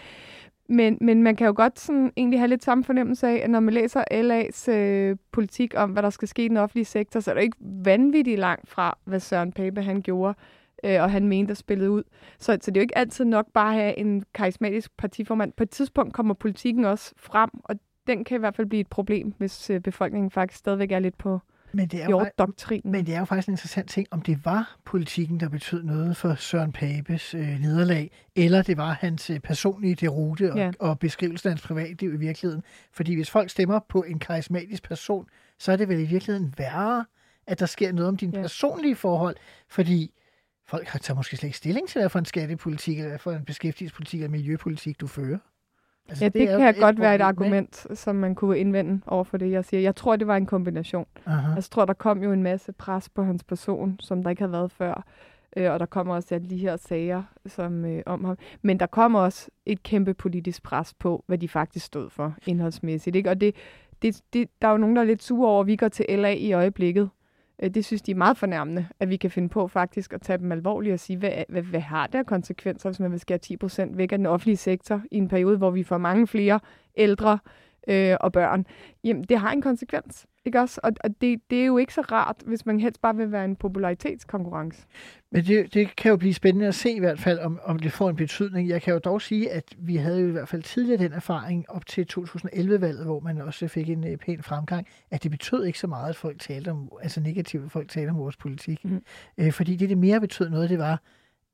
Men, 0.69 0.99
men 1.01 1.23
man 1.23 1.37
kan 1.37 1.47
jo 1.47 1.53
godt 1.57 1.79
sådan, 1.81 2.13
egentlig 2.17 2.41
have 2.41 2.49
lidt 2.49 2.65
samme 2.65 2.85
fornemmelse 2.85 3.29
af, 3.29 3.41
at 3.45 3.51
når 3.51 3.61
man 3.61 3.75
læser 3.75 4.05
LA's 4.11 4.73
øh, 4.73 5.17
politik 5.33 5.75
om, 5.77 5.91
hvad 5.91 6.03
der 6.03 6.11
skal 6.11 6.29
ske 6.29 6.45
i 6.45 6.49
den 6.49 6.57
offentlige 6.57 6.85
sektor, 6.85 7.21
så 7.21 7.31
er 7.31 7.35
det 7.35 7.43
ikke 7.43 7.57
vanvittigt 7.61 8.39
langt 8.39 8.69
fra, 8.69 8.99
hvad 9.05 9.21
Søren 9.21 9.53
Pape 9.53 9.83
han 9.83 10.03
gjorde, 10.03 10.35
øh, 10.85 11.03
og 11.03 11.11
han 11.11 11.29
mente 11.29 11.51
at 11.51 11.57
spille 11.57 11.91
ud. 11.91 12.03
Så, 12.39 12.59
så 12.61 12.71
det 12.71 12.77
er 12.77 12.81
jo 12.81 12.83
ikke 12.83 12.99
altid 12.99 13.25
nok 13.25 13.47
bare 13.55 13.75
at 13.75 13.83
have 13.83 13.99
en 13.99 14.25
karismatisk 14.35 14.97
partiformand. 14.97 15.53
På 15.53 15.63
et 15.63 15.71
tidspunkt 15.71 16.15
kommer 16.15 16.35
politikken 16.35 16.85
også 16.85 17.13
frem, 17.17 17.51
og 17.65 17.77
den 18.07 18.25
kan 18.25 18.37
i 18.37 18.39
hvert 18.39 18.57
fald 18.57 18.67
blive 18.67 18.81
et 18.81 18.91
problem, 18.91 19.35
hvis 19.39 19.71
øh, 19.71 19.81
befolkningen 19.81 20.31
faktisk 20.31 20.59
stadigvæk 20.59 20.93
er 20.93 20.99
lidt 20.99 21.19
på 21.19 21.41
men 21.77 21.89
det 21.89 22.03
er 22.03 22.11
jo, 22.11 22.27
doktrinen. 22.39 22.93
Men 22.93 23.07
det 23.07 23.15
er 23.15 23.19
jo 23.19 23.25
faktisk 23.25 23.49
en 23.49 23.53
interessant 23.53 23.91
ting, 23.91 24.07
om 24.11 24.23
det 24.23 24.45
var 24.45 24.77
politikken, 24.85 25.41
der 25.41 25.49
betød 25.49 25.83
noget 25.83 26.17
for 26.17 26.35
Søren 26.35 26.73
Papes 26.73 27.35
øh, 27.35 27.61
nederlag, 27.61 28.11
eller 28.37 28.63
det 28.63 28.77
var 28.77 28.93
hans 28.93 29.31
øh, 29.31 29.41
personlige 29.41 29.95
derute 29.95 30.53
og, 30.53 30.59
ja. 30.59 30.71
og 30.81 30.99
beskrivelse 30.99 31.49
af 31.49 31.53
hans 31.53 31.63
privatliv 31.63 32.15
i 32.15 32.17
virkeligheden. 32.17 32.63
Fordi 32.93 33.15
hvis 33.15 33.31
folk 33.31 33.51
stemmer 33.51 33.81
på 33.89 34.03
en 34.03 34.19
karismatisk 34.19 34.83
person, 34.83 35.27
så 35.59 35.73
er 35.73 35.77
det 35.77 35.89
vel 35.89 35.99
i 36.01 36.05
virkeligheden 36.05 36.55
værre, 36.59 37.05
at 37.47 37.61
der 37.61 37.67
sker 37.67 37.93
noget 37.93 38.09
om 38.09 38.17
dine 38.17 38.37
ja. 38.37 38.43
personlige 38.43 38.97
forhold, 38.97 39.37
fordi 39.69 40.15
folk 40.67 40.89
tager 41.03 41.17
måske 41.17 41.37
slet 41.37 41.47
ikke 41.47 41.59
stilling 41.59 41.89
til, 41.89 42.01
hvad 42.01 42.09
for 42.09 42.19
en 42.19 42.25
skattepolitik, 42.25 42.99
eller 42.99 43.09
hvad 43.09 43.19
for 43.19 43.33
en 43.33 43.45
beskæftigelsespolitik 43.45 44.21
eller 44.21 44.31
miljøpolitik, 44.31 45.01
du 45.01 45.07
fører. 45.07 45.39
Altså, 46.09 46.25
ja, 46.25 46.29
det, 46.29 46.49
det 46.49 46.59
kan 46.59 46.75
godt 46.75 47.01
være 47.01 47.15
et 47.15 47.21
argument, 47.21 47.87
med. 47.89 47.97
som 47.97 48.17
man 48.17 48.35
kunne 48.35 48.59
indvende 48.59 49.01
over 49.07 49.25
for 49.25 49.37
det, 49.37 49.51
jeg 49.51 49.65
siger. 49.65 49.81
Jeg 49.81 49.97
tror, 49.97 50.17
det 50.17 50.27
var 50.27 50.37
en 50.37 50.47
kombination. 50.47 51.07
Aha. 51.27 51.37
Altså, 51.37 51.55
jeg 51.55 51.65
tror, 51.65 51.85
der 51.85 51.93
kom 51.93 52.23
jo 52.23 52.33
en 52.33 52.43
masse 52.43 52.73
pres 52.73 53.09
på 53.09 53.23
hans 53.23 53.45
person, 53.45 53.97
som 54.01 54.23
der 54.23 54.31
ikke 54.31 54.43
havde 54.43 54.53
været 54.53 54.73
før. 54.73 55.05
Øh, 55.57 55.73
og 55.73 55.81
der 55.81 55.87
kommer 55.87 56.15
også 56.15 56.29
ja, 56.31 56.39
de 56.39 56.57
her 56.57 56.77
sager 56.77 57.23
som, 57.47 57.85
øh, 57.85 58.03
om 58.07 58.25
ham. 58.25 58.37
Men 58.63 58.81
der 58.81 58.87
kommer 58.87 59.21
også 59.21 59.51
et 59.67 59.83
kæmpe 59.83 60.15
politisk 60.15 60.63
pres 60.63 60.95
på, 60.95 61.25
hvad 61.27 61.39
de 61.39 61.49
faktisk 61.49 61.87
stod 61.87 62.11
for 62.11 62.35
indholdsmæssigt. 62.47 63.17
Ikke? 63.17 63.31
Og 63.31 63.41
det, 63.41 63.55
det, 64.03 64.21
det, 64.33 64.49
der 64.63 64.69
er 64.69 64.73
jo 64.73 64.79
nogen, 64.79 64.97
der 64.97 65.03
er 65.03 65.07
lidt 65.07 65.23
sure 65.23 65.49
over, 65.49 65.61
at 65.61 65.67
vi 65.67 65.77
går 65.77 65.89
til 65.89 66.07
LA 66.09 66.33
i 66.33 66.53
øjeblikket. 66.53 67.11
Øh, 67.63 67.71
det 67.71 67.85
synes 67.85 68.03
de 68.03 68.11
er 68.11 68.17
meget 68.17 68.37
fornærmende, 68.37 68.87
at 69.01 69.11
vi 69.11 69.17
kan 69.17 69.31
finde 69.31 69.49
på 69.49 69.69
faktisk 69.69 70.13
at 70.13 70.23
tage 70.23 70.39
dem 70.39 70.53
alvorligt 70.53 70.93
og 70.93 71.01
sige, 71.01 71.17
hvad, 71.17 71.45
hvad, 71.49 71.63
hvad 71.63 71.81
har 71.81 72.07
det 72.07 72.19
af 72.19 72.27
konsekvenser, 72.27 72.89
hvis 72.89 73.01
man 73.01 73.13
vil 73.13 73.21
skære 73.21 73.39
10 73.39 73.57
procent 73.57 73.99
væk 73.99 74.13
af 74.13 74.19
den 74.19 74.27
offentlige 74.27 74.57
sektor 74.57 75.03
i 75.11 75.17
en 75.17 75.29
periode, 75.29 75.57
hvor 75.57 75.71
vi 75.71 75.83
får 75.83 75.99
mange 75.99 76.27
flere 76.27 76.61
ældre 76.97 77.39
øh, 77.89 78.17
og 78.21 78.33
børn. 78.33 78.67
Jamen, 79.05 79.25
det 79.25 79.39
har 79.39 79.53
en 79.53 79.63
konsekvens. 79.63 80.27
Ikke 80.47 80.61
også? 80.61 80.81
Og, 80.83 80.93
og 81.05 81.11
det, 81.21 81.41
det 81.51 81.61
er 81.61 81.67
jo 81.67 81.79
ikke 81.79 81.95
så 81.95 82.01
rart, 82.01 82.37
hvis 82.47 82.67
man 82.67 82.81
helst 82.81 83.01
bare 83.01 83.17
vil 83.17 83.33
være 83.33 83.45
en 83.45 83.57
popularitetskonkurrence. 83.57 84.83
Men 85.31 85.45
det, 85.45 85.75
det 85.75 85.97
kan 85.97 86.11
jo 86.11 86.17
blive 86.17 86.35
spændende 86.35 86.67
at 86.67 86.75
se 86.75 86.91
i 86.91 86.99
hvert 86.99 87.19
fald, 87.19 87.39
om, 87.39 87.61
om 87.65 87.79
det 87.79 87.93
får 87.93 88.11
en 88.11 88.17
betydning. 88.17 88.69
Jeg 88.69 88.83
kan 88.83 88.93
jo 88.93 88.99
dog 88.99 89.23
sige, 89.23 89.51
at 89.51 89.65
vi 89.79 89.97
havde 89.97 90.21
jo 90.21 90.29
i 90.29 90.31
hvert 90.31 90.49
fald 90.49 90.63
tidligere 90.63 91.03
den 91.03 91.13
erfaring 91.13 91.71
op 91.71 91.87
til 91.87 92.07
2011-valget, 92.13 93.05
hvor 93.05 93.21
man 93.21 93.41
også 93.41 93.69
fik 93.69 93.91
en 93.91 94.05
uh, 94.05 94.17
pæn 94.17 94.43
fremgang, 94.43 94.87
at 95.11 95.23
det 95.23 95.31
betød 95.31 95.65
ikke 95.65 95.79
så 95.79 95.87
meget, 95.87 96.09
at 96.09 96.17
folk 96.17 96.41
talte 96.41 96.69
om, 96.69 96.93
altså 97.03 97.21
negativt, 97.21 97.65
at 97.65 97.71
folk 97.71 97.89
talte 97.89 98.11
om 98.11 98.19
vores 98.19 98.37
politik. 98.37 98.85
Mm. 98.85 99.03
Uh, 99.39 99.53
fordi 99.53 99.77
det, 99.77 99.89
det 99.89 99.99
mere 99.99 100.21
betød 100.21 100.49
noget, 100.49 100.71
det 100.71 100.79
var, 100.79 101.03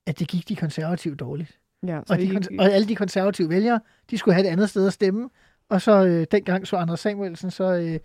at 0.06 0.18
det 0.18 0.28
gik 0.28 0.48
de 0.48 0.56
konservative 0.56 1.14
dårligt. 1.14 1.58
Ja, 1.86 1.98
og, 1.98 2.18
de, 2.18 2.28
de, 2.28 2.48
og 2.58 2.70
alle 2.70 2.88
de 2.88 2.96
konservative 2.96 3.48
vælgere, 3.48 3.80
de 4.10 4.18
skulle 4.18 4.34
have 4.34 4.46
et 4.46 4.50
andet 4.50 4.70
sted 4.70 4.86
at 4.86 4.92
stemme, 4.92 5.28
og 5.68 5.82
så 5.82 6.06
øh, 6.06 6.26
dengang 6.30 6.66
så 6.66 6.76
Anders 6.76 7.00
Samuelsen 7.00 7.50
så 7.50 7.64
øh, 7.64 7.98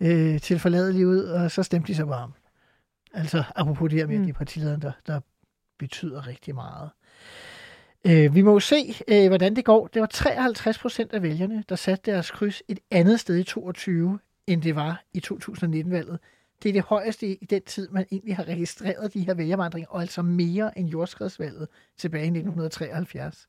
øh, 0.00 0.40
tilforladelig 0.40 1.06
ud, 1.06 1.20
og 1.20 1.50
så 1.50 1.62
stemte 1.62 1.88
de 1.88 1.94
så 1.94 2.04
varmt. 2.04 2.34
Altså 3.14 3.44
apropos 3.56 3.90
det 3.90 3.98
her 3.98 4.06
med 4.06 4.18
mm. 4.18 4.26
de 4.26 4.32
partiledere, 4.32 4.78
der, 4.82 4.92
der 5.06 5.20
betyder 5.78 6.26
rigtig 6.26 6.54
meget. 6.54 6.90
Øh, 8.06 8.34
vi 8.34 8.42
må 8.42 8.52
jo 8.52 8.60
se, 8.60 8.94
øh, 9.08 9.28
hvordan 9.28 9.56
det 9.56 9.64
går. 9.64 9.86
Det 9.86 10.00
var 10.00 10.06
53 10.06 10.78
procent 10.78 11.12
af 11.12 11.22
vælgerne, 11.22 11.64
der 11.68 11.76
satte 11.76 12.10
deres 12.10 12.30
kryds 12.30 12.62
et 12.68 12.78
andet 12.90 13.20
sted 13.20 13.36
i 13.36 13.42
22, 13.42 14.18
end 14.46 14.62
det 14.62 14.76
var 14.76 15.04
i 15.12 15.22
2019-valget. 15.26 16.18
Det 16.62 16.68
er 16.68 16.72
det 16.72 16.82
højeste 16.82 17.26
i 17.42 17.44
den 17.44 17.62
tid, 17.62 17.88
man 17.88 18.06
egentlig 18.12 18.36
har 18.36 18.48
registreret 18.48 19.14
de 19.14 19.26
her 19.26 19.34
vælgervandringer, 19.34 19.88
og 19.90 20.00
altså 20.00 20.22
mere 20.22 20.78
end 20.78 20.88
jordskredsvalget 20.88 21.68
tilbage 21.96 22.24
i 22.24 22.26
1973. 22.26 23.48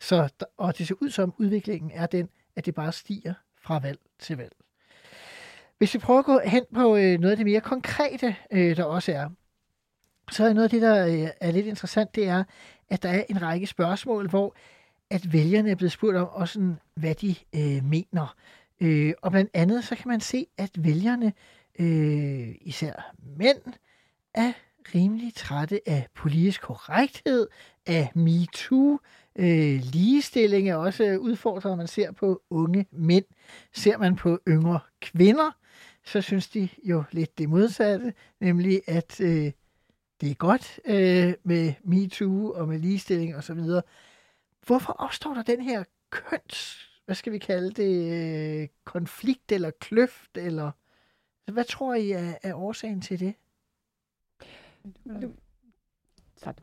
Så, 0.00 0.28
og 0.56 0.78
det 0.78 0.88
ser 0.88 0.94
ud 1.00 1.10
som, 1.10 1.34
udviklingen 1.38 1.90
er 1.94 2.06
den, 2.06 2.28
at 2.56 2.66
det 2.66 2.74
bare 2.74 2.92
stiger 2.92 3.34
fra 3.62 3.78
valg 3.78 3.98
til 4.18 4.36
valg. 4.36 4.52
Hvis 5.78 5.94
vi 5.94 5.98
prøver 5.98 6.18
at 6.18 6.24
gå 6.24 6.40
hen 6.44 6.64
på 6.74 6.96
øh, 6.96 7.20
noget 7.20 7.30
af 7.30 7.36
det 7.36 7.46
mere 7.46 7.60
konkrete, 7.60 8.36
øh, 8.50 8.76
der 8.76 8.84
også 8.84 9.12
er, 9.12 9.28
så 10.30 10.44
er 10.44 10.52
noget 10.52 10.64
af 10.64 10.70
det, 10.70 10.82
der 10.82 11.06
øh, 11.06 11.28
er 11.40 11.50
lidt 11.50 11.66
interessant, 11.66 12.14
det 12.14 12.28
er, 12.28 12.44
at 12.88 13.02
der 13.02 13.08
er 13.08 13.24
en 13.28 13.42
række 13.42 13.66
spørgsmål, 13.66 14.28
hvor 14.28 14.54
at 15.10 15.32
vælgerne 15.32 15.70
er 15.70 15.74
blevet 15.74 15.92
spurgt 15.92 16.16
om, 16.16 16.28
også 16.28 16.74
hvad 16.94 17.14
de 17.14 17.34
øh, 17.54 17.84
mener. 17.84 18.36
Øh, 18.80 19.12
og 19.22 19.30
blandt 19.30 19.50
andet 19.54 19.84
så 19.84 19.96
kan 19.96 20.08
man 20.08 20.20
se, 20.20 20.46
at 20.56 20.70
vælgerne, 20.78 21.32
øh, 21.78 22.54
især 22.60 23.14
mænd, 23.36 23.58
er 24.34 24.52
rimelig 24.94 25.34
trætte 25.34 25.80
af 25.86 26.06
politisk 26.14 26.60
korrekthed, 26.62 27.48
af 27.86 28.10
MeToo, 28.14 28.98
øh, 29.36 29.80
ligestilling 29.82 30.68
er 30.68 30.74
også 30.74 31.16
udfordret, 31.16 31.64
når 31.64 31.76
man 31.76 31.86
ser 31.86 32.12
på 32.12 32.42
unge 32.50 32.86
mænd. 32.90 33.24
Ser 33.72 33.98
man 33.98 34.16
på 34.16 34.38
yngre 34.48 34.80
kvinder, 35.00 35.50
så 36.08 36.20
synes 36.20 36.48
de 36.48 36.68
jo 36.84 37.04
lidt 37.12 37.38
det 37.38 37.48
modsatte, 37.48 38.14
nemlig 38.40 38.82
at 38.86 39.20
øh, 39.20 39.52
det 40.20 40.30
er 40.30 40.34
godt 40.34 40.80
øh, 40.84 41.34
med 41.42 41.72
MeToo 41.82 42.52
og 42.52 42.68
med 42.68 42.78
ligestilling 42.78 43.36
osv. 43.36 43.60
Hvorfor 44.66 44.92
opstår 44.92 45.34
der 45.34 45.42
den 45.42 45.60
her 45.60 45.84
køns, 46.10 46.88
hvad 47.04 47.14
skal 47.14 47.32
vi 47.32 47.38
kalde 47.38 47.70
det, 47.70 48.12
øh, 48.62 48.68
konflikt 48.84 49.52
eller 49.52 49.70
kløft, 49.70 50.36
eller 50.36 50.70
hvad 51.52 51.64
tror 51.64 51.94
I 51.94 52.10
er, 52.10 52.34
er 52.42 52.54
årsagen 52.54 53.00
til 53.00 53.20
det? 53.20 53.34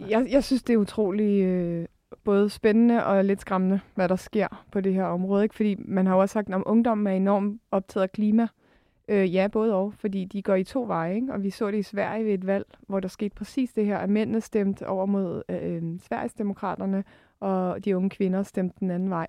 Jeg, 0.09 0.27
jeg 0.29 0.43
synes, 0.43 0.63
det 0.63 0.73
er 0.73 0.77
utrolig 0.77 1.41
øh, 1.41 1.87
både 2.23 2.49
spændende 2.49 3.05
og 3.05 3.25
lidt 3.25 3.41
skræmmende, 3.41 3.79
hvad 3.95 4.09
der 4.09 4.15
sker 4.15 4.65
på 4.71 4.81
det 4.81 4.93
her 4.93 5.03
område. 5.03 5.43
Ikke? 5.43 5.55
Fordi 5.55 5.75
man 5.79 6.05
har 6.05 6.13
jo 6.13 6.21
også 6.21 6.33
sagt, 6.33 6.49
at 6.49 6.63
ungdommen 6.65 7.07
er 7.07 7.11
enormt 7.11 7.61
optaget 7.71 8.03
af 8.03 8.11
klima. 8.11 8.47
Øh, 9.07 9.35
ja, 9.35 9.47
både 9.47 9.75
og, 9.75 9.93
fordi 9.93 10.25
de 10.25 10.41
går 10.41 10.55
i 10.55 10.63
to 10.63 10.83
veje. 10.83 11.15
Ikke? 11.15 11.33
Og 11.33 11.43
vi 11.43 11.49
så 11.49 11.71
det 11.71 11.77
i 11.77 11.83
Sverige 11.83 12.25
ved 12.25 12.33
et 12.33 12.47
valg, 12.47 12.65
hvor 12.87 12.99
der 12.99 13.07
skete 13.07 13.35
præcis 13.35 13.73
det 13.73 13.85
her, 13.85 13.97
at 13.97 14.09
mændene 14.09 14.41
stemte 14.41 14.87
over 14.87 15.05
mod 15.05 15.43
øh, 15.49 15.83
Sverigesdemokraterne, 15.99 17.03
og 17.39 17.85
de 17.85 17.97
unge 17.97 18.09
kvinder 18.09 18.43
stemte 18.43 18.75
den 18.79 18.91
anden 18.91 19.09
vej. 19.09 19.27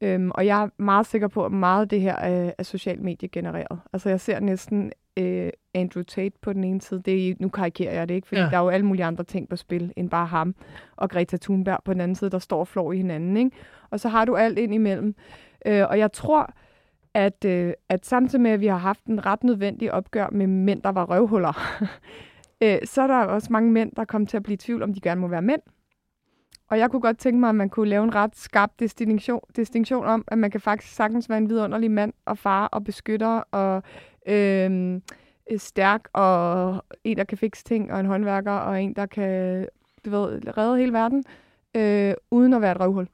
Øhm, 0.00 0.30
og 0.30 0.46
jeg 0.46 0.62
er 0.62 0.68
meget 0.82 1.06
sikker 1.06 1.28
på, 1.28 1.44
at 1.44 1.52
meget 1.52 1.82
af 1.82 1.88
det 1.88 2.00
her 2.00 2.14
er, 2.14 2.52
er 2.58 2.62
social 2.62 3.02
medie 3.02 3.28
genereret. 3.28 3.80
Altså 3.92 4.08
jeg 4.08 4.20
ser 4.20 4.40
næsten 4.40 4.92
øh, 5.16 5.50
Andrew 5.74 6.02
Tate 6.02 6.36
på 6.42 6.52
den 6.52 6.64
ene 6.64 6.80
side. 6.80 7.02
Det 7.02 7.28
er, 7.28 7.34
nu 7.40 7.48
karikerer 7.48 7.92
jeg 7.92 8.08
det 8.08 8.14
ikke, 8.14 8.28
fordi 8.28 8.40
ja. 8.40 8.46
der 8.46 8.56
er 8.56 8.62
jo 8.62 8.68
alle 8.68 8.86
mulige 8.86 9.04
andre 9.04 9.24
ting 9.24 9.48
på 9.48 9.56
spil, 9.56 9.92
end 9.96 10.10
bare 10.10 10.26
ham. 10.26 10.54
Og 10.96 11.10
Greta 11.10 11.36
Thunberg 11.36 11.80
på 11.84 11.92
den 11.92 12.00
anden 12.00 12.14
side, 12.14 12.30
der 12.30 12.38
står 12.38 12.60
og 12.60 12.68
flår 12.68 12.92
i 12.92 12.96
hinanden. 12.96 13.36
Ikke? 13.36 13.50
Og 13.90 14.00
så 14.00 14.08
har 14.08 14.24
du 14.24 14.36
alt 14.36 14.58
ind 14.58 14.74
imellem. 14.74 15.14
Øh, 15.66 15.84
og 15.88 15.98
jeg 15.98 16.12
tror, 16.12 16.52
at, 17.16 17.44
øh, 17.44 17.72
at 17.88 18.06
samtidig 18.06 18.42
med, 18.42 18.50
at 18.50 18.60
vi 18.60 18.66
har 18.66 18.76
haft 18.76 19.04
en 19.04 19.26
ret 19.26 19.44
nødvendig 19.44 19.92
opgør 19.92 20.28
med 20.32 20.46
mænd, 20.46 20.82
der 20.82 20.92
var 20.92 21.04
røvhuller, 21.04 21.82
øh, 22.62 22.78
så 22.84 23.02
er 23.02 23.06
der 23.06 23.16
også 23.16 23.48
mange 23.50 23.72
mænd, 23.72 23.92
der 23.96 24.04
kommer 24.04 24.28
til 24.28 24.36
at 24.36 24.42
blive 24.42 24.54
i 24.54 24.56
tvivl, 24.56 24.82
om 24.82 24.94
de 24.94 25.00
gerne 25.00 25.20
må 25.20 25.28
være 25.28 25.42
mænd. 25.42 25.60
Og 26.70 26.78
jeg 26.78 26.90
kunne 26.90 27.00
godt 27.00 27.18
tænke 27.18 27.40
mig, 27.40 27.48
at 27.48 27.54
man 27.54 27.70
kunne 27.70 27.88
lave 27.88 28.04
en 28.04 28.14
ret 28.14 28.36
skarp 28.36 28.70
distinktion, 28.80 29.40
distinktion 29.56 30.06
om, 30.06 30.24
at 30.28 30.38
man 30.38 30.50
kan 30.50 30.60
faktisk 30.60 30.94
sagtens 30.94 31.28
være 31.28 31.38
en 31.38 31.48
vidunderlig 31.48 31.90
mand 31.90 32.12
og 32.24 32.38
far 32.38 32.66
og 32.66 32.84
beskytter 32.84 33.42
og 33.50 33.82
øh, 34.26 35.00
øh, 35.50 35.58
stærk 35.58 36.08
og 36.12 36.84
en, 37.04 37.16
der 37.16 37.24
kan 37.24 37.38
fikse 37.38 37.64
ting 37.64 37.92
og 37.92 38.00
en 38.00 38.06
håndværker 38.06 38.52
og 38.52 38.82
en, 38.82 38.94
der 38.94 39.06
kan 39.06 39.66
du 40.04 40.10
ved, 40.10 40.56
redde 40.56 40.78
hele 40.78 40.92
verden, 40.92 41.24
øh, 41.76 42.14
uden 42.30 42.52
at 42.52 42.60
være 42.60 42.72
et 42.72 42.80
røvhul. 42.80 43.08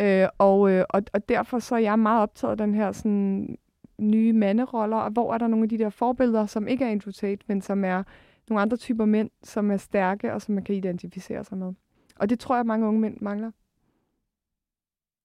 Øh, 0.00 0.28
og, 0.38 0.70
øh, 0.70 0.84
og, 0.88 1.02
og 1.12 1.28
derfor 1.28 1.58
så 1.58 1.74
er 1.74 1.78
jeg 1.78 1.98
meget 1.98 2.22
optaget 2.22 2.50
af 2.50 2.56
den 2.56 2.74
her 2.74 2.92
sådan, 2.92 3.58
nye 3.98 4.32
manderoller, 4.32 4.96
og 4.96 5.10
hvor 5.10 5.34
er 5.34 5.38
der 5.38 5.46
nogle 5.46 5.62
af 5.62 5.68
de 5.68 5.78
der 5.78 5.90
forbilleder, 5.90 6.46
som 6.46 6.68
ikke 6.68 6.84
er 6.84 6.90
Andrew 6.90 7.36
men 7.46 7.60
som 7.60 7.84
er 7.84 8.02
nogle 8.48 8.62
andre 8.62 8.76
typer 8.76 9.04
mænd, 9.04 9.30
som 9.42 9.70
er 9.70 9.76
stærke, 9.76 10.32
og 10.32 10.42
som 10.42 10.54
man 10.54 10.64
kan 10.64 10.74
identificere 10.74 11.44
sig 11.44 11.58
med. 11.58 11.72
Og 12.16 12.30
det 12.30 12.38
tror 12.38 12.56
jeg, 12.56 12.66
mange 12.66 12.86
unge 12.86 13.00
mænd 13.00 13.16
mangler. 13.20 13.50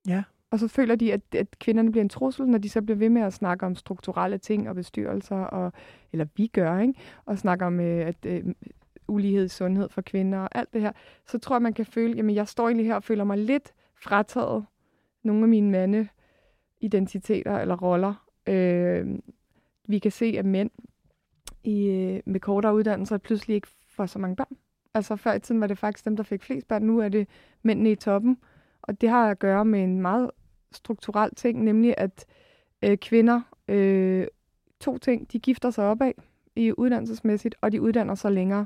Ja. 0.07 0.23
Og 0.51 0.59
så 0.59 0.67
føler 0.67 0.95
de, 0.95 1.13
at, 1.13 1.21
at 1.35 1.59
kvinderne 1.59 1.91
bliver 1.91 2.03
en 2.03 2.09
trussel, 2.09 2.47
når 2.47 2.57
de 2.57 2.69
så 2.69 2.81
bliver 2.81 2.97
ved 2.97 3.09
med 3.09 3.21
at 3.21 3.33
snakke 3.33 3.65
om 3.65 3.75
strukturelle 3.75 4.37
ting 4.37 4.69
og 4.69 4.75
bestyrelser, 4.75 5.35
og, 5.35 5.73
eller 6.11 6.25
vi 6.35 6.47
gør, 6.47 6.79
ikke? 6.79 6.93
og 7.25 7.37
snakke 7.37 7.65
om 7.65 7.79
øh, 7.79 8.07
at, 8.07 8.25
øh, 8.25 8.43
ulighed 9.07 9.45
i 9.45 9.47
sundhed 9.47 9.89
for 9.89 10.01
kvinder 10.01 10.39
og 10.39 10.49
alt 10.51 10.73
det 10.73 10.81
her. 10.81 10.91
Så 11.27 11.39
tror 11.39 11.55
jeg, 11.55 11.61
man 11.61 11.73
kan 11.73 11.85
føle, 11.85 12.15
jamen 12.15 12.35
jeg 12.35 12.47
står 12.47 12.67
egentlig 12.67 12.85
her 12.85 12.95
og 12.95 13.03
føler 13.03 13.23
mig 13.23 13.37
lidt 13.37 13.73
frataget 14.03 14.65
nogle 15.23 15.43
af 15.43 15.49
mine 15.49 15.71
mande 15.71 16.07
identiteter 16.81 17.57
eller 17.57 17.75
roller. 17.75 18.25
Øh, 18.47 19.19
vi 19.87 19.99
kan 19.99 20.11
se, 20.11 20.35
at 20.37 20.45
mænd 20.45 20.71
i, 21.63 21.87
øh, 21.87 22.21
med 22.25 22.39
kortere 22.39 22.75
uddannelser 22.75 23.17
pludselig 23.17 23.55
ikke 23.55 23.67
får 23.87 24.05
så 24.05 24.19
mange 24.19 24.35
børn. 24.35 24.57
Altså 24.93 25.15
før 25.15 25.33
i 25.33 25.39
tiden 25.39 25.61
var 25.61 25.67
det 25.67 25.77
faktisk 25.77 26.05
dem, 26.05 26.15
der 26.15 26.23
fik 26.23 26.43
flest 26.43 26.67
børn. 26.67 26.83
Nu 26.83 26.99
er 26.99 27.09
det 27.09 27.27
mændene 27.61 27.91
i 27.91 27.95
toppen. 27.95 28.37
Og 28.81 29.01
det 29.01 29.09
har 29.09 29.29
at 29.29 29.39
gøre 29.39 29.65
med 29.65 29.83
en 29.83 30.01
meget 30.01 30.31
strukturel 30.71 31.35
ting, 31.35 31.63
nemlig 31.63 31.93
at 31.97 32.25
øh, 32.81 32.97
kvinder, 32.97 33.41
øh, 33.67 34.27
to 34.79 34.97
ting, 34.97 35.31
de 35.31 35.39
gifter 35.39 35.69
sig 35.69 35.85
opad 35.85 36.11
i 36.55 36.73
uddannelsesmæssigt, 36.77 37.55
og 37.61 37.71
de 37.71 37.81
uddanner 37.81 38.15
sig 38.15 38.31
længere 38.31 38.65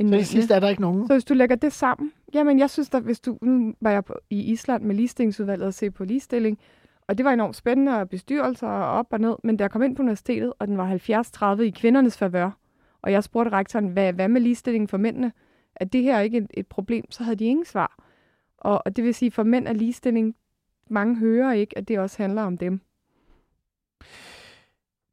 end 0.00 0.08
Så 0.08 0.16
i 0.16 0.24
sidste 0.24 0.54
er 0.54 0.60
der 0.60 0.68
ikke 0.68 0.82
nogen? 0.82 1.06
Så 1.06 1.14
hvis 1.14 1.24
du 1.24 1.34
lægger 1.34 1.56
det 1.56 1.72
sammen, 1.72 2.12
jamen 2.34 2.58
jeg 2.58 2.70
synes, 2.70 2.94
at 2.94 3.02
hvis 3.02 3.20
du, 3.20 3.38
nu 3.42 3.74
var 3.80 3.90
jeg 3.90 4.04
på, 4.04 4.14
i 4.30 4.40
Island 4.40 4.84
med 4.84 4.94
ligestillingsudvalget 4.94 5.66
og 5.66 5.74
se 5.74 5.90
på 5.90 6.04
ligestilling, 6.04 6.58
og 7.08 7.18
det 7.18 7.24
var 7.24 7.32
enormt 7.32 7.56
spændende, 7.56 8.00
og 8.00 8.08
bestyrelser 8.08 8.66
og 8.68 8.98
op 8.98 9.06
og 9.10 9.20
ned, 9.20 9.36
men 9.44 9.56
da 9.56 9.64
jeg 9.64 9.70
kom 9.70 9.82
ind 9.82 9.96
på 9.96 10.02
universitetet, 10.02 10.52
og 10.58 10.68
den 10.68 10.78
var 10.78 11.56
70-30 11.58 11.60
i 11.60 11.70
kvindernes 11.70 12.18
favør, 12.18 12.50
og 13.02 13.12
jeg 13.12 13.24
spurgte 13.24 13.52
rektoren, 13.52 13.88
hvad, 13.88 14.12
hvad 14.12 14.28
med 14.28 14.40
ligestillingen 14.40 14.88
for 14.88 14.98
mændene? 14.98 15.32
Er 15.76 15.84
det 15.84 16.02
her 16.02 16.20
ikke 16.20 16.38
et, 16.38 16.46
et 16.54 16.66
problem? 16.66 17.10
Så 17.10 17.24
havde 17.24 17.36
de 17.36 17.44
ingen 17.44 17.64
svar. 17.64 17.98
Og, 18.58 18.82
og 18.84 18.96
det 18.96 19.04
vil 19.04 19.14
sige, 19.14 19.30
for 19.30 19.42
mænd 19.42 19.68
er 19.68 19.72
ligestilling, 19.72 20.34
mange 20.90 21.16
hører 21.16 21.52
ikke, 21.52 21.78
at 21.78 21.88
det 21.88 21.98
også 21.98 22.22
handler 22.22 22.42
om 22.42 22.58
dem. 22.58 22.80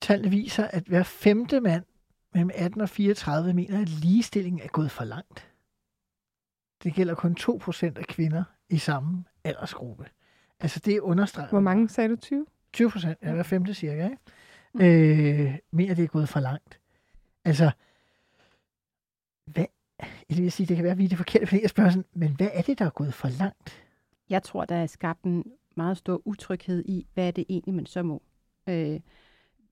Tallene 0.01 0.29
viser, 0.31 0.63
at 0.63 0.83
hver 0.83 1.03
femte 1.03 1.59
mand 1.59 1.83
mellem 2.33 2.51
18 2.53 2.81
og 2.81 2.89
34 2.89 3.53
mener, 3.53 3.81
at 3.81 3.89
ligestilling 3.89 4.61
er 4.61 4.67
gået 4.67 4.91
for 4.91 5.03
langt. 5.03 5.51
Det 6.83 6.93
gælder 6.93 7.15
kun 7.15 7.37
2% 7.39 7.83
af 7.83 8.05
kvinder 8.07 8.43
i 8.69 8.77
samme 8.77 9.23
aldersgruppe. 9.43 10.05
Altså 10.59 10.79
det 10.79 10.99
understreger... 10.99 11.49
Hvor 11.49 11.59
mange 11.59 11.89
sagde 11.89 12.09
du? 12.09 12.15
20? 12.15 12.45
20 12.73 12.91
procent, 12.91 13.17
ja, 13.21 13.33
hver 13.33 13.43
femte 13.43 13.73
cirka, 13.73 14.03
ikke? 14.03 14.17
Mm. 14.73 14.81
Øh, 14.81 15.57
mener, 15.71 15.95
det 15.95 16.03
er 16.03 16.07
gået 16.07 16.29
for 16.29 16.39
langt. 16.39 16.79
Altså, 17.45 17.71
hvad, 19.45 19.65
jeg 20.29 20.37
vil 20.37 20.51
sige, 20.51 20.67
det 20.67 20.75
kan 20.75 20.83
være, 20.83 20.91
at 20.91 20.97
vi 20.97 21.05
er 21.05 21.09
det 21.09 21.17
forkerte, 21.17 21.47
fordi 21.47 21.61
jeg 21.61 21.69
spørger 21.69 21.89
sådan, 21.89 22.05
men 22.13 22.35
hvad 22.35 22.49
er 22.53 22.61
det, 22.61 22.79
der 22.79 22.85
er 22.85 22.89
gået 22.89 23.13
for 23.13 23.27
langt? 23.27 23.83
Jeg 24.29 24.43
tror, 24.43 24.65
der 24.65 24.75
er 24.75 24.87
skabt 24.87 25.23
en 25.23 25.43
meget 25.75 25.97
stor 25.97 26.21
utryghed 26.25 26.85
i, 26.85 27.07
hvad 27.13 27.27
er 27.27 27.31
det 27.31 27.45
egentlig, 27.49 27.73
man 27.73 27.85
så 27.85 28.03
må. 28.03 28.23
Øh, 28.69 28.99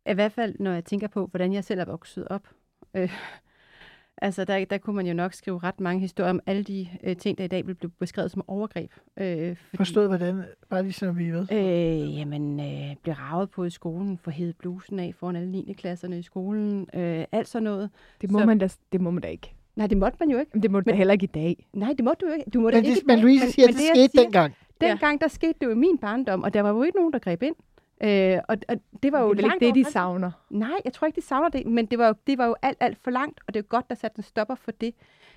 I 0.10 0.14
hvert 0.14 0.32
fald, 0.32 0.56
når 0.60 0.74
jeg 0.74 0.86
tænker 0.86 1.08
på, 1.08 1.26
hvordan 1.26 1.54
jeg 1.54 1.64
selv 1.64 1.80
er 1.80 1.86
vokset 1.86 2.28
op. 2.28 2.48
Øh, 2.94 3.14
altså, 4.22 4.46
der, 4.46 4.66
der 4.66 4.78
kunne 4.78 4.96
man 4.96 5.08
jo 5.08 5.14
nok 5.14 5.34
skrive 5.34 5.60
ret 5.60 5.80
mange 5.80 6.00
historier 6.00 6.30
om 6.30 6.40
alle 6.46 6.64
de 6.64 6.88
øh, 7.04 7.18
ting, 7.18 7.38
der 7.38 7.44
i 7.44 7.48
dag 7.48 7.68
vil 7.68 7.76
blive 7.76 7.92
beskrevet 8.00 8.32
som 8.32 8.44
overgreb. 8.48 8.92
Øh, 9.18 9.56
fordi, 9.56 9.78
Forstået 9.78 10.08
hvordan? 10.08 10.44
Bare 10.70 10.84
lige 10.84 10.94
så 10.94 11.12
vi 11.12 11.32
ved. 11.32 11.52
Øh, 11.52 12.18
jamen, 12.18 12.60
øh, 12.60 12.96
blev 13.04 13.16
ravet 13.16 13.52
på 13.52 13.64
i 13.64 13.70
skolen, 13.70 14.18
for 14.18 14.32
hed 14.32 14.54
blusen 14.54 15.00
af 15.00 15.14
foran 15.20 15.36
alle 15.36 15.52
9. 15.52 15.76
klasserne 15.78 16.20
i 16.20 16.24
skolen. 16.24 16.88
Øh, 16.94 17.26
alt 17.32 17.48
sådan 17.48 17.64
noget. 17.64 17.90
Det 18.22 18.32
må, 18.32 18.40
så, 18.40 18.46
man 18.46 18.58
da, 18.58 18.70
det 18.92 19.02
må 19.02 19.12
man 19.12 19.22
da 19.22 19.28
ikke. 19.28 19.54
Nej, 19.76 19.88
det 19.88 19.98
måtte 19.98 20.18
man 20.20 20.30
jo 20.30 20.38
ikke. 20.38 20.52
Men 20.54 20.64
det 20.64 20.72
må 20.72 20.80
du 20.80 20.94
heller 20.94 21.14
ikke 21.14 21.24
i 21.24 21.28
dag. 21.34 21.68
Nej, 21.74 21.94
det 21.98 22.06
måtte 22.06 22.26
du 22.26 22.32
ikke. 22.32 22.50
Du 22.50 22.60
må 22.60 22.70
men, 22.70 22.84
det, 22.84 22.90
ikke 22.90 23.02
men 23.06 23.20
Louise 23.20 23.52
siger, 23.52 23.68
at 23.68 23.74
det, 23.74 23.80
det 23.80 23.88
skete 23.88 24.12
siger, 24.12 24.24
dengang. 24.24 24.56
Dengang, 24.82 25.22
der 25.22 25.28
skete 25.28 25.54
det 25.62 25.66
jo 25.66 25.72
i 25.72 25.76
min 25.76 25.98
barndom, 25.98 26.44
og 26.44 26.54
der 26.54 26.62
var 26.62 26.70
jo 26.70 26.84
ikke 26.84 26.98
nogen, 26.98 27.14
der 27.14 27.20
greb 27.20 27.44
ind. 27.44 27.56
Øh, 28.04 28.40
og, 28.48 28.58
og 28.70 28.76
det 29.04 29.12
var 29.12 29.22
jo 29.22 29.34
det 29.34 29.44
ikke 29.44 29.66
det, 29.66 29.76
de 29.76 29.92
savner. 29.92 30.32
Nej, 30.50 30.82
jeg 30.86 30.94
tror 30.94 31.08
ikke, 31.08 31.22
de 31.22 31.26
savner 31.26 31.50
det, 31.50 31.66
men 31.66 31.86
det 31.86 32.00
var, 32.00 32.08
jo, 32.08 32.14
det 32.28 32.38
var 32.38 32.46
jo 32.46 32.56
alt, 32.62 32.78
alt 32.80 32.98
for 33.04 33.12
langt, 33.12 33.40
og 33.48 33.54
det 33.54 33.60
er 33.60 33.64
godt, 33.64 33.90
der 33.90 33.96
satte 33.96 34.20
en 34.20 34.24
stopper 34.24 34.56
for 34.56 34.72
det. 34.72 34.96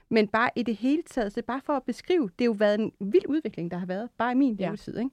Men 0.08 0.28
bare 0.28 0.50
i 0.56 0.62
det 0.62 0.76
hele 0.76 1.02
taget, 1.02 1.32
så 1.32 1.42
bare 1.42 1.60
for 1.64 1.72
at 1.72 1.82
beskrive, 1.82 2.22
det 2.22 2.40
har 2.40 2.44
jo 2.44 2.52
været 2.52 2.80
en 2.80 2.92
vild 3.00 3.26
udvikling, 3.28 3.70
der 3.70 3.78
har 3.78 3.86
været, 3.86 4.08
bare 4.18 4.32
i 4.32 4.34
min 4.34 4.54
ja. 4.54 4.66
levetid, 4.66 4.98
ikke? 4.98 5.10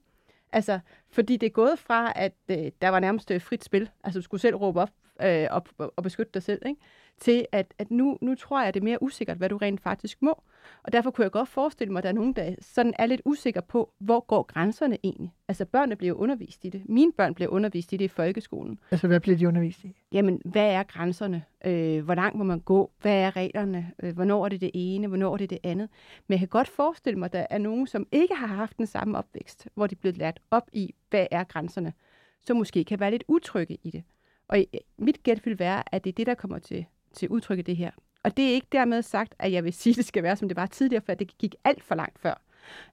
Altså, 0.52 0.78
fordi 1.10 1.36
det 1.36 1.46
er 1.46 1.50
gået 1.50 1.78
fra, 1.78 2.12
at 2.16 2.34
øh, 2.48 2.70
der 2.82 2.88
var 2.88 3.00
nærmest 3.00 3.30
øh, 3.30 3.40
frit 3.40 3.64
spil, 3.64 3.90
altså 4.04 4.18
du 4.18 4.22
skulle 4.22 4.40
selv 4.40 4.56
råbe 4.56 4.80
op 4.80 4.90
øh, 5.22 5.46
og, 5.50 5.66
og 5.96 6.02
beskytte 6.02 6.32
dig 6.34 6.42
selv, 6.42 6.62
ikke? 6.66 6.80
til 7.20 7.46
at, 7.52 7.74
at 7.78 7.90
nu, 7.90 8.18
nu 8.20 8.34
tror 8.34 8.58
jeg, 8.58 8.68
at 8.68 8.74
det 8.74 8.80
er 8.80 8.84
mere 8.84 9.02
usikkert, 9.02 9.36
hvad 9.36 9.48
du 9.48 9.56
rent 9.56 9.80
faktisk 9.80 10.22
må. 10.22 10.42
Og 10.82 10.92
derfor 10.92 11.10
kunne 11.10 11.22
jeg 11.22 11.32
godt 11.32 11.48
forestille 11.48 11.92
mig, 11.92 11.98
at 12.00 12.02
der 12.02 12.08
er 12.08 12.14
nogen, 12.14 12.32
der 12.32 12.54
sådan 12.60 12.94
er 12.98 13.06
lidt 13.06 13.22
usikre 13.24 13.62
på, 13.62 13.92
hvor 13.98 14.20
går 14.20 14.42
grænserne 14.42 14.98
egentlig? 15.04 15.32
Altså 15.48 15.64
børnene 15.64 15.96
bliver 15.96 16.14
undervist 16.14 16.64
i 16.64 16.68
det. 16.68 16.82
Mine 16.88 17.12
børn 17.12 17.34
bliver 17.34 17.48
undervist 17.48 17.92
i 17.92 17.96
det 17.96 18.04
i 18.04 18.08
folkeskolen. 18.08 18.78
Altså 18.90 19.06
hvad 19.06 19.20
bliver 19.20 19.38
de 19.38 19.48
undervist 19.48 19.84
i? 19.84 19.96
Jamen, 20.12 20.40
hvad 20.44 20.70
er 20.70 20.82
grænserne? 20.82 21.42
Øh, 21.64 22.04
hvor 22.04 22.14
langt 22.14 22.38
må 22.38 22.44
man 22.44 22.60
gå? 22.60 22.90
Hvad 23.00 23.14
er 23.14 23.36
reglerne? 23.36 23.92
Øh, 24.02 24.14
hvornår 24.14 24.44
er 24.44 24.48
det 24.48 24.60
det 24.60 24.70
ene? 24.74 25.06
Hvornår 25.06 25.32
er 25.32 25.36
det 25.36 25.50
det 25.50 25.58
andet? 25.62 25.88
Men 26.26 26.32
jeg 26.32 26.38
kan 26.38 26.48
godt 26.48 26.68
forestille 26.68 27.18
mig, 27.18 27.26
at 27.26 27.32
der 27.32 27.46
er 27.50 27.58
nogen, 27.58 27.86
som 27.86 28.06
ikke 28.12 28.34
har 28.34 28.46
haft 28.46 28.78
den 28.78 28.86
samme 28.86 29.18
opvækst, 29.18 29.68
hvor 29.74 29.86
de 29.86 29.94
er 29.94 30.00
blevet 30.00 30.18
lært 30.18 30.40
op 30.50 30.68
i, 30.72 30.94
hvad 31.10 31.26
er 31.30 31.44
grænserne, 31.44 31.92
så 32.40 32.54
måske 32.54 32.84
kan 32.84 33.00
være 33.00 33.10
lidt 33.10 33.24
utrygge 33.28 33.78
i 33.82 33.90
det. 33.90 34.02
Og 34.48 34.64
mit 34.98 35.22
gæt 35.22 35.46
vil 35.46 35.58
være, 35.58 35.94
at 35.94 36.04
det 36.04 36.10
er 36.10 36.14
det, 36.14 36.26
der 36.26 36.34
kommer 36.34 36.58
til 36.58 36.86
til 37.16 37.28
udtrykke 37.28 37.62
det 37.62 37.76
her. 37.76 37.90
Og 38.26 38.36
det 38.36 38.50
er 38.50 38.54
ikke 38.54 38.66
dermed 38.72 39.02
sagt, 39.02 39.34
at 39.38 39.52
jeg 39.52 39.64
vil 39.64 39.72
sige, 39.72 39.92
at 39.92 39.96
det 39.96 40.04
skal 40.04 40.22
være, 40.22 40.36
som 40.36 40.48
det 40.48 40.56
var 40.56 40.66
tidligere, 40.66 41.02
for 41.02 41.14
det 41.14 41.38
gik 41.38 41.54
alt 41.64 41.82
for 41.82 41.94
langt 41.94 42.18
før. 42.18 42.34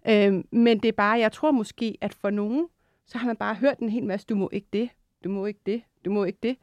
Øhm, 0.07 0.47
men 0.51 0.79
det 0.79 0.87
er 0.87 0.93
bare, 0.93 1.19
jeg 1.19 1.31
tror 1.31 1.51
måske, 1.51 1.97
at 2.01 2.13
for 2.13 2.29
nogen, 2.29 2.67
så 3.05 3.17
har 3.17 3.27
man 3.27 3.35
bare 3.35 3.55
hørt 3.55 3.79
en 3.79 3.89
hel 3.89 4.05
masse, 4.05 4.27
du 4.27 4.35
må 4.35 4.49
ikke 4.51 4.67
det, 4.73 4.89
du 5.23 5.29
må 5.29 5.45
ikke 5.45 5.59
det, 5.65 5.83
du 6.05 6.11
må 6.11 6.23
ikke 6.23 6.39
det. 6.43 6.57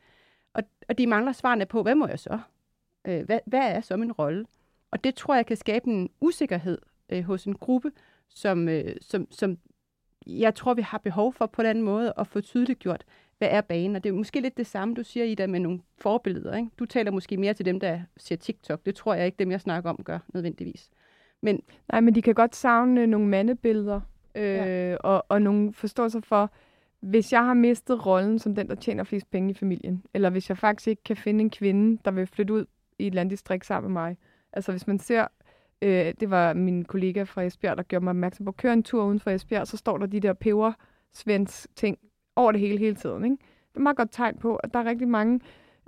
Og, 0.55 0.63
og 0.89 0.99
de 0.99 1.07
mangler 1.07 1.33
svarene 1.33 1.67
på, 1.67 1.83
hvad 1.83 1.95
må 1.95 2.07
jeg 2.07 2.19
så? 2.19 2.39
Øh, 3.05 3.25
hvad, 3.25 3.41
hvad 3.47 3.61
er 3.61 3.81
så 3.81 3.97
min 3.97 4.13
rolle? 4.13 4.47
Og 4.91 5.05
det 5.05 5.15
tror 5.15 5.35
jeg 5.35 5.47
kan 5.47 5.57
skabe 5.57 5.89
en 5.89 6.11
usikkerhed 6.21 6.79
øh, 7.09 7.25
hos 7.25 7.45
en 7.45 7.55
gruppe, 7.55 7.93
som, 8.29 8.69
øh, 8.69 8.97
som, 9.01 9.27
som 9.31 9.59
jeg 10.27 10.55
tror, 10.55 10.75
vi 10.75 10.83
har 10.83 10.99
behov 10.99 11.33
for 11.33 11.47
på 11.47 11.63
den 11.63 11.71
anden 11.71 11.85
måde 11.85 12.13
at 12.19 12.27
få 12.27 12.41
tydeligt 12.41 12.79
gjort, 12.79 13.05
hvad 13.41 13.49
er 13.51 13.61
banen? 13.61 13.97
Og 13.97 14.05
det 14.05 14.11
er 14.11 14.15
måske 14.15 14.41
lidt 14.41 14.57
det 14.57 14.67
samme, 14.67 14.95
du 14.95 15.03
siger, 15.03 15.25
Ida, 15.25 15.47
med 15.47 15.61
nogle 15.61 15.81
forbilleder. 15.99 16.57
Ikke? 16.57 16.69
Du 16.79 16.87
taler 16.87 17.11
måske 17.11 17.37
mere 17.37 17.55
til 17.55 17.67
dem, 17.67 17.81
der 17.81 18.01
ser 18.17 18.37
TikTok. 18.37 18.87
Det 18.87 18.95
tror 18.95 19.15
jeg 19.15 19.27
ikke, 19.27 19.37
dem 19.39 19.51
jeg 19.51 19.61
snakker 19.61 19.91
om 19.91 20.01
gør 20.05 20.19
nødvendigvis. 20.35 20.91
Men, 21.43 21.63
Nej, 21.93 22.01
men 22.01 22.15
de 22.15 22.23
kan 22.23 22.35
godt 22.35 22.57
savne 22.57 23.07
nogle 23.07 23.29
mandebilleder 23.29 24.01
øh, 24.35 24.43
ja. 24.43 24.97
og, 24.97 25.25
og 25.29 25.43
nogle 25.43 25.73
forståelser 25.73 26.21
for, 26.21 26.51
hvis 27.01 27.33
jeg 27.33 27.45
har 27.45 27.55
mistet 27.55 28.07
rollen 28.07 28.39
som 28.39 28.55
den, 28.55 28.69
der 28.69 28.75
tjener 28.75 29.05
flest 29.05 29.31
penge 29.31 29.51
i 29.51 29.55
familien, 29.55 30.05
eller 30.15 30.31
hvis 30.31 30.49
jeg 30.49 30.59
faktisk 30.59 30.89
ikke 30.89 31.03
kan 31.03 31.17
finde 31.17 31.41
en 31.41 31.51
kvinde, 31.51 32.01
der 32.05 32.11
vil 32.11 32.27
flytte 32.27 32.55
ud 32.55 32.65
i 32.99 33.07
et 33.07 33.15
landdistrikt 33.15 33.67
sammen 33.67 33.93
med 33.93 34.03
mig. 34.03 34.17
Altså 34.53 34.73
hvis 34.73 34.87
man 34.87 34.99
ser, 34.99 35.27
øh, 35.83 36.15
det 36.21 36.31
var 36.31 36.53
min 36.53 36.85
kollega 36.85 37.23
fra 37.23 37.43
Esbjerg, 37.43 37.77
der 37.77 37.83
gjorde 37.83 38.05
mig 38.05 38.11
opmærksom 38.11 38.45
på, 38.45 38.51
at 38.51 38.57
køre 38.57 38.73
en 38.73 38.83
tur 38.83 39.05
uden 39.05 39.21
for 39.21 39.31
Esbjerg, 39.31 39.67
så 39.67 39.77
står 39.77 39.99
der 39.99 40.07
de 40.07 40.21
der 40.21 40.33
peber 40.33 40.73
svens 41.13 41.69
ting 41.77 41.99
over 42.37 42.53
det 42.53 42.61
hele 42.61 42.79
hele 42.79 42.95
tiden. 42.95 43.25
Ikke? 43.25 43.37
Det 43.73 43.77
er 43.77 43.81
meget 43.81 43.97
godt 43.97 44.09
tegn 44.13 44.37
på, 44.37 44.57
at 44.57 44.75
der 44.75 44.81
er 44.81 44.85
rigtig 44.85 45.09
mange 45.09 45.41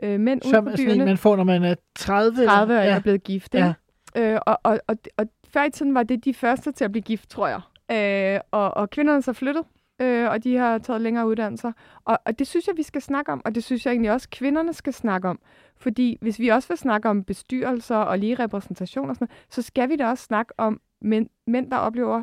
øh, 0.03 0.21
mænd 0.21 0.43
Som 0.43 0.65
ude 0.67 0.73
på 0.73 0.77
byerne. 0.77 1.05
man 1.05 1.19
får, 1.19 1.37
når 1.37 1.45
man 1.45 1.65
er 1.65 1.75
30? 1.99 2.47
30 2.47 2.79
og 2.79 2.85
ja. 2.85 2.91
er 2.91 3.01
blevet 3.01 3.23
gift. 3.23 3.55
Ikke? 3.55 3.75
Ja. 4.15 4.33
Øh, 4.35 4.41
og, 4.47 4.59
og, 4.63 4.81
og, 4.87 4.97
og 5.17 5.27
før 5.49 5.65
i 5.65 5.71
tiden 5.71 5.95
var 5.95 6.03
det 6.03 6.25
de 6.25 6.35
første 6.35 6.73
til 6.73 6.85
at 6.85 6.93
blive 6.93 7.03
gift, 7.03 7.31
tror 7.31 7.49
jeg. 7.49 7.61
Øh, 7.93 8.41
og, 8.51 8.77
og 8.77 8.91
kvinderne 8.91 9.23
så 9.23 9.33
flyttet, 9.33 9.65
øh, 10.01 10.31
og 10.31 10.45
de 10.45 10.57
har 10.57 10.79
taget 10.79 11.01
længere 11.01 11.27
uddannelser. 11.27 11.73
Og, 12.05 12.19
og 12.25 12.39
det 12.39 12.47
synes 12.47 12.67
jeg, 12.67 12.77
vi 12.77 12.83
skal 12.83 13.03
snakke 13.03 13.33
om, 13.33 13.43
og 13.45 13.55
det 13.55 13.65
synes 13.65 13.87
jeg 13.87 13.93
egentlig 13.93 14.13
også, 14.13 14.29
kvinderne 14.31 14.73
skal 14.73 14.93
snakke 14.93 15.29
om. 15.29 15.39
Fordi 15.77 16.19
hvis 16.21 16.39
vi 16.39 16.49
også 16.49 16.69
vil 16.69 16.79
snakke 16.79 17.09
om 17.09 17.25
bestyrelser 17.25 17.97
og 17.97 18.19
lige 18.19 18.35
repræsentation 18.35 19.11
og 19.11 19.17
sådan 19.17 19.29
noget, 19.31 19.47
så 19.55 19.63
skal 19.63 19.89
vi 19.89 19.97
da 19.97 20.09
også 20.09 20.25
snakke 20.25 20.53
om 20.59 20.81
mænd, 21.01 21.29
mænd, 21.47 21.71
der 21.71 21.77
oplever, 21.77 22.23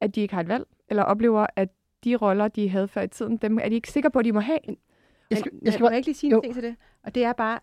at 0.00 0.14
de 0.14 0.20
ikke 0.20 0.34
har 0.34 0.40
et 0.42 0.48
valg, 0.48 0.64
eller 0.88 1.02
oplever, 1.02 1.46
at 1.56 1.68
de 2.04 2.16
roller, 2.16 2.48
de 2.48 2.68
havde 2.68 2.88
før 2.88 3.02
i 3.02 3.08
tiden, 3.08 3.36
dem 3.36 3.58
er 3.58 3.68
de 3.68 3.74
ikke 3.74 3.90
sikre 3.90 4.10
på, 4.10 4.18
at 4.18 4.24
de 4.24 4.32
må 4.32 4.40
have. 4.40 4.58
Jeg 5.30 5.38
skal, 5.38 5.52
jeg 5.62 5.72
skal 5.72 5.84
bare 5.86 5.96
ikke 5.96 6.06
lige 6.08 6.16
sige 6.16 6.30
jo. 6.30 6.36
en 6.36 6.42
ting 6.42 6.54
til 6.54 6.62
det. 6.62 6.76
Og 7.02 7.14
det 7.14 7.24
er 7.24 7.32
bare, 7.32 7.58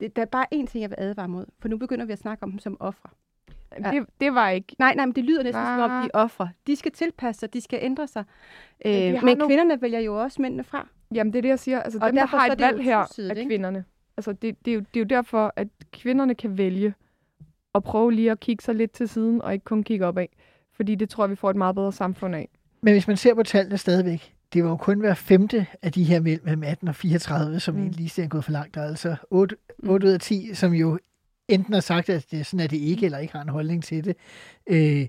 det, 0.00 0.16
der 0.16 0.22
er 0.22 0.26
bare 0.26 0.46
én 0.54 0.66
ting, 0.66 0.82
jeg 0.82 0.90
vil 0.90 0.96
advare 0.98 1.28
mod. 1.28 1.46
For 1.58 1.68
nu 1.68 1.76
begynder 1.78 2.04
vi 2.04 2.12
at 2.12 2.18
snakke 2.18 2.42
om 2.42 2.50
dem 2.50 2.58
som 2.58 2.76
ofre. 2.80 3.08
Ja. 3.84 3.90
Det, 3.90 4.06
det 4.20 4.34
var 4.34 4.50
ikke... 4.50 4.76
Nej, 4.78 4.94
nej, 4.94 5.06
men 5.06 5.14
det 5.14 5.24
lyder 5.24 5.42
næsten 5.42 5.64
som 5.64 5.80
om, 5.80 5.90
de 5.90 6.10
er 6.14 6.18
ofre. 6.18 6.50
De 6.66 6.76
skal 6.76 6.92
tilpasse 6.92 7.40
sig, 7.40 7.54
de 7.54 7.60
skal 7.60 7.78
ændre 7.82 8.06
sig. 8.06 8.24
Øh, 8.86 8.92
men 8.92 9.14
nogle- 9.22 9.46
kvinderne 9.46 9.82
vælger 9.82 10.00
jo 10.00 10.22
også 10.22 10.42
mændene 10.42 10.64
fra. 10.64 10.88
Jamen, 11.14 11.32
det 11.32 11.38
er 11.38 11.42
det, 11.42 11.48
jeg 11.48 11.58
siger. 11.58 11.80
Altså, 11.82 11.98
Og 12.02 12.06
dem, 12.06 12.14
der 12.16 12.26
har 12.26 12.46
et 12.46 12.60
valg 12.60 12.82
her, 12.82 13.06
tosidigt, 13.06 13.38
er 13.38 13.44
kvinderne. 13.44 13.84
Altså, 14.16 14.32
det, 14.32 14.64
det, 14.64 14.70
er 14.70 14.74
jo, 14.74 14.80
det 14.80 14.96
er 14.96 15.00
jo 15.00 15.04
derfor, 15.04 15.52
at 15.56 15.68
kvinderne 15.92 16.34
kan 16.34 16.58
vælge 16.58 16.94
at 17.74 17.82
prøve 17.84 18.12
lige 18.12 18.30
at 18.30 18.40
kigge 18.40 18.62
sig 18.64 18.74
lidt 18.74 18.92
til 18.92 19.08
siden, 19.08 19.42
og 19.42 19.52
ikke 19.52 19.64
kun 19.64 19.82
kigge 19.82 20.06
opad. 20.06 20.26
Fordi 20.72 20.94
det 20.94 21.08
tror 21.08 21.24
jeg, 21.24 21.30
vi 21.30 21.36
får 21.36 21.50
et 21.50 21.56
meget 21.56 21.74
bedre 21.74 21.92
samfund 21.92 22.34
af. 22.34 22.48
Men 22.84 22.92
hvis 22.94 23.08
man 23.08 23.16
ser 23.16 23.34
på 23.34 23.42
tallene 23.42 23.78
stadigvæk, 23.78 24.34
det 24.52 24.64
var 24.64 24.70
jo 24.70 24.76
kun 24.76 25.00
hver 25.00 25.14
femte 25.14 25.66
af 25.82 25.92
de 25.92 26.04
her 26.04 26.20
mellem 26.20 26.62
18 26.62 26.88
og 26.88 26.94
34, 26.96 27.60
som 27.60 27.74
Mm. 27.74 27.80
mm. 27.80 27.88
lige 27.88 28.22
er 28.22 28.28
gået 28.28 28.44
for 28.44 28.52
langt. 28.52 28.74
Der 28.74 28.80
er 28.80 28.88
altså 28.88 29.16
8, 29.30 29.56
8 29.82 30.06
ud 30.06 30.12
af 30.12 30.20
10, 30.20 30.54
som 30.54 30.72
jo 30.72 30.98
enten 31.48 31.74
har 31.74 31.80
sagt, 31.80 32.08
at 32.08 32.26
det, 32.30 32.46
sådan 32.46 32.60
er 32.60 32.66
det 32.66 32.76
ikke, 32.76 33.04
eller 33.06 33.18
ikke 33.18 33.32
har 33.34 33.42
en 33.42 33.48
holdning 33.48 33.84
til 33.84 34.04
det. 34.04 34.16
Øh, 34.66 35.06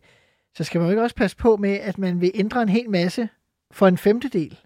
så 0.57 0.63
skal 0.63 0.79
man 0.79 0.87
jo 0.87 0.91
ikke 0.91 1.01
også 1.03 1.15
passe 1.15 1.37
på 1.37 1.57
med, 1.57 1.73
at 1.73 1.97
man 1.97 2.21
vil 2.21 2.31
ændre 2.35 2.61
en 2.61 2.69
hel 2.69 2.89
masse 2.89 3.29
for 3.71 3.87
en 3.87 3.97
femtedel. 3.97 4.59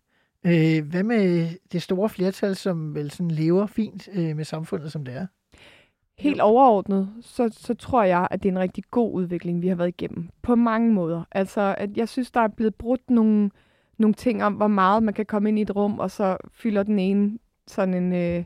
Øh, 0.46 0.86
hvad 0.86 1.04
med 1.04 1.50
det 1.72 1.82
store 1.82 2.10
flertal, 2.10 2.56
som 2.56 2.96
vel 2.96 3.12
sådan 3.12 3.32
lever 3.32 3.66
fint 3.68 4.10
øh, 4.14 4.36
med 4.36 4.46
samfundet, 4.46 4.92
som 4.92 5.06
det 5.06 5.16
er? 5.16 5.28
Helt 6.20 6.42
overordnet, 6.42 7.10
så, 7.22 7.50
så 7.52 7.74
tror 7.74 8.04
jeg, 8.04 8.28
at 8.32 8.44
det 8.44 8.50
er 8.50 8.54
en 8.54 8.60
rigtig 8.60 8.84
god 8.92 9.14
udvikling, 9.14 9.62
vi 9.62 9.68
har 9.68 9.76
været 9.76 9.88
igennem. 9.88 10.30
På 10.42 10.56
mange 10.56 10.94
måder. 10.94 11.24
Altså, 11.32 11.76
at 11.78 11.98
jeg 11.98 12.10
synes, 12.10 12.32
der 12.32 12.40
er 12.40 12.48
blevet 12.48 12.76
brudt 12.76 13.10
nogle, 13.10 13.52
nogle 13.98 14.14
ting 14.14 14.44
om, 14.44 14.54
hvor 14.54 14.68
meget 14.68 15.04
man 15.04 15.14
kan 15.14 15.26
komme 15.26 15.50
ind 15.50 15.60
i 15.60 15.62
et 15.62 15.76
rum, 15.76 16.00
og 16.00 16.12
så 16.12 16.38
fylder 16.54 16.84
den 16.84 17.00
ene 17.00 17.38
sådan 17.68 17.94
en... 17.94 18.14
Øh, 18.14 18.44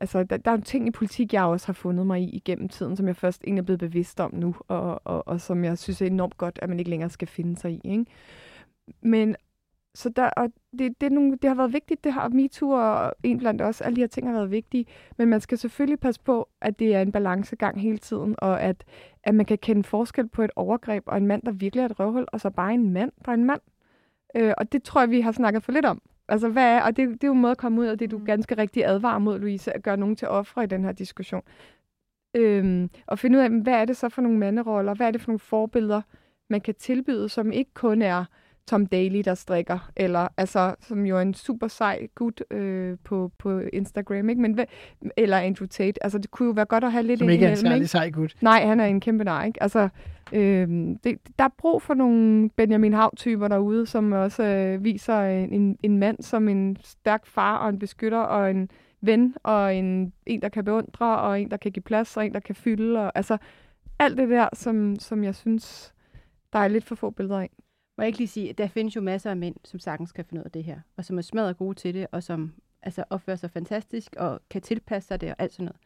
altså, 0.00 0.22
der, 0.22 0.36
der 0.36 0.50
er 0.50 0.56
ting 0.56 0.86
i 0.86 0.90
politik, 0.90 1.32
jeg 1.32 1.44
også 1.44 1.66
har 1.66 1.72
fundet 1.72 2.06
mig 2.06 2.20
i 2.20 2.28
igennem 2.28 2.68
tiden, 2.68 2.96
som 2.96 3.06
jeg 3.06 3.16
først 3.16 3.42
egentlig 3.44 3.62
er 3.62 3.64
blevet 3.64 3.80
bevidst 3.80 4.20
om 4.20 4.34
nu, 4.34 4.54
og, 4.68 5.00
og, 5.04 5.28
og 5.28 5.40
som 5.40 5.64
jeg 5.64 5.78
synes 5.78 6.02
er 6.02 6.06
enormt 6.06 6.36
godt, 6.36 6.58
at 6.62 6.68
man 6.68 6.78
ikke 6.78 6.90
længere 6.90 7.10
skal 7.10 7.28
finde 7.28 7.56
sig 7.56 7.72
i. 7.72 7.80
Ikke? 7.84 8.04
Men 9.00 9.36
så 9.98 10.08
der, 10.08 10.30
og 10.30 10.52
det, 10.78 11.00
det, 11.00 11.06
er 11.06 11.10
nogle, 11.10 11.36
det 11.42 11.48
har 11.48 11.54
været 11.54 11.72
vigtigt, 11.72 12.04
det 12.04 12.12
har 12.12 12.28
MeToo 12.28 12.70
og 12.70 13.12
en 13.22 13.38
blandt 13.38 13.62
os, 13.62 13.80
alle 13.80 13.96
de 13.96 14.00
her 14.00 14.08
ting 14.08 14.26
har 14.26 14.34
været 14.34 14.50
vigtige, 14.50 14.86
men 15.16 15.28
man 15.28 15.40
skal 15.40 15.58
selvfølgelig 15.58 16.00
passe 16.00 16.20
på, 16.20 16.48
at 16.60 16.78
det 16.78 16.94
er 16.94 17.02
en 17.02 17.12
balancegang 17.12 17.80
hele 17.80 17.98
tiden, 17.98 18.34
og 18.38 18.62
at, 18.62 18.84
at 19.24 19.34
man 19.34 19.46
kan 19.46 19.58
kende 19.58 19.84
forskel 19.84 20.28
på 20.28 20.42
et 20.42 20.50
overgreb 20.56 21.02
og 21.06 21.16
en 21.16 21.26
mand, 21.26 21.42
der 21.42 21.52
virkelig 21.52 21.82
er 21.82 21.86
et 21.86 22.00
røvhul, 22.00 22.26
og 22.32 22.40
så 22.40 22.50
bare 22.50 22.74
en 22.74 22.92
mand, 22.92 23.12
der 23.24 23.30
er 23.30 23.34
en 23.34 23.44
mand. 23.44 23.60
Øh, 24.34 24.54
og 24.58 24.72
det 24.72 24.82
tror 24.82 25.00
jeg, 25.00 25.10
vi 25.10 25.20
har 25.20 25.32
snakket 25.32 25.62
for 25.62 25.72
lidt 25.72 25.86
om. 25.86 26.02
Altså, 26.28 26.48
hvad 26.48 26.64
er, 26.64 26.82
og 26.82 26.96
det, 26.96 27.08
det 27.08 27.24
er 27.24 27.28
jo 27.28 27.34
en 27.34 27.40
måde 27.40 27.50
at 27.50 27.58
komme 27.58 27.80
ud 27.80 27.86
af 27.86 27.98
det, 27.98 28.10
du 28.10 28.20
ganske 28.24 28.56
rigtig 28.56 28.86
advarer 28.86 29.18
mod, 29.18 29.38
Louise, 29.38 29.72
at 29.72 29.82
gøre 29.82 29.96
nogen 29.96 30.16
til 30.16 30.28
ofre 30.28 30.64
i 30.64 30.66
den 30.66 30.84
her 30.84 30.92
diskussion. 30.92 31.42
Øhm, 32.34 32.90
og 33.06 33.18
finde 33.18 33.38
ud 33.38 33.42
af, 33.42 33.50
hvad 33.50 33.74
er 33.74 33.84
det 33.84 33.96
så 33.96 34.08
for 34.08 34.22
nogle 34.22 34.38
manderoller, 34.38 34.94
hvad 34.94 35.06
er 35.06 35.10
det 35.10 35.20
for 35.20 35.28
nogle 35.28 35.38
forbilleder, 35.38 36.02
man 36.50 36.60
kan 36.60 36.74
tilbyde, 36.74 37.28
som 37.28 37.52
ikke 37.52 37.70
kun 37.74 38.02
er 38.02 38.24
Tom 38.68 38.86
Daly, 38.86 39.20
der 39.24 39.34
strikker, 39.34 39.90
eller 39.96 40.28
altså, 40.36 40.74
som 40.80 41.06
jo 41.06 41.16
er 41.16 41.20
en 41.20 41.34
super 41.34 41.68
sej 41.68 42.06
gut 42.14 42.42
øh, 42.50 42.96
på, 43.04 43.32
på 43.38 43.58
Instagram, 43.58 44.28
ikke? 44.28 44.42
Men, 44.42 44.58
eller 45.16 45.36
Andrew 45.36 45.66
Tate. 45.66 46.04
Altså, 46.04 46.18
det 46.18 46.30
kunne 46.30 46.46
jo 46.46 46.52
være 46.52 46.64
godt 46.64 46.84
at 46.84 46.92
have 46.92 47.02
lidt 47.02 47.18
Som 47.18 47.28
ikke 47.28 47.46
er 47.46 47.50
en 47.50 47.56
særlig 47.56 47.88
sej 47.88 48.10
gut. 48.10 48.36
Nej, 48.40 48.66
han 48.66 48.80
er 48.80 48.84
en 48.84 49.00
kæmpe 49.00 49.24
nar, 49.24 49.44
ikke? 49.44 49.62
Altså, 49.62 49.88
øh, 50.32 50.68
det, 51.04 51.18
der 51.38 51.44
er 51.44 51.54
brug 51.58 51.82
for 51.82 51.94
nogle 51.94 52.50
Benjamin 52.50 52.92
Hav-typer 52.92 53.48
derude, 53.48 53.86
som 53.86 54.12
også 54.12 54.42
øh, 54.42 54.84
viser 54.84 55.20
en, 55.20 55.78
en 55.82 55.98
mand 55.98 56.22
som 56.22 56.48
en 56.48 56.76
stærk 56.84 57.26
far 57.26 57.56
og 57.56 57.68
en 57.68 57.78
beskytter 57.78 58.18
og 58.18 58.50
en 58.50 58.70
ven 59.00 59.34
og 59.42 59.74
en, 59.76 60.12
en, 60.26 60.42
der 60.42 60.48
kan 60.48 60.64
beundre 60.64 61.18
og 61.18 61.40
en, 61.40 61.50
der 61.50 61.56
kan 61.56 61.72
give 61.72 61.82
plads 61.82 62.16
og 62.16 62.26
en, 62.26 62.34
der 62.34 62.40
kan 62.40 62.54
fylde. 62.54 63.00
Og, 63.00 63.12
altså, 63.14 63.36
alt 63.98 64.18
det 64.18 64.28
der, 64.28 64.48
som, 64.52 64.96
som 64.98 65.24
jeg 65.24 65.34
synes, 65.34 65.94
der 66.52 66.58
er 66.58 66.68
lidt 66.68 66.84
for 66.84 66.94
få 66.94 67.10
billeder 67.10 67.40
af. 67.40 67.50
Må 67.98 68.02
jeg 68.02 68.08
ikke 68.08 68.18
lige 68.18 68.28
sige, 68.28 68.50
at 68.50 68.58
der 68.58 68.68
findes 68.68 68.96
jo 68.96 69.00
masser 69.00 69.30
af 69.30 69.36
mænd, 69.36 69.56
som 69.64 69.80
sagtens 69.80 70.12
kan 70.12 70.24
finde 70.24 70.40
ud 70.40 70.44
af 70.44 70.50
det 70.50 70.64
her, 70.64 70.80
og 70.96 71.04
som 71.04 71.18
er 71.18 71.22
smadret 71.22 71.56
gode 71.56 71.74
til 71.74 71.94
det, 71.94 72.06
og 72.12 72.22
som 72.22 72.52
altså, 72.82 73.04
opfører 73.10 73.36
sig 73.36 73.50
fantastisk, 73.50 74.16
og 74.16 74.40
kan 74.50 74.62
tilpasse 74.62 75.08
sig 75.08 75.20
det, 75.20 75.30
og 75.30 75.36
alt 75.38 75.52
sådan 75.52 75.64
noget. 75.64 75.80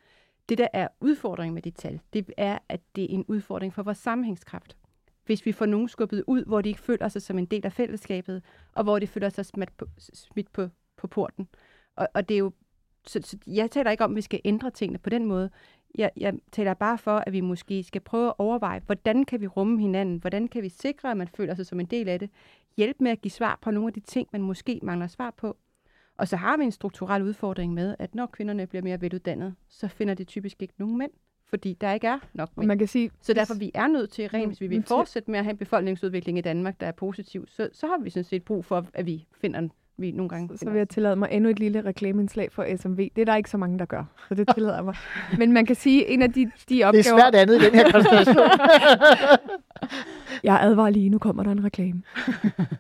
Det, 0.49 0.59
der 0.59 0.69
er 0.73 0.89
udfordringen 1.01 1.55
med 1.55 1.63
de 1.63 1.71
tal, 1.71 2.01
det 2.13 2.33
er, 2.37 2.59
at 2.69 2.81
det 2.97 3.05
er 3.05 3.09
en 3.11 3.25
udfordring 3.29 3.75
for 3.75 3.83
vores 3.83 3.99
sammenhængskraft. 3.99 4.77
Hvis 5.25 5.47
vi 5.47 5.53
får 5.53 5.67
nogen 5.67 5.89
skubbet 5.89 6.25
ud, 6.27 6.45
hvor 6.45 6.61
de 6.61 6.69
ikke 6.69 6.81
føler 6.81 7.09
sig 7.09 7.23
som 7.23 7.39
en 7.39 7.47
del 7.47 7.67
af 7.67 7.73
fællesskabet, 7.73 8.43
og 8.75 8.83
hvor 8.85 8.99
de 8.99 9.07
føler 9.07 9.29
sig 9.29 9.47
smidt 9.47 9.77
på, 9.77 9.87
smidt 9.99 10.53
på, 10.53 10.69
på 10.97 11.07
porten. 11.07 11.49
Og, 11.97 12.09
og 12.15 12.29
det 12.29 12.35
er 12.35 12.39
jo, 12.39 12.53
så, 13.07 13.21
så 13.25 13.39
jeg 13.47 13.71
taler 13.71 13.91
ikke 13.91 14.05
om, 14.05 14.11
at 14.11 14.17
vi 14.17 14.21
skal 14.21 14.41
ændre 14.45 14.71
tingene 14.71 14.99
på 14.99 15.11
den 15.11 15.27
måde. 15.27 15.51
Jeg, 15.95 16.11
jeg 16.17 16.35
taler 16.53 16.75
bare 16.75 16.99
for, 16.99 17.23
at 17.27 17.33
vi 17.33 17.41
måske 17.41 17.83
skal 17.83 18.01
prøve 18.01 18.29
at 18.29 18.35
overveje, 18.39 18.81
hvordan 18.87 19.25
kan 19.25 19.41
vi 19.41 19.47
rumme 19.47 19.81
hinanden? 19.81 20.17
Hvordan 20.19 20.49
kan 20.49 20.63
vi 20.63 20.69
sikre, 20.69 21.11
at 21.11 21.17
man 21.17 21.29
føler 21.29 21.55
sig 21.55 21.67
som 21.67 21.81
en 21.81 21.87
del 21.87 22.09
af 22.09 22.19
det? 22.19 22.31
Hjælp 22.77 22.97
med 23.01 23.11
at 23.11 23.21
give 23.21 23.33
svar 23.33 23.59
på 23.63 23.71
nogle 23.71 23.87
af 23.89 23.93
de 23.93 24.01
ting, 24.01 24.29
man 24.33 24.43
måske 24.43 24.81
mangler 24.83 25.07
svar 25.07 25.31
på. 25.31 25.57
Og 26.17 26.29
så 26.29 26.37
har 26.37 26.57
vi 26.57 26.65
en 26.65 26.73
strukturel 26.73 27.23
udfordring 27.23 27.75
med, 27.75 27.97
at 27.99 28.15
når 28.15 28.27
kvinderne 28.27 28.67
bliver 28.67 28.83
mere 28.83 29.01
veluddannet, 29.01 29.55
så 29.69 29.89
finder 29.89 30.15
de 30.15 30.25
typisk 30.25 30.63
ikke 30.63 30.75
nogen 30.79 30.99
mænd, 30.99 31.11
fordi 31.49 31.77
der 31.81 31.93
ikke 31.93 32.07
er 32.07 32.19
nok 32.35 32.49
Og 32.49 32.53
mænd. 32.57 32.69
man 32.69 32.79
kan 32.79 32.89
sige, 32.89 33.11
Så 33.21 33.33
derfor 33.33 33.55
vi 33.55 33.71
er 33.75 33.87
nødt 33.87 34.11
til, 34.11 34.29
rent 34.29 34.47
hvis 34.47 34.61
vi 34.61 34.67
vil 34.67 34.83
fortsætte 34.83 35.31
med 35.31 35.39
at 35.39 35.45
have 35.45 35.51
en 35.51 35.59
befolkningsudvikling 35.59 36.39
i 36.39 36.41
Danmark, 36.41 36.81
der 36.81 36.87
er 36.87 36.93
positiv, 36.93 37.47
så, 37.49 37.69
så 37.73 37.87
har 37.87 37.99
vi 37.99 38.11
sådan 38.11 38.25
set 38.25 38.45
brug 38.45 38.65
for, 38.65 38.87
at 38.95 39.07
vi 39.07 39.27
finder 39.41 39.69
vi 39.99 40.11
nogle 40.11 40.29
gange 40.29 40.49
så 40.49 40.59
finder 40.59 40.73
vil 40.73 40.79
jeg 40.79 40.89
tillade 40.89 41.17
mig 41.17 41.29
endnu 41.33 41.51
et 41.51 41.59
lille 41.59 41.81
reklameindslag 41.85 42.53
for 42.53 42.67
SMV. 42.77 42.97
Det 42.97 43.19
er 43.19 43.25
der 43.25 43.37
ikke 43.37 43.51
så 43.51 43.57
mange, 43.59 43.79
der 43.79 43.85
gør, 43.85 44.05
så 44.29 44.35
det 44.35 44.49
tillader 44.55 44.75
jeg 44.75 44.85
mig. 44.85 44.95
Men 45.39 45.53
man 45.53 45.67
kan 45.67 45.77
sige, 45.77 46.09
en 46.09 46.23
af 46.23 46.33
de, 46.33 46.45
de 46.45 46.51
Det 46.69 46.85
opgaver... 46.85 46.99
er 46.99 47.03
svært 47.21 47.35
andet 47.35 47.63
i 47.63 47.65
den 47.65 47.75
her 47.75 47.91
konstellation. 47.93 48.37
Jeg 50.45 50.59
advarer 50.63 50.91
lige, 50.91 51.09
nu 51.09 51.19
kommer 51.19 51.43
der 51.43 51.51
en 51.51 51.65
reklame. 51.65 52.03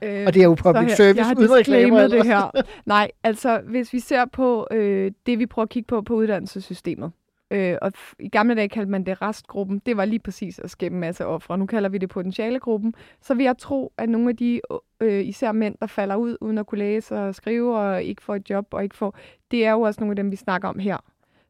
øh, 0.03 0.23
Og 0.27 0.35
det 0.35 0.41
er 0.43 0.45
jo 0.45 0.55
public 0.55 0.83
så 0.83 0.89
her- 0.89 0.95
service 0.95 1.19
jeg 1.19 1.27
har 1.27 1.35
uden 1.39 1.53
reklamer 1.55 2.09
det 2.09 2.27
her. 2.27 2.63
Nej, 2.87 3.11
altså 3.25 3.61
hvis 3.69 3.93
vi 3.93 4.01
ser 4.01 4.25
på 4.33 4.67
øh, 4.71 5.13
det, 5.27 5.39
vi 5.39 5.47
prøver 5.47 5.65
at 5.65 5.71
kigge 5.71 5.87
på 5.87 6.03
på 6.03 6.15
uddannelsessystemet. 6.15 7.13
Øh, 7.53 7.79
og 7.83 7.93
i 8.19 8.29
gamle 8.29 8.55
dage 8.55 8.69
kaldte 8.69 8.91
man 8.91 9.07
det 9.07 9.23
restgruppen. 9.23 9.79
Det 9.87 9.97
var 9.97 10.05
lige 10.05 10.19
præcis 10.19 10.59
at 10.59 10.71
skæmme 10.71 10.97
en 10.97 11.01
masse 11.01 11.27
ofre. 11.27 11.59
Nu 11.59 11.67
kalder 11.67 11.89
vi 11.89 11.99
det 11.99 12.09
potentialegruppen. 12.09 12.95
Så 13.21 13.35
vil 13.35 13.45
jeg 13.45 13.59
tro, 13.59 13.93
at 13.99 14.09
nogle 14.09 14.29
af 14.29 14.37
de 14.37 14.61
øh, 15.01 15.25
især 15.25 15.53
mænd, 15.53 15.75
der 15.81 15.87
falder 15.87 16.17
ud 16.17 16.37
uden 16.41 16.59
at 16.59 16.67
kunne 16.67 16.79
læse 16.79 17.15
og 17.15 17.35
skrive 17.35 17.79
og 17.79 18.03
ikke 18.03 18.23
får 18.23 18.35
et 18.35 18.51
job 18.51 18.67
og 18.71 18.83
ikke 18.83 18.97
får, 18.97 19.17
det 19.51 19.67
er 19.67 19.73
jo 19.73 19.81
også 19.81 20.01
nogle 20.01 20.13
af 20.13 20.17
dem, 20.17 20.31
vi 20.31 20.37
snakker 20.37 20.69
om 20.69 20.79
her. 20.79 20.97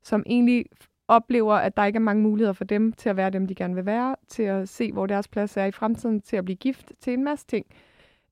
Som 0.03 0.23
egentlig 0.27 0.67
oplever, 1.09 1.55
at 1.55 1.77
der 1.77 1.85
ikke 1.85 1.97
er 1.97 2.01
mange 2.01 2.23
muligheder 2.23 2.53
for 2.53 2.65
dem 2.65 2.93
til 2.93 3.09
at 3.09 3.17
være 3.17 3.31
dem, 3.31 3.47
de 3.47 3.55
gerne 3.55 3.75
vil 3.75 3.87
være, 3.87 4.17
til 4.29 4.43
at 4.43 4.69
se, 4.69 4.93
hvor 4.93 5.07
deres 5.07 5.29
plads 5.29 5.57
er 5.57 5.65
i 5.65 5.71
fremtiden, 5.71 6.21
til 6.21 6.37
at 6.37 6.45
blive 6.45 6.57
gift, 6.57 6.93
til 7.01 7.13
en 7.13 7.25
masse 7.25 7.47
ting. 7.47 7.67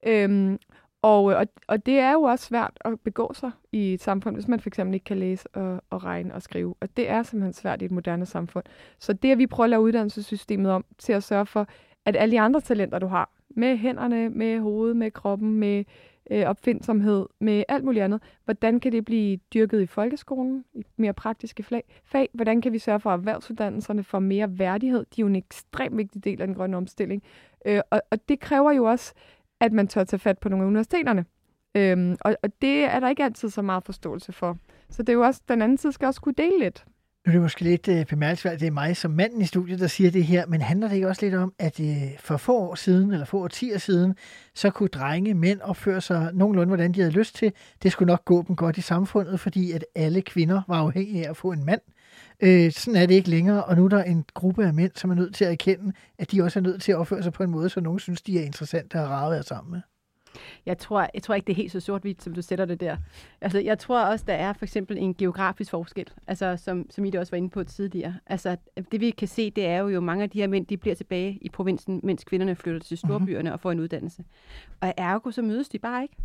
Øhm, 0.07 0.59
og, 1.03 1.33
øh, 1.33 1.39
og, 1.39 1.47
og 1.69 1.87
det 1.87 1.99
er 1.99 2.13
jo 2.13 2.23
også 2.23 2.45
svært 2.45 2.79
at 2.81 3.01
begå 3.01 3.33
sig 3.35 3.51
i 3.73 3.95
et 3.95 4.03
samfund, 4.03 4.37
hvis 4.37 4.49
man 4.49 4.61
for 4.61 4.69
eksempel 4.69 4.95
ikke 4.95 5.05
kan 5.05 5.19
læse 5.19 5.49
og, 5.53 5.83
og 5.91 6.05
regne 6.05 6.35
og 6.35 6.43
skrive. 6.43 6.75
Og 6.81 6.89
det 6.97 7.09
er 7.11 7.23
simpelthen 7.23 7.53
svært 7.53 7.83
i 7.83 7.85
et 7.85 7.91
moderne 7.91 8.27
samfund. 8.27 8.65
Så 8.99 9.13
det, 9.13 9.33
at 9.33 9.39
vi 9.39 9.47
prøver 9.47 9.65
at 9.65 9.71
lave 9.71 9.83
uddannelsessystemet 9.83 10.73
om 10.73 10.85
til 10.99 11.13
at 11.13 11.23
sørge 11.23 11.47
for, 11.47 11.67
at 12.05 12.17
alle 12.17 12.33
de 12.33 12.41
andre 12.41 12.61
talenter, 12.61 12.99
du 12.99 13.07
har, 13.07 13.31
med 13.51 13.77
hænderne, 13.77 14.29
med 14.29 14.61
hovedet, 14.61 14.97
med 14.97 15.11
kroppen, 15.11 15.55
med 15.55 15.85
øh, 16.31 16.47
opfindsomhed, 16.47 17.27
med 17.41 17.65
alt 17.69 17.85
muligt 17.85 18.05
andet, 18.05 18.23
hvordan 18.45 18.81
kan 18.81 18.93
det 18.93 19.05
blive 19.05 19.39
dyrket 19.55 19.81
i 19.81 19.87
folkeskolen, 19.87 20.65
i 20.75 20.85
mere 20.97 21.13
praktiske 21.13 21.63
fag? 21.63 21.85
fag? 22.05 22.29
Hvordan 22.33 22.61
kan 22.61 22.73
vi 22.73 22.79
sørge 22.79 23.01
for, 23.01 23.11
at 23.11 23.19
erhvervsuddannelserne 23.19 24.05
får 24.05 24.19
mere 24.19 24.59
værdighed? 24.59 24.99
De 24.99 25.21
er 25.21 25.23
jo 25.23 25.27
en 25.27 25.37
ekstremt 25.37 25.97
vigtig 25.97 26.25
del 26.25 26.41
af 26.41 26.47
den 26.47 26.57
grønne 26.57 26.77
omstilling. 26.77 27.23
Øh, 27.67 27.81
og, 27.91 28.03
og 28.11 28.29
det 28.29 28.41
kræver 28.41 28.73
jo 28.73 28.85
også, 28.85 29.15
at 29.61 29.73
man 29.73 29.89
tør 29.89 30.05
tage 30.05 30.21
fat 30.21 30.39
på 30.39 30.49
nogle 30.49 30.65
af 30.65 30.69
universiteterne. 30.69 31.25
Øhm, 31.75 32.17
og, 32.21 32.37
og 32.43 32.51
det 32.63 32.85
er 32.85 33.01
der 33.01 33.09
ikke 33.09 33.25
altid 33.25 33.51
så 33.51 33.63
meget 33.63 33.85
forståelse 33.85 34.33
for. 34.33 34.59
Så 34.91 35.03
det 35.03 35.09
er 35.09 35.13
jo 35.13 35.23
også, 35.23 35.43
den 35.49 35.63
anden 35.63 35.79
side 35.79 35.93
skal 35.93 36.07
også 36.07 36.21
kunne 36.21 36.35
dele 36.39 36.59
lidt. 36.59 36.85
Nu 37.27 37.31
er 37.31 37.33
det 37.33 37.43
måske 37.43 37.63
lidt 37.63 37.89
øh, 37.89 38.07
bemærkelsesværdigt, 38.07 38.61
det 38.61 38.67
er 38.67 38.71
mig 38.71 38.97
som 38.97 39.11
manden 39.11 39.41
i 39.41 39.45
studiet, 39.47 39.81
der 39.81 39.87
siger 39.87 40.11
det 40.11 40.25
her, 40.25 40.47
men 40.47 40.61
handler 40.61 40.89
det 40.89 40.95
ikke 40.95 41.09
også 41.09 41.27
lidt 41.27 41.35
om, 41.35 41.53
at 41.59 41.81
øh, 41.81 42.19
for 42.19 42.37
få 42.37 42.59
år 42.59 42.75
siden, 42.75 43.13
eller 43.13 43.27
få 43.27 43.43
årtier 43.43 43.79
siden, 43.79 44.15
så 44.55 44.71
kunne 44.71 44.89
drenge, 44.89 45.35
mænd 45.35 45.61
opføre 45.61 46.01
sig 46.01 46.31
nogenlunde, 46.35 46.69
hvordan 46.69 46.93
de 46.93 47.01
havde 47.01 47.13
lyst 47.13 47.35
til. 47.35 47.53
Det 47.83 47.93
skulle 47.93 48.07
nok 48.07 48.25
gå 48.25 48.45
dem 48.49 48.57
godt 48.57 48.79
i 48.79 48.81
samfundet, 48.81 49.41
fordi 49.41 49.73
at 49.73 49.85
alle 49.95 50.23
kvinder 50.23 50.63
var 50.69 50.77
afhængige 50.77 51.27
af 51.27 51.31
at 51.31 51.37
få 51.37 51.53
en 51.53 51.65
mand. 51.65 51.81
Øh, 52.41 52.73
sådan 52.73 53.03
er 53.03 53.07
det 53.07 53.15
ikke 53.15 53.31
længere, 53.31 53.65
og 53.65 53.77
nu 53.77 53.85
er 53.85 53.89
der 53.89 54.03
en 54.03 54.25
gruppe 54.35 54.67
af 54.67 54.75
mænd, 54.75 54.93
som 54.95 55.11
er 55.11 55.15
nødt 55.15 55.35
til 55.35 55.45
at 55.45 55.51
erkende, 55.51 55.93
at 56.19 56.33
de 56.33 56.43
også 56.43 56.59
er 56.59 56.63
nødt 56.63 56.83
til 56.83 56.93
at 56.93 56.99
opføre 56.99 57.23
sig 57.23 57.33
på 57.33 57.43
en 57.43 57.51
måde, 57.51 57.69
så 57.69 57.81
nogen 57.81 57.99
synes, 57.99 58.23
de 58.23 58.39
er 58.39 58.45
interessante 58.45 59.01
og 59.01 59.09
rare 59.09 59.27
at 59.27 59.33
være 59.33 59.43
sammen 59.43 59.71
med. 59.71 59.81
Jeg 60.67 60.79
tror, 60.79 61.09
jeg 61.15 61.23
tror 61.23 61.35
ikke, 61.35 61.47
det 61.47 61.53
er 61.53 61.57
helt 61.57 61.73
så 61.73 61.81
sort-hvidt, 61.81 62.23
som 62.23 62.35
du 62.35 62.43
sætter 62.43 62.65
det 62.65 62.81
der. 62.81 62.97
Altså, 63.41 63.59
jeg 63.59 63.79
tror 63.79 64.01
også, 64.01 64.25
der 64.29 64.35
er 64.35 64.53
for 64.53 64.65
eksempel 64.65 64.99
en 64.99 65.15
geografisk 65.15 65.71
forskel, 65.71 66.07
altså, 66.27 66.57
som, 66.57 66.87
som 66.91 67.05
I 67.05 67.11
det 67.11 67.21
også 67.21 67.31
var 67.31 67.37
inde 67.37 67.51
på 67.51 67.65
tidligere. 67.65 68.15
Altså, 68.27 68.57
det 68.93 69.01
vi 69.01 69.11
kan 69.11 69.29
se, 69.29 69.51
det 69.51 69.67
er 69.67 69.79
jo, 69.79 69.89
jo 69.89 70.01
mange 70.01 70.23
af 70.23 70.31
de 70.31 70.41
her 70.41 70.47
mænd, 70.47 70.67
de 70.67 70.77
bliver 70.77 70.95
tilbage 70.95 71.39
i 71.43 71.49
provinsen, 71.49 72.01
mens 72.03 72.25
kvinderne 72.25 72.55
flytter 72.55 72.81
til 72.81 72.99
storbyerne 72.99 73.43
mm-hmm. 73.43 73.53
og 73.53 73.61
får 73.61 73.73
en 73.73 73.81
uddannelse. 73.81 74.25
Og 74.81 74.95
ergo, 74.97 75.31
så 75.31 75.43
mødes 75.43 75.69
de 75.69 75.79
bare 75.79 76.03
ikke. 76.03 76.17